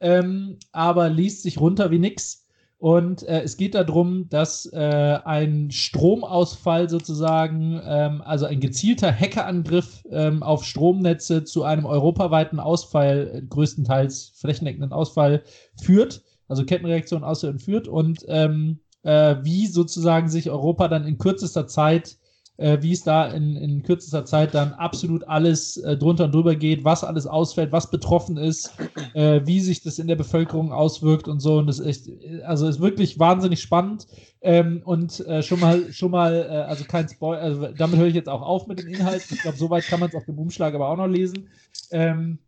[0.00, 2.41] ähm, aber liest sich runter wie nix.
[2.82, 4.76] Und äh, es geht darum, dass äh,
[5.24, 13.30] ein Stromausfall sozusagen, ähm, also ein gezielter Hackerangriff ähm, auf Stromnetze zu einem europaweiten Ausfall,
[13.34, 15.44] äh, größtenteils flächendeckenden Ausfall
[15.80, 17.86] führt, also Kettenreaktion aus und führt.
[17.86, 22.18] Und ähm, äh, wie sozusagen sich Europa dann in kürzester Zeit
[22.58, 26.84] wie es da in, in kürzester Zeit dann absolut alles äh, drunter und drüber geht,
[26.84, 28.72] was alles ausfällt, was betroffen ist,
[29.14, 31.58] äh, wie sich das in der Bevölkerung auswirkt und so.
[31.58, 34.06] Und das ist echt, also ist wirklich wahnsinnig spannend.
[34.42, 38.14] Ähm, und äh, schon mal, schon mal, äh, also kein Spoiler, also damit höre ich
[38.14, 39.34] jetzt auch auf mit den Inhalten.
[39.34, 41.48] Ich glaube, soweit kann man es auf dem Umschlag aber auch noch lesen.
[41.90, 42.38] Ähm,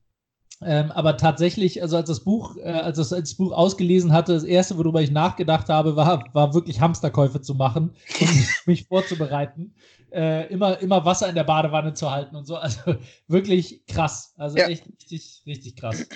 [0.65, 4.33] ähm, aber tatsächlich, also als das Buch, äh, als, das, als das Buch ausgelesen hatte,
[4.33, 8.87] das erste, worüber ich nachgedacht habe, war, war wirklich Hamsterkäufe zu machen und mich, mich
[8.87, 9.75] vorzubereiten.
[10.11, 12.57] Äh, immer, immer Wasser in der Badewanne zu halten und so.
[12.57, 12.97] Also
[13.27, 14.33] wirklich krass.
[14.37, 14.69] Also Ja.
[14.69, 16.09] echt richtig, richtig krass.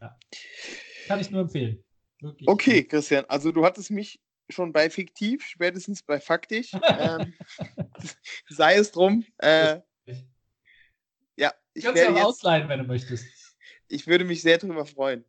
[0.00, 0.16] Ja.
[1.06, 1.82] Kann ich nur empfehlen.
[2.20, 2.48] Wirklich.
[2.48, 6.72] Okay, Christian, also du hattest mich schon bei fiktiv, spätestens bei faktisch.
[6.98, 7.34] ähm,
[8.48, 9.24] sei es drum.
[9.38, 9.80] Äh,
[11.36, 13.24] ja, ich, kann es werde ja auch jetzt, ausleihen, wenn du möchtest.
[13.90, 15.24] Ich würde mich sehr darüber freuen.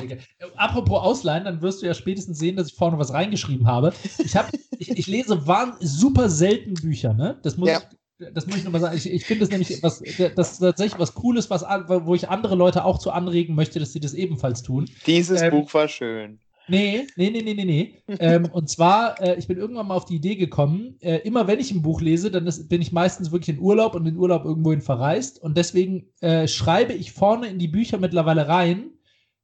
[0.00, 0.16] Digga.
[0.16, 3.92] Äh, Apropos Ausleihen, dann wirst du ja spätestens sehen, dass ich vorne was reingeschrieben habe.
[4.18, 7.38] Ich, hab, ich, ich lese wahn, super selten Bücher, ne?
[7.42, 7.82] Das muss Ja.
[8.18, 8.96] ich, das muss ich nochmal sagen.
[8.96, 10.02] Ich, ich finde das nämlich was,
[10.34, 13.92] das ist tatsächlich was Cooles, was, wo ich andere Leute auch zu anregen möchte, dass
[13.92, 14.90] sie das ebenfalls tun.
[15.06, 16.40] Dieses Ähm, Buch war schön.
[16.70, 18.02] Nee, nee, nee, nee, nee, nee.
[18.20, 21.58] ähm, und zwar, äh, ich bin irgendwann mal auf die Idee gekommen, äh, immer wenn
[21.58, 24.44] ich ein Buch lese, dann ist, bin ich meistens wirklich in Urlaub und in Urlaub
[24.44, 25.42] irgendwohin verreist.
[25.42, 28.90] Und deswegen äh, schreibe ich vorne in die Bücher mittlerweile rein,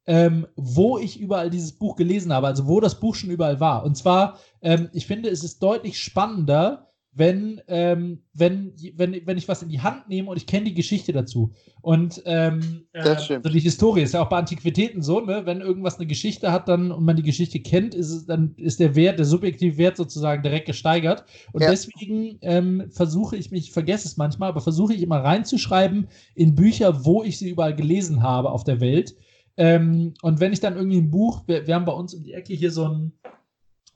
[0.07, 3.85] ähm, wo ich überall dieses Buch gelesen habe, also wo das Buch schon überall war.
[3.85, 9.49] Und zwar, ähm, ich finde, es ist deutlich spannender, wenn, ähm, wenn, wenn, wenn ich
[9.49, 11.53] was in die Hand nehme und ich kenne die Geschichte dazu.
[11.81, 13.45] Und ähm, äh, stimmt.
[13.45, 15.47] so die Historie ist ja auch bei Antiquitäten so, ne?
[15.47, 18.81] Wenn irgendwas eine Geschichte hat dann und man die Geschichte kennt, ist es, dann ist
[18.81, 21.25] der Wert, der subjektive Wert sozusagen direkt gesteigert.
[21.53, 21.71] Und Ja.
[21.71, 26.55] deswegen ähm, versuche ich mich, ich vergesse es manchmal, aber versuche ich immer reinzuschreiben in
[26.55, 29.17] Bücher, wo ich sie überall gelesen habe auf der Welt.
[29.57, 32.35] Ähm, und wenn ich dann irgendwie ein Buch, wir, wir haben bei uns um die
[32.35, 33.13] Ecke hier so ein,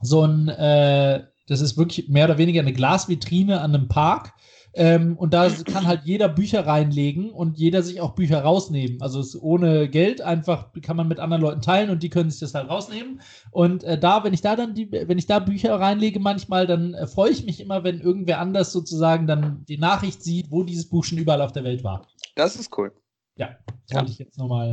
[0.01, 1.21] so ein, äh,
[1.51, 4.33] das ist wirklich mehr oder weniger eine Glasvitrine an einem Park.
[4.73, 9.01] Ähm, und da kann halt jeder Bücher reinlegen und jeder sich auch Bücher rausnehmen.
[9.01, 12.53] Also ohne Geld, einfach kann man mit anderen Leuten teilen und die können sich das
[12.53, 13.19] halt rausnehmen.
[13.51, 16.93] Und äh, da, wenn ich da dann die, wenn ich da Bücher reinlege manchmal, dann
[16.93, 20.87] äh, freue ich mich immer, wenn irgendwer anders sozusagen dann die Nachricht sieht, wo dieses
[20.87, 22.07] Buch schon überall auf der Welt war.
[22.35, 22.93] Das ist cool.
[23.35, 23.49] Das
[23.89, 23.97] Ja.
[23.97, 24.71] wollte ich jetzt nochmal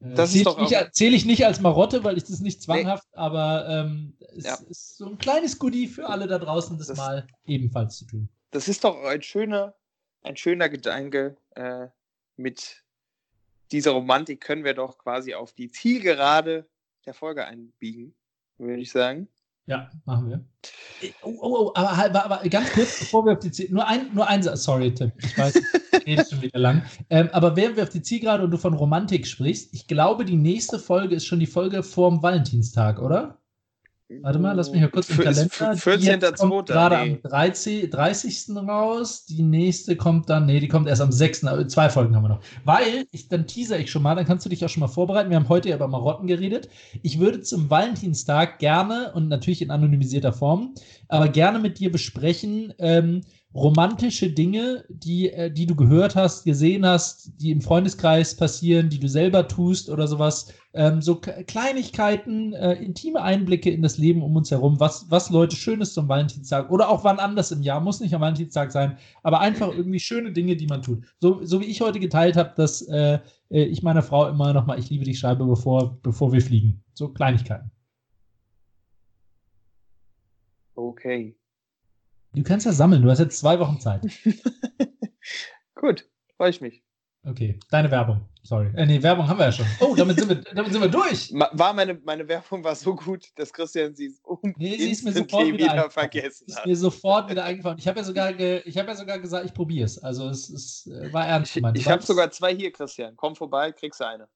[0.00, 3.18] das zähle ich, nicht, zähl ich nicht als Marotte, weil ich das nicht zwanghaft, nee.
[3.18, 4.54] aber ähm, es ja.
[4.68, 8.28] ist so ein kleines Goodie für alle da draußen, das, das, mal ebenfalls zu tun.
[8.50, 9.74] Das ist doch ein schöner,
[10.22, 11.36] ein schöner Gedanke.
[11.56, 11.88] Äh,
[12.36, 12.84] mit
[13.72, 16.68] dieser Romantik können wir doch quasi auf die Zielgerade
[17.04, 18.14] der Folge einbiegen,
[18.56, 19.28] würde ich sagen.
[19.68, 20.44] Ja, machen wir.
[21.22, 24.14] Oh, oh, oh aber, aber, aber, ganz kurz, bevor wir auf die Ziel, nur ein,
[24.14, 26.82] nur ein sorry Tim, ich weiß, ich rede schon wieder lang.
[27.10, 30.36] Ähm, aber während wir auf die Zielgerade und du von Romantik sprichst, ich glaube, die
[30.36, 33.42] nächste Folge ist schon die Folge vorm Valentinstag, oder?
[34.22, 35.52] Warte mal, lass mich mal kurz im Kalender.
[35.52, 36.64] 14.2.
[36.64, 37.20] gerade nee.
[37.22, 38.56] am 30, 30.
[38.56, 39.26] raus.
[39.26, 41.44] Die nächste kommt dann, nee, die kommt erst am 6.
[41.68, 42.40] Zwei Folgen haben wir noch.
[42.64, 45.28] Weil, ich, dann teaser ich schon mal, dann kannst du dich auch schon mal vorbereiten.
[45.28, 46.70] Wir haben heute ja über Marotten geredet.
[47.02, 50.74] Ich würde zum Valentinstag gerne, und natürlich in anonymisierter Form,
[51.08, 53.20] aber gerne mit dir besprechen, ähm,
[53.58, 59.00] romantische Dinge, die, äh, die du gehört hast, gesehen hast, die im Freundeskreis passieren, die
[59.00, 60.52] du selber tust oder sowas.
[60.74, 65.56] Ähm, so Kleinigkeiten, äh, intime Einblicke in das Leben um uns herum, was, was Leute
[65.56, 69.40] Schönes zum Valentinstag oder auch wann anders im Jahr, muss nicht am Valentinstag sein, aber
[69.40, 71.04] einfach irgendwie schöne Dinge, die man tut.
[71.20, 73.18] So, so wie ich heute geteilt habe, dass äh,
[73.50, 76.82] äh ich meiner Frau immer nochmal Ich liebe dich schreibe, bevor, bevor wir fliegen.
[76.94, 77.70] So Kleinigkeiten.
[80.76, 81.34] Okay.
[82.38, 84.00] Du kannst ja sammeln, du hast jetzt zwei Wochen Zeit.
[85.74, 86.84] Gut, freue ich mich.
[87.24, 88.28] Okay, deine Werbung.
[88.44, 88.70] Sorry.
[88.76, 89.66] Äh, nee, Werbung haben wir ja schon.
[89.80, 91.32] Oh, damit sind wir, damit sind wir durch.
[91.32, 95.12] War meine, meine Werbung war so gut, dass Christian sie um nee, sie ist mir
[95.12, 96.60] sofort wieder, wieder vergessen hat.
[96.60, 97.76] Ist mir sofort wieder eingefallen.
[97.78, 99.98] Ich habe ja sogar, ge, ich habe ja sogar gesagt, ich probiere es.
[99.98, 101.76] Also es, es äh, war ernst gemeint.
[101.76, 103.16] Ich, ich habe sogar zwei hier, Christian.
[103.16, 104.28] Komm vorbei, kriegst du eine.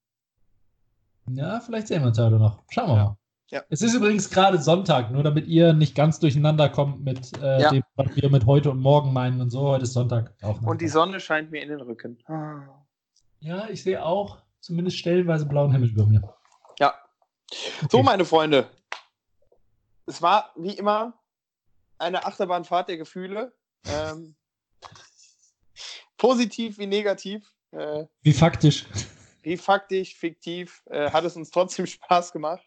[1.30, 2.64] Ja, vielleicht sehen wir uns heute noch.
[2.68, 3.04] Schauen wir ja.
[3.04, 3.16] mal.
[3.52, 3.62] Ja.
[3.68, 7.70] Es ist übrigens gerade Sonntag, nur damit ihr nicht ganz durcheinander kommt mit äh, ja.
[7.70, 9.68] dem, was wir mit heute und morgen meinen und so.
[9.68, 10.32] Heute ist Sonntag.
[10.40, 12.18] Auch und die Sonne scheint mir in den Rücken.
[12.24, 12.62] Ah.
[13.40, 16.22] Ja, ich sehe auch zumindest stellenweise blauen Himmel über mir.
[16.78, 16.94] Ja.
[17.50, 17.88] Okay.
[17.90, 18.70] So, meine Freunde.
[20.06, 21.20] Es war wie immer
[21.98, 23.52] eine Achterbahnfahrt der Gefühle.
[23.84, 24.34] Ähm,
[26.16, 27.52] positiv wie negativ.
[27.72, 28.86] Äh, wie faktisch.
[29.42, 30.82] Wie faktisch, fiktiv.
[30.86, 32.66] Äh, hat es uns trotzdem Spaß gemacht.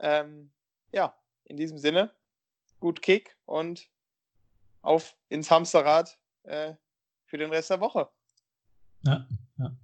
[0.00, 0.50] Ähm,
[0.92, 1.14] ja,
[1.44, 2.10] in diesem Sinne,
[2.80, 3.88] gut Kick und
[4.82, 6.74] auf ins Hamsterrad äh,
[7.26, 8.08] für den Rest der Woche.
[9.04, 9.26] Ja,
[9.58, 9.76] ja.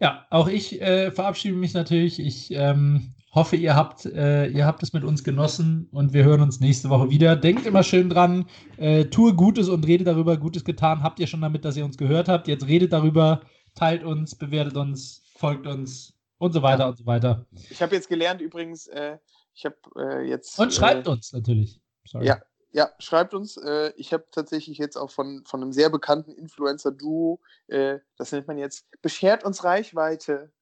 [0.00, 2.18] ja auch ich äh, verabschiede mich natürlich.
[2.18, 6.40] Ich ähm, hoffe, ihr habt, äh, ihr habt es mit uns genossen und wir hören
[6.40, 7.36] uns nächste Woche wieder.
[7.36, 8.46] Denkt immer schön dran,
[8.78, 10.36] äh, tue Gutes und redet darüber.
[10.36, 12.48] Gutes getan habt ihr schon damit, dass ihr uns gehört habt.
[12.48, 13.42] Jetzt redet darüber,
[13.74, 17.46] teilt uns, bewertet uns, folgt uns und so weiter und so weiter.
[17.70, 19.18] Ich habe jetzt gelernt übrigens, äh,
[19.54, 20.58] ich habe äh, jetzt.
[20.58, 21.80] Und schreibt äh, uns natürlich.
[22.04, 22.26] Sorry.
[22.26, 22.40] Ja,
[22.76, 23.56] ja, schreibt uns.
[23.56, 28.46] Äh, ich habe tatsächlich jetzt auch von, von einem sehr bekannten Influencer-Duo, äh, das nennt
[28.46, 30.52] man jetzt, beschert uns Reichweite.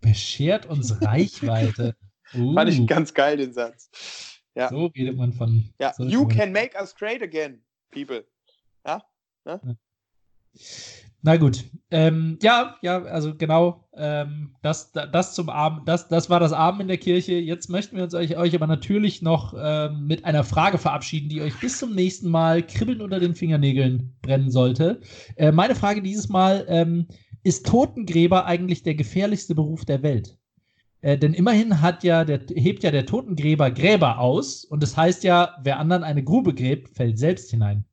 [0.00, 1.94] Beschert uns Reichweite.
[2.34, 2.54] Uh.
[2.54, 3.90] Fand ich ganz geil, den Satz.
[4.54, 4.70] Ja.
[4.70, 5.68] So redet man von.
[5.78, 8.24] Ja, so you can make us great again, people.
[8.86, 9.04] Ja?
[9.44, 9.76] Ne?
[11.22, 11.64] Na gut.
[11.90, 13.88] Ähm, ja, ja, also genau.
[13.96, 17.34] Ähm, das, das zum Abend, das, das war das Abend in der Kirche.
[17.34, 21.42] Jetzt möchten wir uns euch, euch aber natürlich noch ähm, mit einer Frage verabschieden, die
[21.42, 25.00] euch bis zum nächsten Mal kribbeln unter den Fingernägeln brennen sollte.
[25.36, 27.08] Äh, meine Frage dieses Mal: ähm,
[27.42, 30.38] Ist Totengräber eigentlich der gefährlichste Beruf der Welt?
[31.00, 35.24] Äh, denn immerhin hat ja der, hebt ja der Totengräber Gräber aus und das heißt
[35.24, 37.84] ja, wer anderen eine Grube gräbt, fällt selbst hinein.